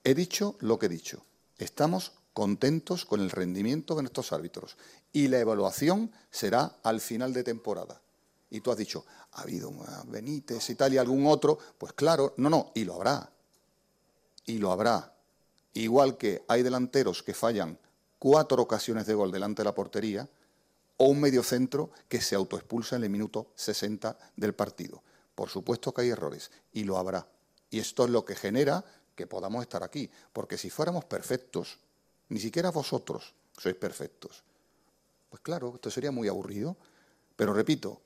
he 0.03 0.13
dicho 0.13 0.55
lo 0.59 0.77
que 0.77 0.85
he 0.85 0.89
dicho. 0.89 1.25
Estamos 1.57 2.20
contentos 2.33 3.05
con 3.05 3.21
el 3.21 3.29
rendimiento 3.29 3.95
de 3.95 4.03
nuestros 4.03 4.31
árbitros 4.31 4.77
y 5.11 5.27
la 5.27 5.39
evaluación 5.39 6.11
será 6.29 6.77
al 6.83 7.01
final 7.01 7.33
de 7.33 7.43
temporada. 7.43 8.01
Y 8.49 8.61
tú 8.61 8.71
has 8.71 8.77
dicho, 8.77 9.05
ha 9.33 9.41
habido 9.41 9.71
Benítez 10.07 10.69
y 10.69 10.75
tal 10.75 10.93
y 10.93 10.97
algún 10.97 11.25
otro, 11.25 11.57
pues 11.77 11.93
claro, 11.93 12.33
no, 12.37 12.49
no, 12.49 12.71
y 12.75 12.83
lo 12.83 12.95
habrá. 12.95 13.31
Y 14.45 14.57
lo 14.57 14.71
habrá. 14.71 15.13
Igual 15.73 16.17
que 16.17 16.43
hay 16.47 16.63
delanteros 16.63 17.23
que 17.23 17.33
fallan 17.33 17.77
cuatro 18.19 18.61
ocasiones 18.61 19.05
de 19.05 19.13
gol 19.13 19.31
delante 19.31 19.61
de 19.61 19.65
la 19.65 19.75
portería, 19.75 20.27
o 20.97 21.05
un 21.05 21.19
mediocentro 21.19 21.89
que 22.07 22.21
se 22.21 22.35
autoexpulsa 22.35 22.95
en 22.95 23.03
el 23.03 23.09
minuto 23.09 23.47
60 23.55 24.15
del 24.35 24.53
partido. 24.53 25.01
Por 25.33 25.49
supuesto 25.49 25.93
que 25.93 26.01
hay 26.01 26.09
errores, 26.09 26.51
y 26.73 26.83
lo 26.83 26.97
habrá. 26.97 27.25
Y 27.71 27.79
esto 27.79 28.03
es 28.03 28.11
lo 28.11 28.23
que 28.23 28.35
genera 28.35 28.85
que 29.15 29.25
podamos 29.25 29.63
estar 29.63 29.81
aquí. 29.81 30.11
Porque 30.31 30.57
si 30.57 30.69
fuéramos 30.69 31.05
perfectos, 31.05 31.79
ni 32.31 32.39
siquiera 32.39 32.71
vosotros 32.71 33.35
sois 33.51 33.75
perfectos. 33.75 34.43
Pues 35.29 35.43
claro, 35.43 35.73
esto 35.75 35.91
sería 35.91 36.11
muy 36.11 36.29
aburrido. 36.29 36.77
Pero 37.35 37.53
repito, 37.53 38.01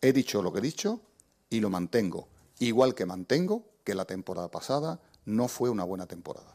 he 0.00 0.12
dicho 0.12 0.42
lo 0.42 0.52
que 0.52 0.58
he 0.58 0.62
dicho 0.62 1.00
y 1.48 1.60
lo 1.60 1.70
mantengo. 1.70 2.28
Igual 2.58 2.94
que 2.94 3.06
mantengo 3.06 3.64
que 3.82 3.94
la 3.94 4.04
temporada 4.04 4.50
pasada 4.50 5.00
no 5.24 5.48
fue 5.48 5.70
una 5.70 5.84
buena 5.84 6.06
temporada. 6.06 6.54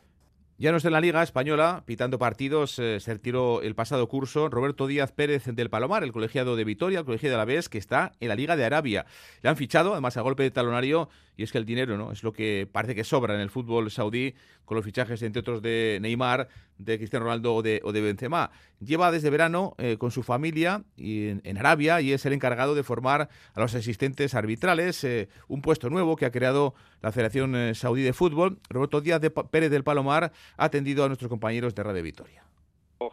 Ya 0.60 0.72
no 0.72 0.78
está 0.78 0.90
en 0.90 0.94
la 0.94 1.02
Liga 1.02 1.22
Española, 1.22 1.84
pitando 1.86 2.18
partidos, 2.18 2.80
eh, 2.80 3.00
se 3.00 3.14
retiró 3.14 3.62
el 3.62 3.76
pasado 3.76 4.08
curso 4.08 4.50
Roberto 4.50 4.88
Díaz 4.88 5.12
Pérez 5.12 5.46
del 5.46 5.70
Palomar, 5.70 6.04
el 6.04 6.12
colegiado 6.12 6.56
de 6.56 6.64
Vitoria, 6.64 6.98
el 6.98 7.06
colegiado 7.06 7.34
de 7.34 7.38
la 7.38 7.46
Vez, 7.46 7.70
que 7.70 7.78
está 7.78 8.14
en 8.20 8.30
la 8.30 8.36
Liga 8.36 8.56
de 8.56 8.66
Arabia. 8.66 9.06
Le 9.44 9.50
han 9.50 9.56
fichado, 9.56 9.92
además 9.92 10.18
a 10.18 10.22
golpe 10.22 10.42
de 10.42 10.50
talonario, 10.50 11.10
y 11.36 11.44
es 11.44 11.52
que 11.52 11.60
el 11.60 11.66
dinero 11.66 11.96
no 11.96 12.12
es 12.12 12.24
lo 12.24 12.34
que 12.34 12.68
parece 12.72 12.96
que 12.96 13.04
sobra 13.04 13.36
en 13.36 13.42
el 13.42 13.52
fútbol 13.52 13.92
saudí, 13.92 14.34
con 14.66 14.76
los 14.78 14.84
fichajes, 14.84 15.22
entre 15.22 15.42
otros, 15.42 15.62
de 15.62 16.00
Neymar, 16.02 16.50
de 16.78 16.98
Cristiano 16.98 17.26
Ronaldo 17.26 17.56
o 17.56 17.62
de, 17.62 17.82
o 17.84 17.92
de 17.92 18.02
Benzema. 18.02 18.52
Lleva 18.80 19.12
desde 19.12 19.30
verano 19.30 19.74
eh, 19.78 19.98
con 19.98 20.12
su 20.12 20.24
familia 20.24 20.84
y 20.96 21.30
en, 21.30 21.58
Arabia 21.58 22.02
y 22.02 22.14
es 22.14 22.26
el 22.26 22.34
encargado 22.34 22.76
de 22.76 22.84
formar 22.84 23.30
a 23.54 23.60
los 23.60 23.74
asistentes 23.76 24.36
arbitrales, 24.36 25.04
eh, 25.04 25.30
un 25.48 25.62
puesto 25.62 25.90
nuevo 25.90 26.16
que 26.16 26.26
ha 26.26 26.32
creado 26.32 26.74
la 27.02 27.12
Federación 27.12 27.76
Saudí 27.76 28.04
de 28.04 28.14
Fútbol. 28.14 28.60
Roberto 28.70 29.02
Díaz 29.02 29.22
de 29.22 29.30
Pérez 29.32 29.72
del 29.72 29.84
Palomar 29.84 30.32
ha 30.58 30.66
atendido 30.66 31.04
a 31.04 31.08
nuestros 31.08 31.30
compañeros 31.30 31.74
de 31.76 31.84
Radio 31.84 32.04
Vitoria. 32.04 32.48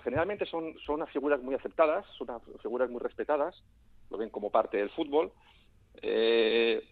Generalmente 0.05 0.47
son, 0.47 0.75
unas 0.89 1.11
figuras 1.11 1.43
muy 1.43 1.55
aceptadas, 1.55 2.07
son 2.19 2.29
unas 2.31 2.43
figuras 2.63 2.91
muy 2.91 3.01
respetadas, 3.01 3.63
lo 4.11 4.19
ven 4.19 4.31
como 4.31 4.51
parte 4.51 4.77
del 4.77 4.91
fútbol. 4.91 5.33
Eh, 6.03 6.87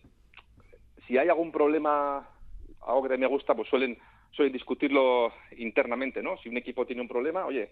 si 1.06 1.18
hay 1.18 1.28
algún 1.28 1.52
problema, 1.52 2.28
algo 2.80 3.02
que 3.06 3.18
me 3.18 3.26
gusta, 3.26 3.54
pues 3.54 3.68
suelen, 3.68 3.98
suelen 4.32 4.52
discutirlo 4.52 5.32
internamente, 5.56 6.22
¿no? 6.22 6.36
Si 6.38 6.48
un 6.48 6.56
equipo 6.56 6.86
tiene 6.86 7.02
un 7.02 7.08
problema, 7.08 7.46
oye, 7.46 7.70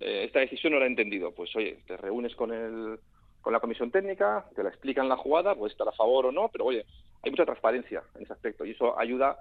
eh, 0.00 0.24
esta 0.24 0.40
decisión 0.40 0.72
no 0.72 0.78
la 0.78 0.84
he 0.84 0.88
entendido, 0.88 1.32
pues 1.32 1.54
oye, 1.56 1.78
te 1.86 1.96
reúnes 1.96 2.34
con 2.34 2.52
el, 2.52 2.98
con 3.40 3.52
la 3.52 3.60
comisión 3.60 3.90
técnica, 3.90 4.46
te 4.54 4.62
la 4.62 4.70
explican 4.70 5.08
la 5.08 5.16
jugada, 5.16 5.54
puedes 5.54 5.72
estar 5.72 5.88
a 5.88 5.92
favor 5.92 6.26
o 6.26 6.32
no, 6.32 6.48
pero 6.52 6.66
oye, 6.66 6.84
hay 7.22 7.30
mucha 7.30 7.44
transparencia 7.44 8.02
en 8.14 8.22
ese 8.22 8.32
aspecto 8.32 8.64
y 8.64 8.72
eso 8.72 8.98
ayuda 8.98 9.38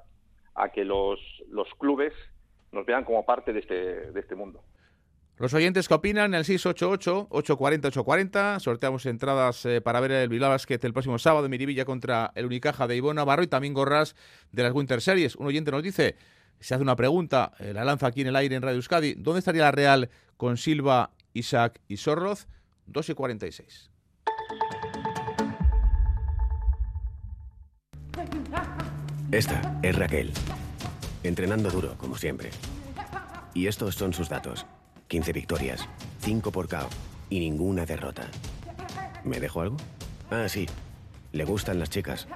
a 0.56 0.70
que 0.70 0.86
los, 0.86 1.20
los 1.50 1.68
clubes 1.76 2.14
nos 2.72 2.86
vean 2.86 3.04
como 3.04 3.26
parte 3.26 3.54
de 3.54 3.60
este, 3.60 4.12
de 4.12 4.20
este 4.20 4.36
mundo. 4.36 4.62
Los 5.38 5.54
oyentes 5.56 5.88
que 5.88 5.94
opinan, 5.96 6.36
el 6.36 6.44
688-840-840. 6.44 8.60
Sorteamos 8.60 9.08
entradas 9.08 9.66
eh, 9.66 9.82
para 9.82 10.00
ver 10.00 10.12
el 10.12 10.30
Bilbao 10.30 10.52
Basket 10.52 10.78
el 10.84 10.94
próximo 10.94 11.18
sábado 11.18 11.46
en 11.46 11.52
Miribilla 11.52 11.86
contra 11.86 12.32
el 12.36 12.46
Unicaja 12.46 12.86
de 12.88 12.96
Ivona 12.96 13.22
Navarro 13.22 13.42
y 13.42 13.48
también 13.48 13.74
gorras 13.74 14.16
de 14.52 14.62
las 14.62 14.74
Winter 14.74 15.02
Series. 15.02 15.36
Un 15.36 15.48
oyente 15.48 15.72
nos 15.72 15.82
dice, 15.82 16.18
se 16.64 16.74
hace 16.74 16.82
una 16.82 16.96
pregunta, 16.96 17.52
eh, 17.60 17.74
la 17.74 17.84
lanza 17.84 18.08
aquí 18.08 18.22
en 18.22 18.28
el 18.28 18.36
aire 18.38 18.56
en 18.56 18.62
Radio 18.62 18.78
Euskadi. 18.78 19.16
¿Dónde 19.16 19.40
estaría 19.40 19.64
la 19.64 19.72
Real 19.72 20.10
con 20.38 20.56
Silva, 20.56 21.12
Isaac 21.34 21.82
y 21.90 21.98
Sorroz? 21.98 22.48
2 22.88 23.10
y 23.10 23.14
46. 23.14 23.90
Esta 29.32 29.80
es 29.82 29.96
Raquel, 29.98 30.32
entrenando 31.24 31.70
duro, 31.70 31.98
como 31.98 32.18
siempre. 32.18 32.52
Y 33.54 33.68
estos 33.68 33.96
son 33.96 34.14
sus 34.14 34.30
datos. 34.30 34.66
15 35.10 35.34
victorias, 35.34 35.88
5 36.22 36.52
por 36.52 36.70
KO 36.70 36.88
y 37.30 37.40
ninguna 37.40 37.86
derrota. 37.86 38.30
¿Me 39.26 39.40
dejo 39.42 39.62
algo? 39.62 39.78
Ah, 40.32 40.48
sí. 40.48 40.68
Le 41.34 41.44
gustan 41.44 41.80
las 41.80 41.90
chicas. 41.90 42.28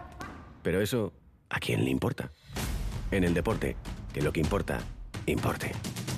Pero 0.63 0.81
eso, 0.81 1.13
¿a 1.49 1.59
quién 1.59 1.85
le 1.85 1.91
importa? 1.91 2.31
En 3.11 3.23
el 3.23 3.33
deporte, 3.33 3.77
lo 4.21 4.32
que 4.32 4.39
importa, 4.39 4.80
importe. 5.25 5.71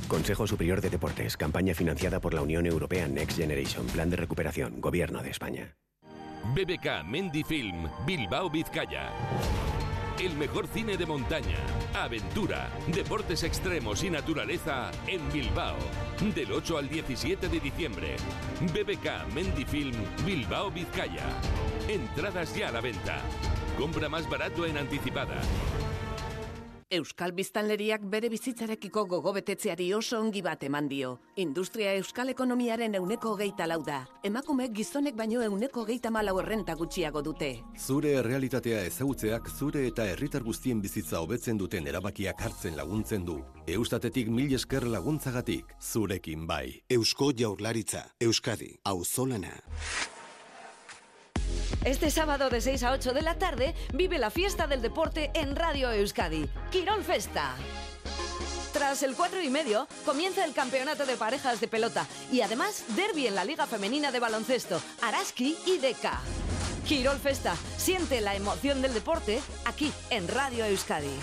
Consejo 0.08 0.48
Superior 0.48 0.82
de 0.82 0.90
Deportes, 0.90 1.38
campaña 1.38 1.74
financiada 1.74 2.20
por 2.20 2.34
la 2.34 2.42
Unión 2.42 2.66
Europea 2.66 3.08
Next 3.08 3.38
Generation, 3.38 3.86
Plan 3.88 4.10
de 4.10 4.18
Recuperación, 4.18 4.82
Gobierno 4.82 5.22
de 5.22 5.30
España. 5.30 5.76
BBK 6.56 7.04
Mendy 7.06 7.44
Film, 7.44 7.88
Bilbao, 8.06 8.50
Vizcaya. 8.50 9.12
El 10.20 10.36
mejor 10.36 10.68
cine 10.68 10.98
de 10.98 11.06
montaña, 11.06 11.58
aventura, 11.94 12.70
deportes 12.88 13.44
extremos 13.44 14.04
y 14.04 14.10
naturaleza 14.10 14.92
en 15.08 15.22
Bilbao. 15.32 15.78
Del 16.36 16.52
8 16.52 16.78
al 16.78 16.90
17 16.90 17.48
de 17.48 17.60
diciembre. 17.62 18.18
BBK 18.74 19.34
Mendifilm 19.34 19.96
Bilbao 20.26 20.72
Vizcaya. 20.72 21.24
Entradas 21.88 22.54
ya 22.54 22.68
a 22.68 22.72
la 22.74 22.82
venta. 22.82 23.22
Compra 23.78 24.10
más 24.10 24.30
barato 24.30 24.66
en 24.66 24.78
anticipada. 24.78 25.40
Euskal 26.90 27.36
Biztanleriak 27.38 28.06
bere 28.10 28.32
bizitzarekiko 28.34 29.04
gogobetetzeari 29.12 29.92
oso 29.94 30.18
ongi 30.18 30.42
bat 30.42 30.64
eman 30.66 30.88
dio. 30.90 31.12
Industria 31.38 31.92
Euskal 32.00 32.34
Ekonomiaren 32.34 32.98
euneko 32.98 33.36
geita 33.38 33.68
lau 33.70 33.84
da. 33.86 34.00
Emakume 34.26 34.66
gizonek 34.74 35.14
baino 35.20 35.44
euneko 35.46 35.86
geita 35.86 36.10
malau 36.10 36.40
errenta 36.42 36.74
gutxiago 36.74 37.22
dute. 37.22 37.52
Zure 37.78 38.16
realitatea 38.26 38.82
ezagutzeak 38.90 39.54
zure 39.54 39.86
eta 39.86 40.10
herritar 40.10 40.42
guztien 40.42 40.82
bizitza 40.82 41.22
hobetzen 41.22 41.62
duten 41.62 41.86
erabakiak 41.94 42.42
hartzen 42.42 42.76
laguntzen 42.82 43.26
du. 43.26 43.44
Eustatetik 43.68 44.34
mil 44.34 44.58
esker 44.58 44.90
laguntzagatik, 44.90 45.76
zurekin 45.80 46.48
bai. 46.50 46.80
Eusko 46.90 47.30
Jaurlaritza, 47.38 48.08
Euskadi, 48.20 48.80
Auzolana. 48.84 49.54
Este 51.86 52.12
sábado 52.12 52.50
de 52.50 52.62
6 52.62 52.84
a 52.84 52.92
8 52.92 53.14
de 53.14 53.22
la 53.22 53.36
tarde 53.36 53.74
vive 53.94 54.18
la 54.18 54.30
fiesta 54.30 54.68
del 54.68 54.82
deporte 54.82 55.32
en 55.34 55.56
Radio 55.56 55.92
Euskadi. 55.92 56.50
Quirón 56.72 57.04
Festa. 57.04 57.56
Tras 58.74 59.02
el 59.04 59.16
4 59.16 59.42
y 59.42 59.50
medio, 59.50 59.88
comienza 60.06 60.46
el 60.46 60.54
campeonato 60.54 61.06
de 61.06 61.18
parejas 61.18 61.60
de 61.60 61.68
pelota 61.68 62.06
y 62.32 62.42
además 62.42 62.84
derby 62.96 63.28
en 63.28 63.36
la 63.36 63.44
Liga 63.44 63.66
Femenina 63.66 64.12
de 64.12 64.20
Baloncesto, 64.20 64.82
Araski 65.02 65.58
y 65.66 65.78
Deca. 65.78 66.20
Quirol 66.88 67.18
Festa, 67.18 67.56
siente 67.78 68.22
la 68.22 68.36
emoción 68.36 68.82
del 68.82 68.94
deporte 68.94 69.40
aquí 69.66 69.92
en 70.10 70.28
Radio 70.28 70.66
Euskadi. 70.66 71.16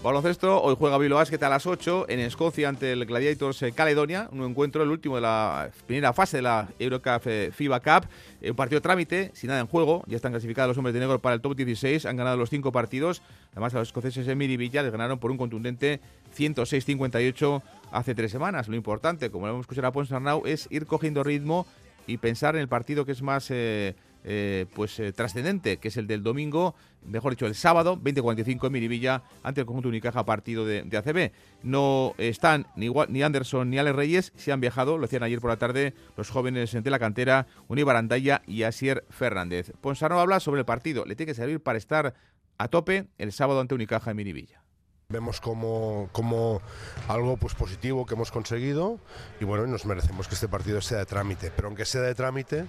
Baloncesto, 0.00 0.62
hoy 0.62 0.76
juega 0.78 0.96
Bilbao 0.96 1.18
Basket 1.18 1.42
a 1.42 1.48
las 1.48 1.66
8 1.66 2.06
en 2.08 2.20
Escocia 2.20 2.68
ante 2.68 2.92
el 2.92 3.04
Gladiators 3.04 3.62
eh, 3.62 3.72
Caledonia, 3.72 4.28
un 4.30 4.44
encuentro, 4.44 4.84
el 4.84 4.90
último 4.90 5.16
de 5.16 5.22
la 5.22 5.70
primera 5.88 6.12
fase 6.12 6.36
de 6.36 6.44
la 6.44 6.68
Eurocup 6.78 7.26
eh, 7.26 7.50
FIBA 7.52 7.80
Cup, 7.80 8.08
un 8.48 8.54
partido 8.54 8.80
trámite, 8.80 9.32
sin 9.34 9.48
nada 9.48 9.60
en 9.60 9.66
juego, 9.66 10.04
ya 10.06 10.14
están 10.14 10.30
clasificados 10.30 10.68
los 10.68 10.78
hombres 10.78 10.94
de 10.94 11.00
negro 11.00 11.18
para 11.18 11.34
el 11.34 11.40
top 11.40 11.56
16, 11.56 12.06
han 12.06 12.16
ganado 12.16 12.36
los 12.36 12.48
cinco 12.48 12.70
partidos, 12.70 13.22
además 13.50 13.74
a 13.74 13.78
los 13.78 13.88
escoceses 13.88 14.24
de 14.24 14.36
Villa 14.36 14.84
les 14.84 14.92
ganaron 14.92 15.18
por 15.18 15.32
un 15.32 15.36
contundente 15.36 16.00
106-58 16.36 17.60
hace 17.90 18.14
tres 18.14 18.30
semanas. 18.30 18.68
Lo 18.68 18.76
importante, 18.76 19.30
como 19.30 19.46
lo 19.46 19.54
hemos 19.54 19.64
escuchado 19.64 19.88
a 19.88 19.92
Ponsarnau, 19.92 20.46
es 20.46 20.68
ir 20.70 20.86
cogiendo 20.86 21.24
ritmo 21.24 21.66
y 22.06 22.18
pensar 22.18 22.54
en 22.54 22.60
el 22.60 22.68
partido 22.68 23.04
que 23.04 23.12
es 23.12 23.22
más... 23.22 23.50
Eh, 23.50 23.96
eh, 24.24 24.66
pues 24.74 24.98
eh, 25.00 25.12
trascendente, 25.12 25.78
que 25.78 25.88
es 25.88 25.96
el 25.96 26.06
del 26.06 26.22
domingo, 26.22 26.74
mejor 27.04 27.32
dicho, 27.32 27.46
el 27.46 27.54
sábado, 27.54 27.96
20.45 27.96 28.66
en 28.66 28.72
Miribilla, 28.72 29.22
ante 29.42 29.60
el 29.60 29.66
conjunto 29.66 29.88
Unicaja, 29.88 30.24
partido 30.24 30.66
de, 30.66 30.80
ACB. 30.80 31.32
No 31.62 32.14
están 32.18 32.66
ni, 32.76 32.90
ni 33.08 33.22
Anderson 33.22 33.70
ni 33.70 33.78
Ale 33.78 33.92
Reyes, 33.92 34.32
se 34.36 34.52
han 34.52 34.60
viajado, 34.60 34.98
lo 34.98 35.04
hacían 35.04 35.22
ayer 35.22 35.40
por 35.40 35.50
la 35.50 35.56
tarde 35.56 35.94
los 36.16 36.30
jóvenes 36.30 36.72
de 36.72 36.90
la 36.90 36.98
cantera, 36.98 37.46
Unibarandaya 37.68 38.42
y 38.46 38.64
Asier 38.64 39.04
Fernández. 39.10 39.72
Ponsarno 39.80 40.20
habla 40.20 40.40
sobre 40.40 40.60
el 40.60 40.66
partido, 40.66 41.04
le 41.04 41.16
tiene 41.16 41.30
que 41.30 41.34
servir 41.34 41.60
para 41.60 41.78
estar 41.78 42.14
a 42.58 42.68
tope 42.68 43.06
el 43.18 43.32
sábado 43.32 43.60
ante 43.60 43.74
Unicaja 43.74 44.10
en 44.10 44.16
Miribilla. 44.16 44.62
Vemos 45.10 45.40
como, 45.40 46.10
como, 46.12 46.60
algo 47.08 47.38
pues 47.38 47.54
positivo 47.54 48.04
que 48.04 48.12
hemos 48.12 48.30
conseguido 48.30 48.98
y 49.40 49.46
bueno, 49.46 49.66
nos 49.66 49.86
merecemos 49.86 50.28
que 50.28 50.34
este 50.34 50.48
partido 50.48 50.82
sea 50.82 50.98
de 50.98 51.06
trámite, 51.06 51.50
pero 51.50 51.68
aunque 51.68 51.86
sea 51.86 52.02
de 52.02 52.14
trámite, 52.14 52.66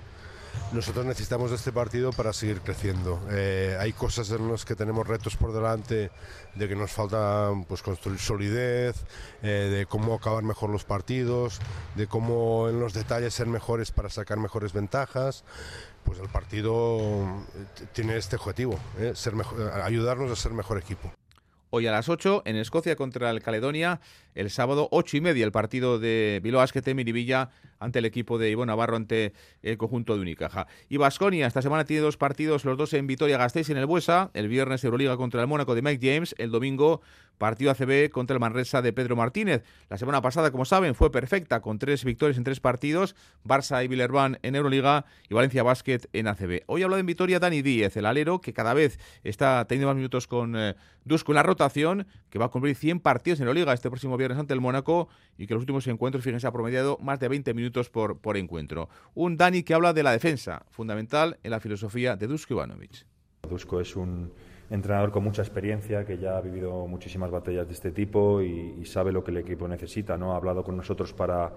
nosotros 0.71 1.05
necesitamos 1.05 1.49
de 1.49 1.55
este 1.55 1.71
partido 1.71 2.11
para 2.11 2.31
seguir 2.33 2.61
creciendo. 2.61 3.19
Eh, 3.31 3.77
hay 3.79 3.91
cosas 3.93 4.29
en 4.31 4.51
las 4.51 4.65
que 4.65 4.75
tenemos 4.75 5.07
retos 5.07 5.35
por 5.35 5.51
delante, 5.51 6.11
de 6.55 6.67
que 6.67 6.75
nos 6.75 6.91
falta 6.91 7.51
pues, 7.67 7.81
construir 7.81 8.19
solidez, 8.19 8.95
eh, 9.41 9.69
de 9.71 9.85
cómo 9.85 10.13
acabar 10.13 10.43
mejor 10.43 10.69
los 10.69 10.83
partidos, 10.83 11.59
de 11.95 12.07
cómo 12.07 12.69
en 12.69 12.79
los 12.79 12.93
detalles 12.93 13.33
ser 13.33 13.47
mejores 13.47 13.91
para 13.91 14.09
sacar 14.09 14.37
mejores 14.37 14.73
ventajas. 14.73 15.43
Pues 16.03 16.19
el 16.19 16.29
partido 16.29 16.99
eh, 16.99 17.85
tiene 17.93 18.17
este 18.17 18.35
objetivo, 18.35 18.79
ser 19.13 19.33
ayudarnos 19.83 20.31
a 20.31 20.35
ser 20.35 20.53
mejor 20.53 20.77
equipo 20.77 21.11
hoy 21.69 21.87
a 21.87 21.91
las 21.91 22.09
8 22.09 22.43
en 22.45 22.55
Escocia 22.55 22.95
contra 22.95 23.29
el 23.29 23.41
Caledonia, 23.41 23.99
el 24.35 24.49
sábado 24.49 24.87
8 24.91 25.17
y 25.17 25.21
media 25.21 25.45
el 25.45 25.51
partido 25.51 25.99
de 25.99 26.39
Bilbao 26.43 26.61
Basket 26.61 26.93
Miribilla 26.93 27.49
ante 27.79 27.99
el 27.99 28.05
equipo 28.05 28.37
de 28.37 28.49
Ivonne 28.49 28.71
Navarro 28.71 28.95
ante 28.95 29.33
el 29.61 29.77
conjunto 29.77 30.15
de 30.15 30.21
Unicaja. 30.21 30.67
Y 30.89 30.97
Basconia 30.97 31.47
esta 31.47 31.61
semana 31.61 31.85
tiene 31.85 32.01
dos 32.01 32.17
partidos, 32.17 32.65
los 32.65 32.77
dos 32.77 32.93
en 32.93 33.07
Vitoria 33.07 33.37
Gasteiz 33.37 33.69
en 33.69 33.77
el 33.77 33.85
Buesa, 33.85 34.31
el 34.33 34.47
viernes 34.47 34.83
Euroliga 34.83 35.17
contra 35.17 35.41
el 35.41 35.47
Mónaco 35.47 35.75
de 35.75 35.81
Mike 35.81 36.13
James, 36.13 36.35
el 36.37 36.51
domingo 36.51 37.01
partido 37.39 37.71
ACB 37.71 38.11
contra 38.11 38.35
el 38.35 38.39
Manresa 38.39 38.83
de 38.83 38.93
Pedro 38.93 39.15
Martínez. 39.15 39.63
La 39.89 39.97
semana 39.97 40.21
pasada, 40.21 40.51
como 40.51 40.65
saben, 40.65 40.93
fue 40.93 41.11
perfecta 41.11 41.61
con 41.61 41.79
tres 41.79 42.03
victorias 42.05 42.37
en 42.37 42.43
tres 42.43 42.59
partidos, 42.59 43.15
Barça 43.43 43.83
y 43.83 43.87
Villerban 43.87 44.37
en 44.43 44.55
Euroliga 44.55 45.05
y 45.27 45.33
Valencia 45.33 45.63
Basket 45.63 46.01
en 46.13 46.27
ACB. 46.27 46.63
Hoy 46.67 46.83
ha 46.83 46.85
hablado 46.85 46.99
en 46.99 47.07
Vitoria 47.07 47.39
Dani 47.39 47.63
Díez, 47.63 47.97
el 47.97 48.05
alero 48.05 48.41
que 48.41 48.53
cada 48.53 48.75
vez 48.75 48.99
está 49.23 49.65
teniendo 49.65 49.87
más 49.87 49.95
minutos 49.95 50.27
con 50.27 50.55
eh, 50.55 50.75
Dusko 51.05 51.31
en 51.31 51.37
la 51.37 51.43
rotación, 51.43 52.05
que 52.29 52.37
va 52.37 52.45
a 52.45 52.49
cumplir 52.49 52.75
100 52.75 52.99
partidos 52.99 53.39
en 53.39 53.47
Euroliga 53.47 53.73
este 53.73 53.89
próximo 53.89 54.17
viernes 54.17 54.37
ante 54.37 54.53
el 54.53 54.61
Mónaco 54.61 55.09
y 55.37 55.47
que 55.47 55.53
los 55.55 55.61
últimos 55.61 55.87
encuentros, 55.87 56.23
fíjense, 56.23 56.45
ha 56.45 56.51
promediado 56.51 56.97
más 57.01 57.19
de 57.19 57.29
20 57.29 57.53
minutos 57.53 57.89
por, 57.89 58.19
por 58.19 58.37
encuentro. 58.37 58.89
Un 59.15 59.37
Dani 59.37 59.63
que 59.63 59.73
habla 59.73 59.93
de 59.93 60.03
la 60.03 60.11
defensa, 60.11 60.65
fundamental 60.69 61.39
en 61.43 61.51
la 61.51 61.61
filosofía 61.61 62.17
de 62.17 62.27
Dusko 62.27 62.53
Ivanovic. 62.53 63.05
Dusko 63.49 63.79
es 63.79 63.95
un 63.95 64.33
entrenador 64.69 65.11
con 65.11 65.23
mucha 65.23 65.41
experiencia, 65.41 66.05
que 66.05 66.17
ya 66.17 66.37
ha 66.37 66.41
vivido 66.41 66.85
muchísimas 66.87 67.31
batallas 67.31 67.67
de 67.67 67.73
este 67.73 67.91
tipo 67.91 68.41
y, 68.41 68.85
sabe 68.85 69.11
lo 69.11 69.23
que 69.23 69.31
el 69.31 69.37
equipo 69.37 69.67
necesita. 69.67 70.17
¿no? 70.17 70.33
Ha 70.33 70.37
hablado 70.37 70.63
con 70.63 70.77
nosotros 70.77 71.13
para 71.13 71.51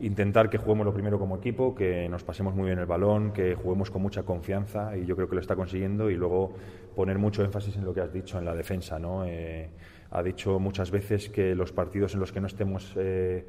intentar 0.00 0.48
que 0.48 0.58
juguemos 0.58 0.86
lo 0.86 0.92
primero 0.92 1.18
como 1.18 1.36
equipo, 1.36 1.74
que 1.74 2.08
nos 2.08 2.24
pasemos 2.24 2.54
muy 2.54 2.66
bien 2.66 2.78
el 2.78 2.86
balón, 2.86 3.32
que 3.32 3.54
juguemos 3.54 3.90
con 3.90 4.02
mucha 4.02 4.22
confianza 4.22 4.96
y 4.96 5.06
yo 5.06 5.16
creo 5.16 5.28
que 5.28 5.34
lo 5.34 5.40
está 5.40 5.56
consiguiendo 5.56 6.10
y 6.10 6.16
luego 6.16 6.52
poner 6.94 7.18
mucho 7.18 7.42
énfasis 7.44 7.76
en 7.76 7.84
lo 7.84 7.92
que 7.92 8.00
has 8.00 8.12
dicho 8.12 8.38
en 8.38 8.44
la 8.44 8.54
defensa. 8.54 8.98
¿no? 8.98 9.24
Eh, 9.24 9.68
ha 10.10 10.22
dicho 10.22 10.58
muchas 10.58 10.90
veces 10.90 11.28
que 11.28 11.54
los 11.54 11.72
partidos 11.72 12.14
en 12.14 12.20
los 12.20 12.32
que 12.32 12.40
no 12.40 12.46
estemos 12.46 12.92
eh, 12.96 13.44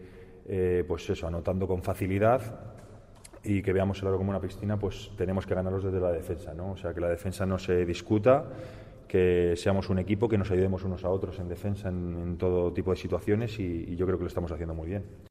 eh, 0.47 0.83
pues 0.87 1.09
eso, 1.09 1.27
anotando 1.27 1.67
con 1.67 1.83
facilidad 1.83 2.41
y 3.43 3.61
que 3.61 3.71
veamos 3.71 4.01
el 4.01 4.07
aro 4.07 4.17
como 4.17 4.31
una 4.31 4.41
piscina, 4.41 4.77
pues 4.77 5.11
tenemos 5.15 5.45
que 5.45 5.53
ganarlos 5.53 5.83
desde 5.83 5.99
la 5.99 6.11
defensa, 6.11 6.53
¿no? 6.53 6.71
O 6.71 6.77
sea, 6.77 6.93
que 6.93 6.99
la 6.99 7.07
defensa 7.07 7.45
no 7.45 7.59
se 7.59 7.85
discuta, 7.85 8.45
que 9.09 9.55
seamos 9.57 9.89
un 9.89 9.99
equipo, 9.99 10.29
que 10.29 10.37
nos 10.37 10.51
ayudemos 10.51 10.85
unos 10.85 11.03
a 11.03 11.09
otros 11.09 11.39
en 11.39 11.49
defensa 11.49 11.89
en, 11.89 12.37
todo 12.37 12.71
tipo 12.71 12.91
de 12.91 12.97
situaciones 12.97 13.59
y 13.59 13.95
yo 13.97 14.05
creo 14.05 14.17
que 14.17 14.23
lo 14.23 14.29
estamos 14.29 14.51
haciendo 14.53 14.73
muy 14.73 14.87
bien. 14.87 15.28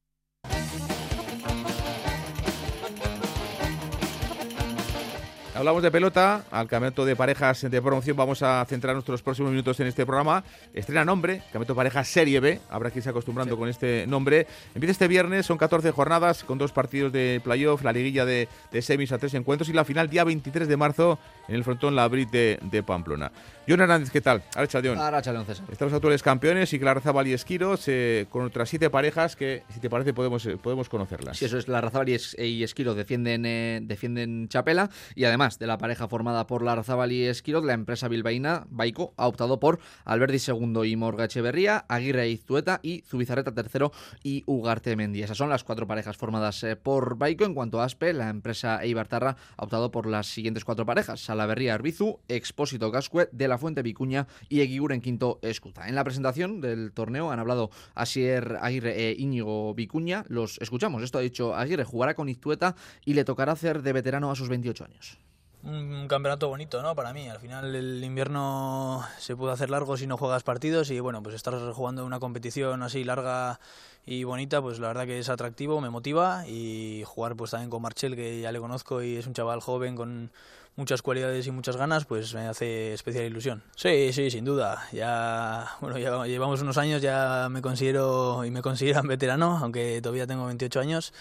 Hablamos 5.58 5.82
de 5.82 5.90
pelota, 5.90 6.44
al 6.52 6.68
campeonato 6.68 7.04
de 7.04 7.16
parejas 7.16 7.68
de 7.68 7.82
promoción 7.82 8.16
vamos 8.16 8.44
a 8.44 8.64
centrar 8.66 8.94
nuestros 8.94 9.22
próximos 9.22 9.50
minutos 9.50 9.80
en 9.80 9.88
este 9.88 10.06
programa. 10.06 10.44
Estrena 10.72 11.04
nombre, 11.04 11.38
campeonato 11.38 11.72
de 11.72 11.76
parejas 11.76 12.06
Serie 12.06 12.38
B, 12.38 12.60
habrá 12.70 12.92
que 12.92 13.00
irse 13.00 13.10
acostumbrando 13.10 13.58
con 13.58 13.68
este 13.68 14.06
nombre. 14.06 14.46
Empieza 14.72 14.92
este 14.92 15.08
viernes, 15.08 15.46
son 15.46 15.58
14 15.58 15.90
jornadas 15.90 16.44
con 16.44 16.58
dos 16.58 16.70
partidos 16.70 17.12
de 17.12 17.40
playoff, 17.42 17.82
la 17.82 17.92
liguilla 17.92 18.24
de, 18.24 18.46
semis 18.80 19.10
a 19.10 19.18
tres 19.18 19.34
encuentros 19.34 19.68
y 19.68 19.72
la 19.72 19.84
final 19.84 20.08
día 20.08 20.22
23 20.22 20.68
de 20.68 20.76
marzo 20.76 21.18
en 21.48 21.56
el 21.56 21.64
frontón 21.64 21.96
Labrit 21.96 22.30
de, 22.30 22.60
de 22.62 22.84
Pamplona. 22.84 23.32
John 23.68 23.80
Hernández, 23.80 24.10
¿qué 24.10 24.20
tal? 24.20 24.44
Arracha 24.54 24.80
León. 24.80 24.96
César. 25.44 25.66
Estamos 25.72 25.92
actuales 25.92 26.22
campeones 26.22 26.72
y 26.72 26.78
la 26.78 26.94
raza 26.94 27.12
y 27.26 27.32
Esquiros 27.32 27.82
eh, 27.88 28.26
con 28.30 28.44
otras 28.44 28.68
siete 28.68 28.90
parejas 28.90 29.34
que, 29.34 29.64
si 29.74 29.80
te 29.80 29.90
parece, 29.90 30.14
podemos, 30.14 30.46
eh, 30.46 30.56
podemos 30.56 30.88
conocerlas. 30.88 31.36
Sí, 31.36 31.46
eso 31.46 31.58
es. 31.58 31.66
La 31.66 31.80
raza 31.80 32.02
y 32.06 32.62
Esquiros 32.62 32.96
defienden, 32.96 33.44
eh, 33.44 33.80
defienden 33.82 34.48
Chapela 34.48 34.88
y 35.14 35.24
además 35.24 35.47
de 35.56 35.66
la 35.66 35.78
pareja 35.78 36.08
formada 36.08 36.46
por 36.46 36.62
la 36.62 36.74
Razabal 36.74 37.12
y 37.12 37.24
Esquiros, 37.24 37.64
la 37.64 37.72
empresa 37.72 38.08
bilbaína 38.08 38.66
Baico 38.68 39.14
ha 39.16 39.26
optado 39.26 39.58
por 39.58 39.78
Alberdi 40.04 40.38
segundo 40.38 40.84
y 40.84 40.96
Morga 40.96 41.24
Echeverría, 41.24 41.86
Aguirre 41.88 42.28
Iztueta 42.28 42.80
y 42.82 43.02
Zubizarreta 43.06 43.54
tercero 43.54 43.92
y 44.22 44.42
Ugarte 44.46 44.96
Mendy. 44.96 45.22
Esas 45.22 45.38
son 45.38 45.48
las 45.48 45.64
cuatro 45.64 45.86
parejas 45.86 46.16
formadas 46.16 46.66
por 46.82 47.16
Baico. 47.16 47.44
En 47.44 47.54
cuanto 47.54 47.80
a 47.80 47.84
Aspe, 47.84 48.12
la 48.12 48.28
empresa 48.28 48.82
Eibartarra 48.82 49.36
ha 49.56 49.64
optado 49.64 49.90
por 49.90 50.06
las 50.06 50.26
siguientes 50.26 50.64
cuatro 50.64 50.84
parejas: 50.84 51.20
Salaverría 51.20 51.74
Arbizu, 51.74 52.18
Expósito 52.28 52.90
Gascue, 52.90 53.28
de 53.32 53.48
la 53.48 53.56
Fuente 53.58 53.82
Vicuña 53.82 54.26
y 54.48 54.60
en 54.60 55.00
quinto 55.00 55.38
Escuta. 55.42 55.88
En 55.88 55.94
la 55.94 56.04
presentación 56.04 56.60
del 56.60 56.92
torneo 56.92 57.30
han 57.30 57.38
hablado 57.38 57.70
Asier 57.94 58.58
Aguirre 58.60 59.08
e 59.08 59.16
Íñigo 59.18 59.74
Vicuña. 59.74 60.24
Los 60.28 60.58
escuchamos. 60.60 61.02
Esto 61.02 61.18
ha 61.18 61.22
dicho 61.22 61.54
Aguirre, 61.54 61.84
jugará 61.84 62.14
con 62.14 62.28
Iztueta 62.28 62.74
y 63.04 63.14
le 63.14 63.24
tocará 63.24 63.52
hacer 63.52 63.82
de 63.82 63.92
veterano 63.92 64.30
a 64.30 64.34
sus 64.34 64.48
28 64.48 64.84
años 64.84 65.18
un 65.62 66.06
campeonato 66.08 66.48
bonito, 66.48 66.82
¿no? 66.82 66.94
Para 66.94 67.12
mí. 67.12 67.28
Al 67.28 67.38
final 67.38 67.74
el 67.74 68.02
invierno 68.02 69.04
se 69.18 69.36
puede 69.36 69.52
hacer 69.52 69.70
largo 69.70 69.96
si 69.96 70.06
no 70.06 70.16
juegas 70.16 70.42
partidos 70.42 70.90
y 70.90 71.00
bueno, 71.00 71.22
pues 71.22 71.34
estar 71.34 71.54
jugando 71.72 72.04
una 72.04 72.20
competición 72.20 72.82
así 72.82 73.04
larga 73.04 73.60
y 74.06 74.24
bonita, 74.24 74.62
pues 74.62 74.78
la 74.78 74.88
verdad 74.88 75.06
que 75.06 75.18
es 75.18 75.28
atractivo, 75.28 75.80
me 75.80 75.90
motiva 75.90 76.46
y 76.46 77.02
jugar 77.04 77.36
pues 77.36 77.50
también 77.50 77.70
con 77.70 77.82
Marchel, 77.82 78.16
que 78.16 78.40
ya 78.40 78.52
le 78.52 78.58
conozco 78.58 79.02
y 79.02 79.16
es 79.16 79.26
un 79.26 79.34
chaval 79.34 79.60
joven 79.60 79.96
con 79.96 80.30
muchas 80.76 81.02
cualidades 81.02 81.46
y 81.46 81.50
muchas 81.50 81.76
ganas, 81.76 82.04
pues 82.06 82.32
me 82.34 82.46
hace 82.46 82.94
especial 82.94 83.24
ilusión. 83.24 83.62
Sí, 83.74 84.12
sí, 84.12 84.30
sin 84.30 84.44
duda. 84.44 84.86
Ya, 84.92 85.72
bueno, 85.80 85.98
ya 85.98 86.24
llevamos 86.24 86.62
unos 86.62 86.78
años, 86.78 87.02
ya 87.02 87.48
me 87.50 87.60
considero 87.60 88.44
y 88.44 88.50
me 88.50 88.62
consideran 88.62 89.06
veterano, 89.08 89.58
aunque 89.60 90.00
todavía 90.00 90.26
tengo 90.26 90.46
28 90.46 90.80
años. 90.80 91.12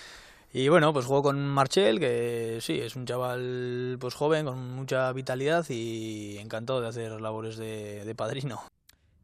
Y 0.58 0.70
bueno, 0.70 0.91
pues 0.91 1.05
juego 1.05 1.22
con 1.22 1.47
Marchel, 1.47 1.99
que 1.99 2.58
sí, 2.62 2.80
es 2.82 2.95
un 2.95 3.05
chaval 3.05 3.97
pues 3.99 4.16
joven, 4.16 4.43
con 4.43 4.58
mucha 4.58 5.14
vitalidad 5.14 5.64
y 5.70 6.39
encantado 6.39 6.82
de 6.82 6.88
hacer 6.88 7.22
labores 7.22 7.58
de, 7.58 8.03
de 8.03 8.16
padrino. 8.16 8.64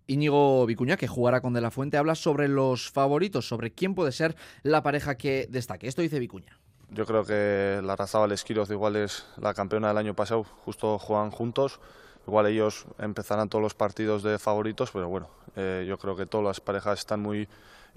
Íñigo 0.06 0.64
Vicuña, 0.68 0.96
que 0.96 1.08
jugará 1.08 1.42
con 1.42 1.54
De 1.54 1.62
La 1.62 1.72
Fuente, 1.72 1.98
habla 1.98 2.14
sobre 2.14 2.48
los 2.50 2.92
favoritos, 2.92 3.48
sobre 3.48 3.72
quién 3.72 3.96
puede 3.96 4.12
ser 4.12 4.36
la 4.62 4.84
pareja 4.84 5.16
que 5.16 5.48
destaque. 5.50 5.88
Esto 5.88 6.04
dice 6.04 6.20
Vicuña. 6.20 6.60
Yo 6.92 7.08
creo 7.08 7.26
que 7.26 7.82
la 7.84 7.96
Razabal 7.96 8.32
Esquiroz 8.32 8.70
igual 8.70 8.96
es 8.96 9.26
la 9.38 9.56
campeona 9.56 9.88
del 9.88 9.98
año 9.98 10.14
pasado, 10.14 10.44
justo 10.44 11.00
juegan 11.00 11.32
juntos. 11.32 11.80
Igual 12.28 12.46
ellos 12.46 12.86
empezarán 13.00 13.50
todos 13.50 13.64
los 13.64 13.74
partidos 13.74 14.22
de 14.22 14.38
favoritos, 14.38 14.92
pero 14.92 15.10
bueno, 15.10 15.30
eh, 15.56 15.84
yo 15.90 15.98
creo 15.98 16.16
que 16.16 16.28
todas 16.28 16.46
las 16.46 16.62
parejas 16.62 17.00
están 17.00 17.22
muy 17.22 17.48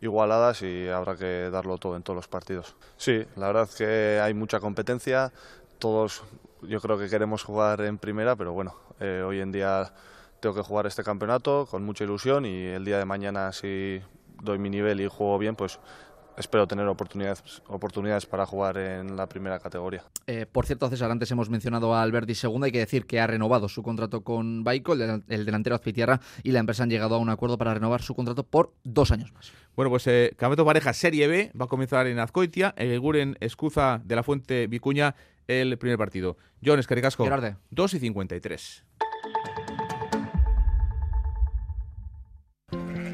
igualadas 0.00 0.62
y 0.62 0.88
habrá 0.88 1.16
que 1.16 1.50
darlo 1.50 1.78
todo 1.78 1.96
en 1.96 2.02
todos 2.02 2.16
los 2.16 2.28
partidos. 2.28 2.76
Sí, 2.96 3.24
la 3.36 3.48
verdad 3.48 3.64
es 3.64 3.74
que 3.74 4.20
hay 4.22 4.34
mucha 4.34 4.60
competencia, 4.60 5.32
todos 5.78 6.22
yo 6.62 6.80
creo 6.80 6.98
que 6.98 7.08
queremos 7.08 7.42
jugar 7.44 7.80
en 7.82 7.98
primera, 7.98 8.36
pero 8.36 8.52
bueno, 8.52 8.74
eh, 9.00 9.22
hoy 9.26 9.40
en 9.40 9.52
día 9.52 9.92
tengo 10.40 10.54
que 10.54 10.62
jugar 10.62 10.86
este 10.86 11.02
campeonato 11.02 11.66
con 11.70 11.84
mucha 11.84 12.04
ilusión 12.04 12.44
y 12.44 12.66
el 12.66 12.84
día 12.84 12.98
de 12.98 13.04
mañana 13.04 13.52
si 13.52 14.00
doy 14.42 14.58
mi 14.58 14.70
nivel 14.70 15.00
y 15.00 15.08
juego 15.08 15.38
bien, 15.38 15.56
pues 15.56 15.78
espero 16.36 16.66
tener 16.66 16.86
oportunidades, 16.86 17.62
oportunidades 17.66 18.26
para 18.26 18.46
jugar 18.46 18.78
en 18.78 19.16
la 19.16 19.28
primera 19.28 19.58
categoría. 19.58 20.04
Eh, 20.26 20.46
por 20.50 20.66
cierto, 20.66 20.88
César, 20.88 21.10
antes 21.10 21.30
hemos 21.30 21.50
mencionado 21.50 21.94
a 21.94 22.02
Alberti 22.02 22.34
segunda, 22.34 22.66
hay 22.66 22.72
que 22.72 22.78
decir 22.78 23.06
que 23.06 23.20
ha 23.20 23.26
renovado 23.26 23.68
su 23.68 23.82
contrato 23.82 24.22
con 24.22 24.64
Baico, 24.64 24.94
el, 24.94 25.22
delantero 25.26 25.76
Azpitierra, 25.76 26.20
y 26.42 26.52
la 26.52 26.60
empresa 26.60 26.82
han 26.82 26.90
llegado 26.90 27.14
a 27.14 27.18
un 27.18 27.30
acuerdo 27.30 27.58
para 27.58 27.74
renovar 27.74 28.02
su 28.02 28.14
contrato 28.14 28.44
por 28.44 28.72
dos 28.84 29.10
años 29.10 29.32
más. 29.32 29.52
Bueno, 29.74 29.90
pues 29.90 30.06
eh, 30.06 30.30
Campeonato 30.36 30.64
Pareja 30.64 30.92
Serie 30.92 31.28
B 31.28 31.52
va 31.58 31.66
a 31.66 31.68
comenzar 31.68 32.06
en 32.06 32.18
Azcoitia, 32.18 32.74
el 32.76 32.98
Guren 32.98 33.36
Escuza 33.40 34.00
de 34.04 34.16
la 34.16 34.22
Fuente 34.22 34.66
Vicuña 34.66 35.14
el 35.48 35.78
primer 35.78 35.98
partido. 35.98 36.36
John 36.64 36.78
Escaricasco, 36.78 37.28
2 37.70 37.94
y 37.94 37.98
53. 37.98 38.84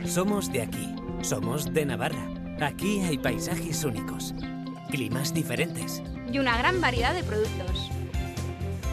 Somos 0.06 0.52
de 0.52 0.62
aquí, 0.62 0.94
somos 1.22 1.72
de 1.72 1.86
Navarra. 1.86 2.31
Aquí 2.62 3.00
hay 3.00 3.18
paisajes 3.18 3.82
únicos, 3.82 4.34
climas 4.88 5.34
diferentes 5.34 6.00
y 6.32 6.38
una 6.38 6.56
gran 6.56 6.80
variedad 6.80 7.12
de 7.12 7.24
productos. 7.24 7.90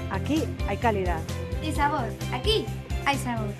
Aquí 0.10 0.44
hay 0.68 0.78
calidad. 0.78 1.22
Y 1.62 1.72
sabor. 1.72 2.10
Aquí 2.34 2.66
hay 3.06 3.18
sabor. 3.18 3.54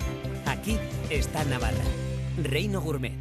Aquí 0.46 0.76
está 1.10 1.44
Navarra. 1.44 1.84
Reino 2.42 2.80
Gourmet. 2.80 3.16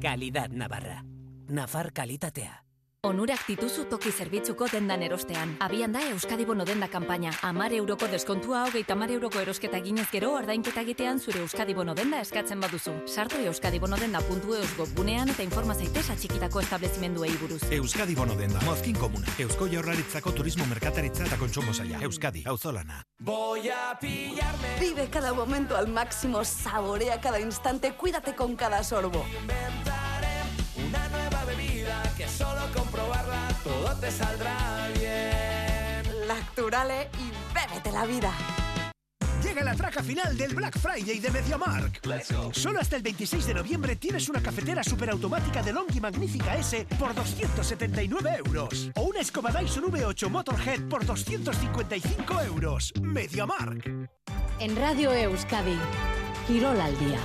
Calidad 0.00 0.50
Navarra. 0.50 1.04
Nafar 1.46 1.92
Calitatea. 1.92 2.64
Onurak 3.02 3.48
dituzu 3.50 3.82
toki 3.90 4.12
zerbitzuko 4.14 4.68
dendan 4.70 5.00
erostean. 5.02 5.56
Abian 5.66 5.90
da 5.90 6.04
Euskadi 6.12 6.44
Bono 6.46 6.62
denda 6.62 6.86
kanpaina. 6.86 7.32
Amar 7.42 7.72
euroko 7.74 8.06
deskontua 8.06 8.60
hogeita 8.68 8.94
amar 8.94 9.10
euroko 9.10 9.40
erosketa 9.40 9.80
ginez 9.82 10.04
gero 10.12 10.28
ordainketa 10.36 10.84
egitean 10.86 11.18
zure 11.18 11.40
Euskadi 11.42 11.74
Bono 11.74 11.96
denda 11.98 12.20
eskatzen 12.22 12.62
baduzu. 12.62 12.92
Sartu 13.10 13.40
Euskadi 13.42 13.80
Bono 13.82 13.98
denda 13.98 14.20
puntu 14.28 14.54
eusko 14.54 14.86
bunean 14.94 15.34
eta 15.34 15.42
informa 15.42 15.74
zaitez 15.74 16.04
atxikitako 16.14 16.62
establezimenduei 16.62 17.32
buruz. 17.40 17.58
Euskadi 17.74 18.14
Bono 18.14 18.36
denda. 18.38 18.62
Mozkin 18.70 18.94
komuna. 18.94 19.34
Eusko 19.42 19.66
jaurlaritzako 19.74 20.36
turismo 20.38 20.70
merkataritza 20.70 21.26
eta 21.26 21.40
kontsumo 21.42 21.74
zaila. 21.74 21.98
Euskadi. 22.06 22.44
Auzolana. 22.46 23.02
Voy 23.18 23.68
a 23.68 23.98
pillarme. 23.98 24.78
Vive 24.78 25.10
cada 25.10 25.34
momento 25.34 25.76
al 25.76 25.88
máximo. 25.88 26.44
Saborea 26.44 27.20
cada 27.20 27.40
instante. 27.40 27.96
Cuídate 27.96 28.36
con 28.36 28.54
cada 28.54 28.84
sorbo. 28.84 29.26
una 30.76 31.08
nueva 31.08 31.21
te 34.02 34.10
saldrá 34.10 34.88
bien. 34.98 36.26
Lacturale 36.26 37.08
y 37.20 37.30
bébete 37.54 37.92
la 37.92 38.04
vida. 38.04 38.32
Llega 39.44 39.62
la 39.62 39.76
traca 39.76 40.02
final 40.02 40.36
del 40.36 40.54
Black 40.54 40.76
Friday 40.78 41.20
de 41.20 41.30
MediaMark. 41.30 42.00
Solo 42.52 42.80
hasta 42.80 42.96
el 42.96 43.02
26 43.02 43.46
de 43.46 43.54
noviembre 43.54 43.96
tienes 43.96 44.28
una 44.28 44.42
cafetera 44.42 44.82
superautomática 44.82 45.62
de 45.62 45.72
Longi 45.72 46.00
Magnífica 46.00 46.56
S 46.56 46.84
por 46.98 47.14
279 47.14 48.30
euros. 48.44 48.90
O 48.96 49.02
una 49.02 49.20
escoba 49.20 49.52
Dyson 49.52 49.84
V8 49.84 50.28
Motorhead 50.28 50.88
por 50.88 51.06
255 51.06 52.42
euros. 52.42 52.92
MediaMark. 53.00 53.86
En 54.58 54.76
Radio 54.76 55.12
Euskadi, 55.12 55.78
Girol 56.48 56.80
al 56.80 56.98
día. 56.98 57.18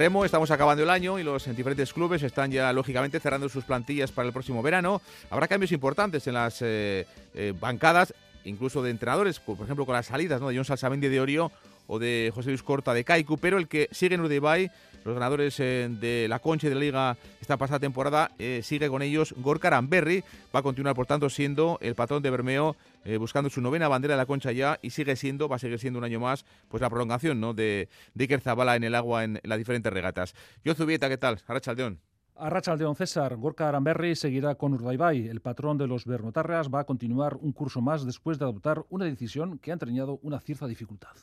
Remo, 0.00 0.24
estamos 0.24 0.50
acabando 0.50 0.82
el 0.82 0.88
año 0.88 1.18
y 1.18 1.22
los 1.22 1.54
diferentes 1.54 1.92
clubes 1.92 2.22
están 2.22 2.50
ya 2.50 2.72
lógicamente 2.72 3.20
cerrando 3.20 3.50
sus 3.50 3.64
plantillas 3.64 4.10
para 4.10 4.26
el 4.26 4.32
próximo 4.32 4.62
verano. 4.62 5.02
Habrá 5.28 5.46
cambios 5.46 5.72
importantes 5.72 6.26
en 6.26 6.32
las 6.32 6.62
eh, 6.62 7.06
eh, 7.34 7.52
bancadas, 7.60 8.14
incluso 8.44 8.82
de 8.82 8.92
entrenadores, 8.92 9.40
por 9.40 9.60
ejemplo 9.60 9.84
con 9.84 9.94
las 9.94 10.06
salidas 10.06 10.40
de 10.40 10.56
John 10.56 10.64
Salsamendi 10.64 11.08
de 11.08 11.20
Orio 11.20 11.52
o 11.86 11.98
de 11.98 12.32
José 12.34 12.48
Luis 12.48 12.62
Corta 12.62 12.94
de 12.94 13.04
Kaiku, 13.04 13.36
pero 13.36 13.58
el 13.58 13.68
que 13.68 13.90
sigue 13.92 14.14
en 14.14 14.22
Urdaibai, 14.22 14.70
los 15.04 15.12
ganadores 15.12 15.60
eh, 15.60 15.88
de 15.90 16.28
la 16.30 16.38
Concha 16.38 16.70
de 16.70 16.76
la 16.76 16.80
Liga 16.80 17.16
esta 17.42 17.58
pasada 17.58 17.80
temporada, 17.80 18.30
sigue 18.62 18.88
con 18.88 19.02
ellos 19.02 19.34
Gorka 19.36 19.68
Aramberri, 19.68 20.24
va 20.54 20.60
a 20.60 20.62
continuar 20.62 20.96
por 20.96 21.04
tanto 21.04 21.28
siendo 21.28 21.76
el 21.82 21.94
patrón 21.94 22.22
de 22.22 22.30
Bermeo, 22.30 22.74
eh, 23.04 23.16
buscando 23.16 23.50
su 23.50 23.60
novena 23.60 23.88
bandera 23.88 24.14
de 24.14 24.18
la 24.18 24.26
Concha 24.26 24.52
ya 24.52 24.78
y 24.82 24.90
sigue 24.90 25.16
siendo, 25.16 25.48
va 25.48 25.56
a 25.56 25.58
seguir 25.58 25.78
siendo 25.78 25.98
un 25.98 26.04
año 26.04 26.20
más, 26.20 26.44
pues 26.68 26.80
la 26.80 26.90
prolongación 26.90 27.40
¿no? 27.40 27.54
de, 27.54 27.88
de 28.14 28.24
Iker 28.24 28.40
Zabala 28.40 28.76
en 28.76 28.84
el 28.84 28.94
agua 28.94 29.24
en, 29.24 29.40
las 29.42 29.58
diferentes 29.58 29.92
regatas. 29.92 30.34
Yo 30.64 30.74
Zubieta, 30.74 31.08
¿qué 31.08 31.18
tal? 31.18 31.38
Arrachaldeón. 31.46 32.00
Arrachaldeón 32.36 32.96
César, 32.96 33.36
Gorka 33.36 33.68
Aramberri 33.68 34.16
seguirá 34.16 34.54
con 34.54 34.72
Urdaibai. 34.72 35.28
El 35.28 35.40
patrón 35.40 35.76
de 35.76 35.86
los 35.86 36.06
Bernotarras 36.06 36.70
va 36.70 36.80
a 36.80 36.84
continuar 36.84 37.36
un 37.36 37.52
curso 37.52 37.82
más 37.82 38.06
después 38.06 38.38
de 38.38 38.46
adoptar 38.46 38.82
una 38.88 39.04
decisión 39.04 39.58
que 39.58 39.70
ha 39.70 39.74
entrañado 39.74 40.18
una 40.22 40.40
cierta 40.40 40.66
dificultad. 40.66 41.16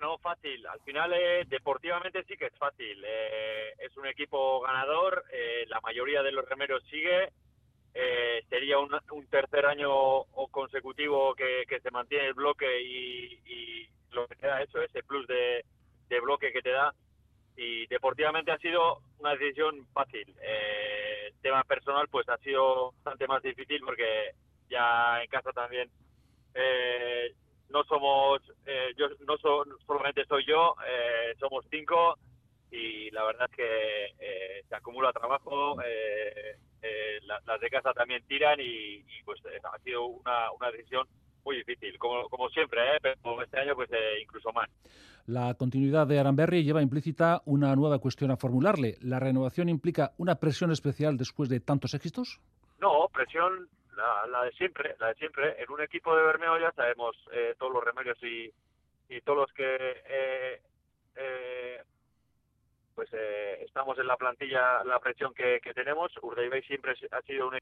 No, 0.00 0.16
fácil. 0.18 0.66
Al 0.66 0.80
final, 0.80 1.12
eh, 1.12 1.44
deportivamente 1.48 2.24
sí 2.24 2.36
que 2.36 2.46
es 2.46 2.56
fácil. 2.56 3.04
Eh, 3.04 3.74
es 3.80 3.94
un 3.96 4.06
equipo 4.06 4.60
ganador, 4.62 5.24
eh, 5.30 5.64
la 5.68 5.80
mayoría 5.80 6.22
de 6.22 6.32
los 6.32 6.48
remeros 6.48 6.82
sigue. 6.84 7.32
Sería 8.48 8.78
un, 8.78 8.90
tercer 9.28 9.66
año 9.66 10.24
consecutivo 10.50 11.34
que, 11.34 11.64
se 11.80 11.90
mantiene 11.90 12.28
el 12.28 12.34
bloque 12.34 12.82
y, 12.82 13.88
lo 14.12 14.26
que 14.26 14.34
te 14.34 14.46
da 14.48 14.60
eso, 14.62 14.82
ese 14.82 15.02
plus 15.04 15.26
de, 15.26 15.64
bloque 16.20 16.52
que 16.52 16.62
te 16.62 16.70
da. 16.70 16.92
Y 17.56 17.86
deportivamente 17.86 18.50
ha 18.50 18.58
sido 18.58 19.00
una 19.18 19.36
decisión 19.36 19.86
fácil. 19.92 20.26
tema 21.42 21.62
personal, 21.64 22.08
pues 22.08 22.28
ha 22.28 22.36
sido 22.38 22.92
bastante 22.92 23.26
más 23.26 23.42
difícil 23.42 23.80
porque 23.84 24.32
ya 24.68 25.22
en 25.22 25.28
casa 25.30 25.52
también 25.52 25.90
no 27.70 27.84
somos, 27.84 28.42
eh, 28.66 28.92
yo 28.96 29.06
no 29.26 29.36
solamente 29.86 30.24
soy 30.26 30.44
yo, 30.44 30.74
eh, 30.86 31.34
somos 31.38 31.64
cinco 31.70 32.18
y 32.70 33.10
la 33.10 33.24
verdad 33.24 33.48
es 33.50 33.56
que 33.56 34.04
eh, 34.18 34.64
se 34.68 34.74
acumula 34.74 35.12
trabajo, 35.12 35.76
las 37.46 37.60
de 37.60 37.70
casa 37.70 37.92
también 37.92 38.24
tiran 38.26 38.58
y, 38.60 39.04
pues 39.24 39.40
ha 39.44 39.78
sido 39.80 40.06
una, 40.06 40.50
una 40.52 40.70
decisión 40.70 41.06
muy 41.44 41.56
difícil, 41.56 41.96
como, 41.98 42.28
como 42.28 42.48
siempre, 42.50 42.80
pero 43.00 43.42
este 43.42 43.60
año 43.60 43.74
pues 43.74 43.90
incluso 44.20 44.52
más. 44.52 44.68
La 45.26 45.54
continuidad 45.54 46.06
de 46.06 46.18
Aramberri 46.18 46.64
lleva 46.64 46.82
implícita 46.82 47.42
una 47.44 47.74
nueva 47.76 47.98
cuestión 47.98 48.30
a 48.30 48.36
formularle. 48.36 48.96
¿La 49.00 49.20
renovación 49.20 49.68
implica 49.68 50.12
una 50.18 50.36
presión 50.36 50.72
especial 50.72 51.16
después 51.16 51.48
de 51.48 51.60
tantos 51.60 51.94
éxitos? 51.94 52.40
No, 52.80 53.08
presión 53.12 53.68
la, 53.96 54.44
de 54.44 54.52
siempre, 54.52 54.96
la 54.98 55.08
de 55.08 55.14
siempre. 55.14 55.62
En 55.62 55.70
un 55.70 55.82
equipo 55.82 56.16
de 56.16 56.22
Bermeo 56.22 56.58
ya 56.58 56.72
sabemos 56.72 57.16
eh, 57.32 57.54
todos 57.58 57.72
los 57.72 57.84
remedios 57.84 58.18
y, 58.22 58.50
y 59.08 59.20
todos 59.20 59.38
los 59.40 59.52
que 59.52 60.02
eh, 63.02 63.06
eh, 63.12 63.56
pues 63.56 63.66
estamos 63.66 63.98
en 63.98 64.06
la 64.06 64.16
plantilla, 64.16 64.84
la 64.84 64.98
presión 64.98 65.32
que, 65.34 65.60
tenemos. 65.74 66.12
Urdaibai 66.22 66.62
siempre 66.62 66.94
ha 67.10 67.22
sido 67.22 67.48
un 67.48 67.58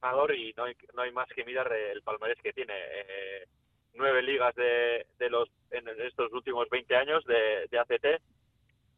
jugador 0.00 0.34
y 0.34 0.52
no 0.56 0.64
hay, 0.64 0.74
no 0.94 1.02
hay 1.02 1.12
más 1.12 1.28
que 1.28 1.44
mirar 1.44 1.72
el 1.72 2.02
palmarés 2.02 2.40
que 2.42 2.52
tiene. 2.52 2.74
nueve 3.94 4.22
ligas 4.22 4.54
de, 4.54 5.06
de 5.18 5.30
los 5.30 5.48
en 5.70 5.88
estos 6.02 6.30
últimos 6.32 6.68
20 6.68 6.96
años 6.96 7.24
de, 7.24 7.66
de 7.70 7.78
ACT 7.78 8.22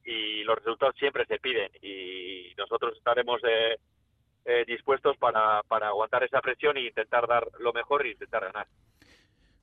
y 0.05 0.43
los 0.43 0.57
resultados 0.57 0.97
siempre 0.97 1.25
se 1.27 1.39
piden 1.39 1.71
y 1.83 2.53
nosotros 2.57 2.97
estaremos 2.97 3.41
de 3.43 3.79
eh, 4.51 4.65
dispuestos 4.67 5.17
para, 5.19 5.63
para 5.65 5.89
aguantar 5.89 6.25
esa 6.25 6.41
presión 6.41 6.77
e 6.79 6.87
intentar 6.87 7.27
dar 7.27 7.47
lo 7.61 7.73
mejor 7.75 8.07
e 8.07 8.13
intentar 8.13 8.45
ganar. 8.45 8.67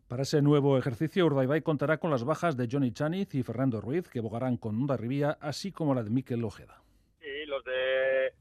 Para 0.07 0.21
ese 0.21 0.41
nuevo 0.41 0.77
ejercicio, 0.77 1.25
Urdaibai 1.25 1.61
contará 1.61 1.97
con 1.97 2.11
las 2.11 2.23
bajas 2.23 2.55
de 2.55 2.67
Johnny 2.71 2.91
Chaniz 2.91 3.33
y 3.33 3.43
Fernando 3.43 3.81
Ruiz, 3.81 4.07
que 4.09 4.19
bogarán 4.19 4.57
con 4.57 4.75
Onda 4.75 4.97
Rivía, 4.97 5.37
así 5.41 5.71
como 5.71 5.95
la 5.95 6.03
de 6.03 6.11
Miquel 6.11 6.43
Ojeda. 6.43 6.81
Sí, 7.19 7.45
los 7.47 7.63
de 7.63 8.33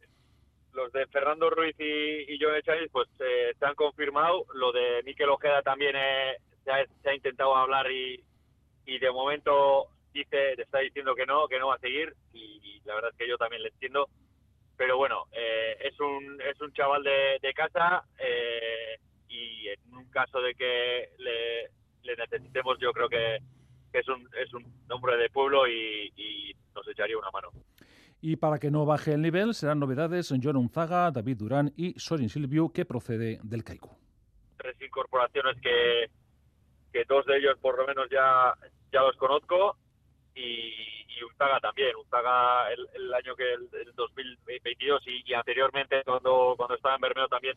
los 0.72 0.92
de 0.92 1.06
Fernando 1.06 1.48
Ruiz 1.50 1.74
y, 1.78 2.38
Johnny 2.38 2.60
Chaniz 2.62 2.90
pues 2.92 3.08
eh, 3.20 3.52
se 3.58 3.64
han 3.64 3.74
confirmado. 3.74 4.44
Lo 4.54 4.72
de 4.72 5.02
Miquel 5.04 5.30
Ojeda 5.30 5.62
también 5.62 5.94
eh, 5.96 6.36
se, 6.64 7.08
ha, 7.08 7.14
intentado 7.14 7.56
hablar 7.56 7.90
y, 7.90 8.22
y 8.84 8.98
de 8.98 9.10
momento 9.10 9.86
dice, 10.12 10.52
está 10.60 10.80
diciendo 10.80 11.14
que 11.14 11.24
no, 11.24 11.48
que 11.48 11.58
no 11.58 11.68
va 11.68 11.76
a 11.76 11.78
seguir 11.78 12.14
y 12.32 12.80
la 12.84 12.96
verdad 12.96 13.10
es 13.12 13.16
que 13.16 13.28
yo 13.28 13.38
también 13.38 13.62
le 13.62 13.68
entiendo 13.68 14.08
pero 14.76 14.96
bueno, 14.96 15.26
eh, 15.32 15.76
es, 15.80 15.98
un, 16.00 16.40
es 16.40 16.60
un 16.60 16.72
chaval 16.72 17.02
de, 17.02 17.54
casa 17.54 18.04
eh, 18.18 18.98
y 19.44 19.68
en 19.68 19.94
un 19.94 20.04
caso 20.10 20.40
de 20.40 20.54
que 20.54 21.10
le, 21.18 22.16
necesitemos 22.16 22.78
yo 22.80 22.92
creo 22.92 23.08
que, 23.08 23.36
es, 23.92 24.08
un, 24.08 24.28
es 24.42 24.52
un 24.54 24.64
nombre 24.88 25.16
de 25.16 25.28
pueblo 25.30 25.66
y, 25.68 26.54
nos 26.74 26.88
echaría 26.88 27.16
una 27.16 27.30
mano. 27.30 27.50
Y 28.20 28.34
para 28.34 28.58
que 28.58 28.68
no 28.68 28.84
baje 28.84 29.12
el 29.12 29.22
nivel, 29.22 29.54
serán 29.54 29.78
novedades 29.78 30.32
en 30.32 30.42
John 30.42 30.56
Unzaga, 30.56 31.12
David 31.12 31.36
Durán 31.36 31.72
y 31.76 31.92
Sorin 32.00 32.28
Silvio, 32.28 32.72
que 32.72 32.84
procede 32.84 33.38
del 33.44 33.62
Kaiku. 33.62 33.90
Tres 34.56 34.74
incorporaciones 34.82 35.60
que, 35.60 36.10
que 36.92 37.04
dos 37.04 37.24
de 37.26 37.36
ellos 37.36 37.56
por 37.60 37.78
lo 37.78 37.86
menos 37.86 38.08
ya, 38.10 38.54
ya 38.92 39.02
los 39.02 39.16
conozco 39.16 39.76
y, 40.34 40.72
y 41.16 41.22
Unzaga 41.22 41.60
también. 41.60 41.94
Unzaga 41.96 42.72
el, 42.72 42.88
el 42.94 43.14
año 43.14 43.36
que 43.36 43.52
el, 43.52 43.92
2022 43.94 45.02
y, 45.06 45.32
anteriormente 45.32 46.02
cuando, 46.04 46.54
cuando 46.56 46.74
estaba 46.74 46.96
en 46.96 47.00
Bermeo 47.02 47.28
también 47.28 47.56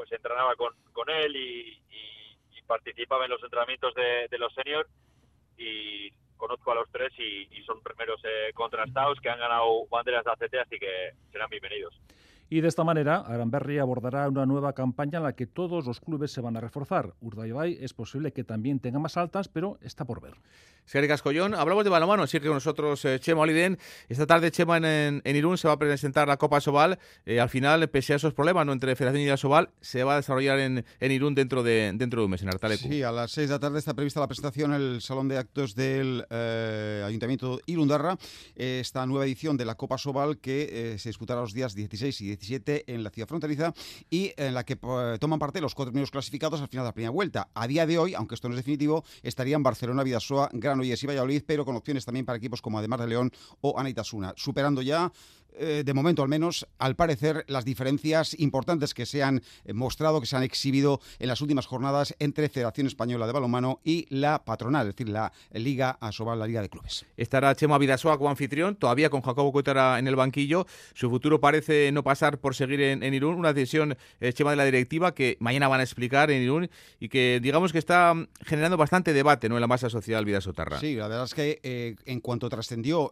pues 0.00 0.12
entrenaba 0.12 0.56
con, 0.56 0.72
con 0.94 1.10
él 1.10 1.36
y, 1.36 1.76
participaba 2.66 3.24
en 3.24 3.32
los 3.32 3.42
entrenamientos 3.42 3.92
de, 3.94 4.38
los 4.38 4.54
seniors 4.54 4.88
y 5.58 6.08
conozco 6.36 6.70
a 6.70 6.76
los 6.76 6.88
tres 6.90 7.12
y, 7.18 7.62
son 7.64 7.82
primeros 7.82 8.18
eh, 8.24 8.52
contrastados 8.54 9.20
que 9.20 9.28
han 9.28 9.40
ganado 9.40 9.86
banderas 9.90 10.24
de 10.24 10.30
ACT, 10.30 10.54
así 10.54 10.78
que 10.78 11.10
serán 11.32 11.50
bienvenidos. 11.50 12.00
Y 12.48 12.62
de 12.62 12.68
esta 12.68 12.84
manera, 12.84 13.16
Aranberri 13.26 13.78
abordará 13.78 14.28
una 14.28 14.46
nueva 14.46 14.72
campaña 14.72 15.18
en 15.18 15.24
la 15.24 15.34
que 15.34 15.46
todos 15.46 15.86
los 15.86 16.00
clubes 16.00 16.30
se 16.32 16.40
van 16.40 16.56
a 16.56 16.60
reforzar. 16.60 17.12
Urdaibai 17.20 17.76
es 17.80 17.92
posible 17.92 18.32
que 18.32 18.44
también 18.44 18.80
tenga 18.80 19.00
más 19.00 19.16
altas, 19.16 19.48
pero 19.48 19.78
está 19.82 20.04
por 20.06 20.22
ver. 20.22 20.34
Sergio 20.90 21.08
Cascollón, 21.08 21.54
hablamos 21.54 21.84
de 21.84 21.90
balonmano, 21.90 22.26
sigue 22.26 22.48
con 22.48 22.54
nosotros 22.54 23.04
eh, 23.04 23.20
Chema 23.20 23.42
Oliden. 23.42 23.78
Esta 24.08 24.26
tarde 24.26 24.50
Chema 24.50 24.78
en, 24.78 25.22
Irún 25.24 25.56
se 25.56 25.68
va 25.68 25.74
a 25.74 25.78
presentar 25.78 26.26
la 26.26 26.36
Copa 26.36 26.60
Sobal. 26.60 26.98
Eh, 27.24 27.38
al 27.38 27.48
final, 27.48 27.88
pese 27.90 28.14
a 28.14 28.16
esos 28.16 28.34
problemas 28.34 28.66
¿no? 28.66 28.72
entre 28.72 28.96
Federación 28.96 29.22
y 29.22 29.28
la 29.28 29.36
Sobal, 29.36 29.70
se 29.80 30.02
va 30.02 30.14
a 30.14 30.16
desarrollar 30.16 30.58
en, 30.58 30.84
Irún 31.00 31.36
dentro 31.36 31.62
de, 31.62 31.92
dentro 31.94 32.22
de 32.22 32.24
un 32.24 32.32
mes, 32.32 32.42
en 32.42 32.48
Artalecu. 32.48 32.88
Sí, 32.88 33.04
a 33.04 33.12
las 33.12 33.30
6 33.30 33.50
de 33.50 33.54
la 33.54 33.60
tarde 33.60 33.78
está 33.78 33.94
prevista 33.94 34.18
la 34.18 34.26
presentación 34.26 34.74
en 34.74 34.80
el 34.80 35.00
Salón 35.00 35.28
de 35.28 35.38
Actos 35.38 35.76
del 35.76 36.26
eh, 36.28 37.04
Ayuntamiento 37.06 37.60
Irundarra. 37.66 38.18
esta 38.56 39.06
nueva 39.06 39.26
edición 39.26 39.56
de 39.56 39.66
la 39.66 39.76
Copa 39.76 39.96
Sobal 39.96 40.38
que 40.38 40.96
se 40.98 41.08
disputará 41.08 41.40
los 41.40 41.54
días 41.54 41.76
16 41.76 42.20
y 42.20 42.24
17 42.24 42.92
en 42.92 43.04
la 43.04 43.10
ciudad 43.10 43.28
fronteriza 43.28 43.72
y 44.10 44.32
en 44.36 44.54
la 44.54 44.64
que 44.64 44.74
toman 45.20 45.38
parte 45.38 45.60
los 45.60 45.76
cuatro 45.76 45.92
primeros 45.92 46.10
clasificados 46.10 46.60
al 46.60 46.66
final 46.66 46.84
de 46.84 46.88
la 46.88 46.94
primera 46.94 47.10
vuelta. 47.10 47.48
A 47.54 47.68
día 47.68 47.86
de 47.86 47.96
hoy, 47.96 48.14
aunque 48.14 48.34
esto 48.34 48.48
no 48.48 48.54
es 48.54 48.58
definitivo, 48.58 49.04
estarían 49.22 49.62
Barcelona, 49.62 50.02
Vidasoa, 50.02 50.48
Gran 50.52 50.79
Granollers 50.80 51.02
y 51.02 51.06
Valladolid, 51.06 51.42
pero 51.46 51.64
con 51.64 51.76
opciones 51.76 52.04
también 52.04 52.24
para 52.24 52.38
equipos 52.38 52.62
como 52.62 52.78
además 52.78 53.00
de 53.00 53.06
León 53.06 53.30
o 53.60 53.78
Anaitasuna, 53.78 54.32
superando 54.36 54.82
ya 54.82 55.12
eh, 55.58 55.82
de 55.84 55.94
momento 55.94 56.22
al 56.22 56.28
menos, 56.28 56.66
al 56.78 56.96
parecer, 56.96 57.44
las 57.48 57.64
diferencias 57.64 58.38
importantes 58.38 58.94
que 58.94 59.06
se 59.06 59.22
han 59.22 59.42
eh, 59.64 59.72
mostrado, 59.72 60.20
que 60.20 60.26
se 60.26 60.36
han 60.36 60.42
exhibido 60.42 61.00
en 61.18 61.28
las 61.28 61.40
últimas 61.40 61.66
jornadas 61.66 62.14
entre 62.18 62.48
Federación 62.48 62.86
Española 62.86 63.26
de 63.26 63.32
Balonmano 63.32 63.80
y 63.84 64.06
la 64.08 64.44
patronal, 64.44 64.88
es 64.88 64.94
decir, 64.94 65.08
la 65.08 65.32
Liga 65.52 65.98
Asobal, 66.00 66.38
la 66.38 66.46
Liga 66.46 66.62
de 66.62 66.68
Clubes. 66.68 67.06
Estará 67.16 67.54
Chema 67.54 67.78
Vidasoa 67.78 68.16
como 68.18 68.30
anfitrión, 68.30 68.76
todavía 68.76 69.10
con 69.10 69.22
Jacobo 69.22 69.52
Cuetara 69.52 69.98
en 69.98 70.06
el 70.06 70.16
banquillo. 70.16 70.66
Su 70.94 71.10
futuro 71.10 71.40
parece 71.40 71.90
no 71.92 72.02
pasar 72.02 72.38
por 72.38 72.54
seguir 72.54 72.80
en, 72.80 73.14
Irún, 73.14 73.34
una 73.34 73.52
decisión, 73.52 73.96
eh, 74.20 74.32
Chema, 74.32 74.50
de 74.50 74.56
la 74.56 74.64
directiva 74.64 75.14
que 75.14 75.36
mañana 75.40 75.68
van 75.68 75.80
a 75.80 75.82
explicar 75.82 76.30
en 76.30 76.42
Irún 76.42 76.70
y 76.98 77.08
que 77.08 77.40
digamos 77.42 77.72
que 77.72 77.78
está 77.78 78.14
generando 78.44 78.76
bastante 78.76 79.12
debate 79.12 79.48
¿no? 79.48 79.56
en 79.56 79.60
la 79.60 79.66
masa 79.66 79.90
social 79.90 80.24
Vidasotarra. 80.24 80.80
Sí, 80.80 80.94
la 80.94 81.08
verdad 81.08 81.24
es 81.24 81.34
que 81.34 81.96
en 82.04 82.20
cuanto 82.20 82.48
trascendió 82.48 83.10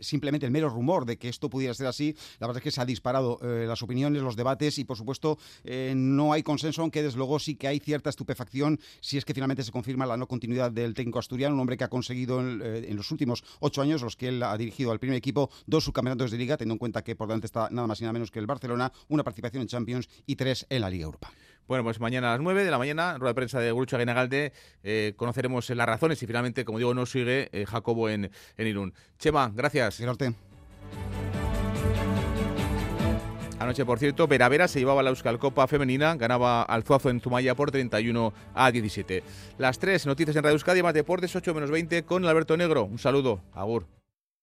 simplemente 0.00 0.46
el 0.46 0.52
mero 0.52 0.68
rumor 0.68 1.04
de 1.04 1.18
que 1.18 1.28
esto 1.28 1.50
pudiera 1.50 1.74
ser 1.80 1.88
así, 1.88 2.16
la 2.38 2.46
verdad 2.46 2.58
es 2.58 2.64
que 2.64 2.70
se 2.70 2.80
ha 2.80 2.84
disparado 2.84 3.38
eh, 3.42 3.64
las 3.66 3.82
opiniones, 3.82 4.22
los 4.22 4.36
debates 4.36 4.78
y, 4.78 4.84
por 4.84 4.96
supuesto, 4.96 5.38
eh, 5.64 5.92
no 5.96 6.32
hay 6.32 6.42
consenso, 6.42 6.82
aunque 6.82 7.02
desde 7.02 7.18
luego 7.18 7.38
sí 7.38 7.56
que 7.56 7.68
hay 7.68 7.80
cierta 7.80 8.10
estupefacción 8.10 8.78
si 9.00 9.18
es 9.18 9.24
que 9.24 9.34
finalmente 9.34 9.62
se 9.62 9.72
confirma 9.72 10.06
la 10.06 10.16
no 10.16 10.26
continuidad 10.26 10.70
del 10.70 10.94
técnico 10.94 11.18
asturiano, 11.18 11.54
un 11.54 11.60
hombre 11.60 11.76
que 11.76 11.84
ha 11.84 11.88
conseguido 11.88 12.40
en, 12.40 12.60
eh, 12.62 12.92
los 12.94 13.10
últimos 13.10 13.44
ocho 13.60 13.82
años, 13.82 14.02
los 14.02 14.16
que 14.16 14.28
él 14.28 14.42
ha 14.42 14.56
dirigido 14.56 14.92
al 14.92 14.98
primer 14.98 15.16
equipo, 15.16 15.50
dos 15.66 15.84
subcampeonatos 15.84 16.30
de 16.30 16.38
liga, 16.38 16.56
teniendo 16.56 16.74
en 16.74 16.78
cuenta 16.78 17.02
que 17.02 17.16
por 17.16 17.28
delante 17.28 17.46
está 17.46 17.68
nada 17.70 17.86
más 17.86 18.00
y 18.00 18.04
nada 18.04 18.12
menos 18.12 18.30
que 18.30 18.38
el 18.38 18.46
Barcelona, 18.46 18.92
una 19.08 19.24
participación 19.24 19.62
en 19.62 19.68
Champions 19.68 20.08
y 20.26 20.36
tres 20.36 20.66
en 20.68 20.82
la 20.82 20.90
Liga 20.90 21.04
Europa. 21.04 21.32
Bueno, 21.66 21.84
pues 21.84 22.00
mañana 22.00 22.28
a 22.28 22.32
las 22.32 22.40
9 22.40 22.64
de 22.64 22.70
la 22.70 22.78
mañana, 22.78 23.16
rueda 23.16 23.30
de 23.30 23.34
prensa 23.34 23.60
de 23.60 23.70
Grucho 23.72 23.94
Aguinagalde, 23.96 24.52
eh, 24.82 25.14
conoceremos 25.16 25.70
las 25.70 25.86
razones 25.86 26.20
y 26.22 26.26
finalmente, 26.26 26.64
como 26.64 26.78
digo, 26.78 26.94
no 26.94 27.06
sigue 27.06 27.48
Jacobo 27.68 28.08
en, 28.08 28.30
en 28.56 28.66
Irún. 28.66 28.92
Chema, 29.18 29.52
gracias. 29.54 30.00
Gracias. 30.00 30.34
Anoche, 33.70 33.86
por 33.86 34.00
cierto, 34.00 34.26
Veravera 34.26 34.66
se 34.66 34.80
llevaba 34.80 35.00
la 35.00 35.10
Euskal 35.10 35.38
Copa 35.38 35.68
femenina, 35.68 36.16
ganaba 36.16 36.62
al 36.62 36.82
Zuazo 36.82 37.08
en 37.08 37.20
Zumaya 37.20 37.54
por 37.54 37.70
31 37.70 38.32
a 38.52 38.72
17. 38.72 39.22
Las 39.58 39.78
tres 39.78 40.06
noticias 40.06 40.34
en 40.34 40.42
Radio 40.42 40.54
Euskadi, 40.56 40.82
más 40.82 40.92
deportes, 40.92 41.36
8 41.36 41.54
menos 41.54 41.70
20 41.70 42.02
con 42.02 42.26
Alberto 42.26 42.56
Negro. 42.56 42.86
Un 42.86 42.98
saludo, 42.98 43.44
Agur. 43.54 43.99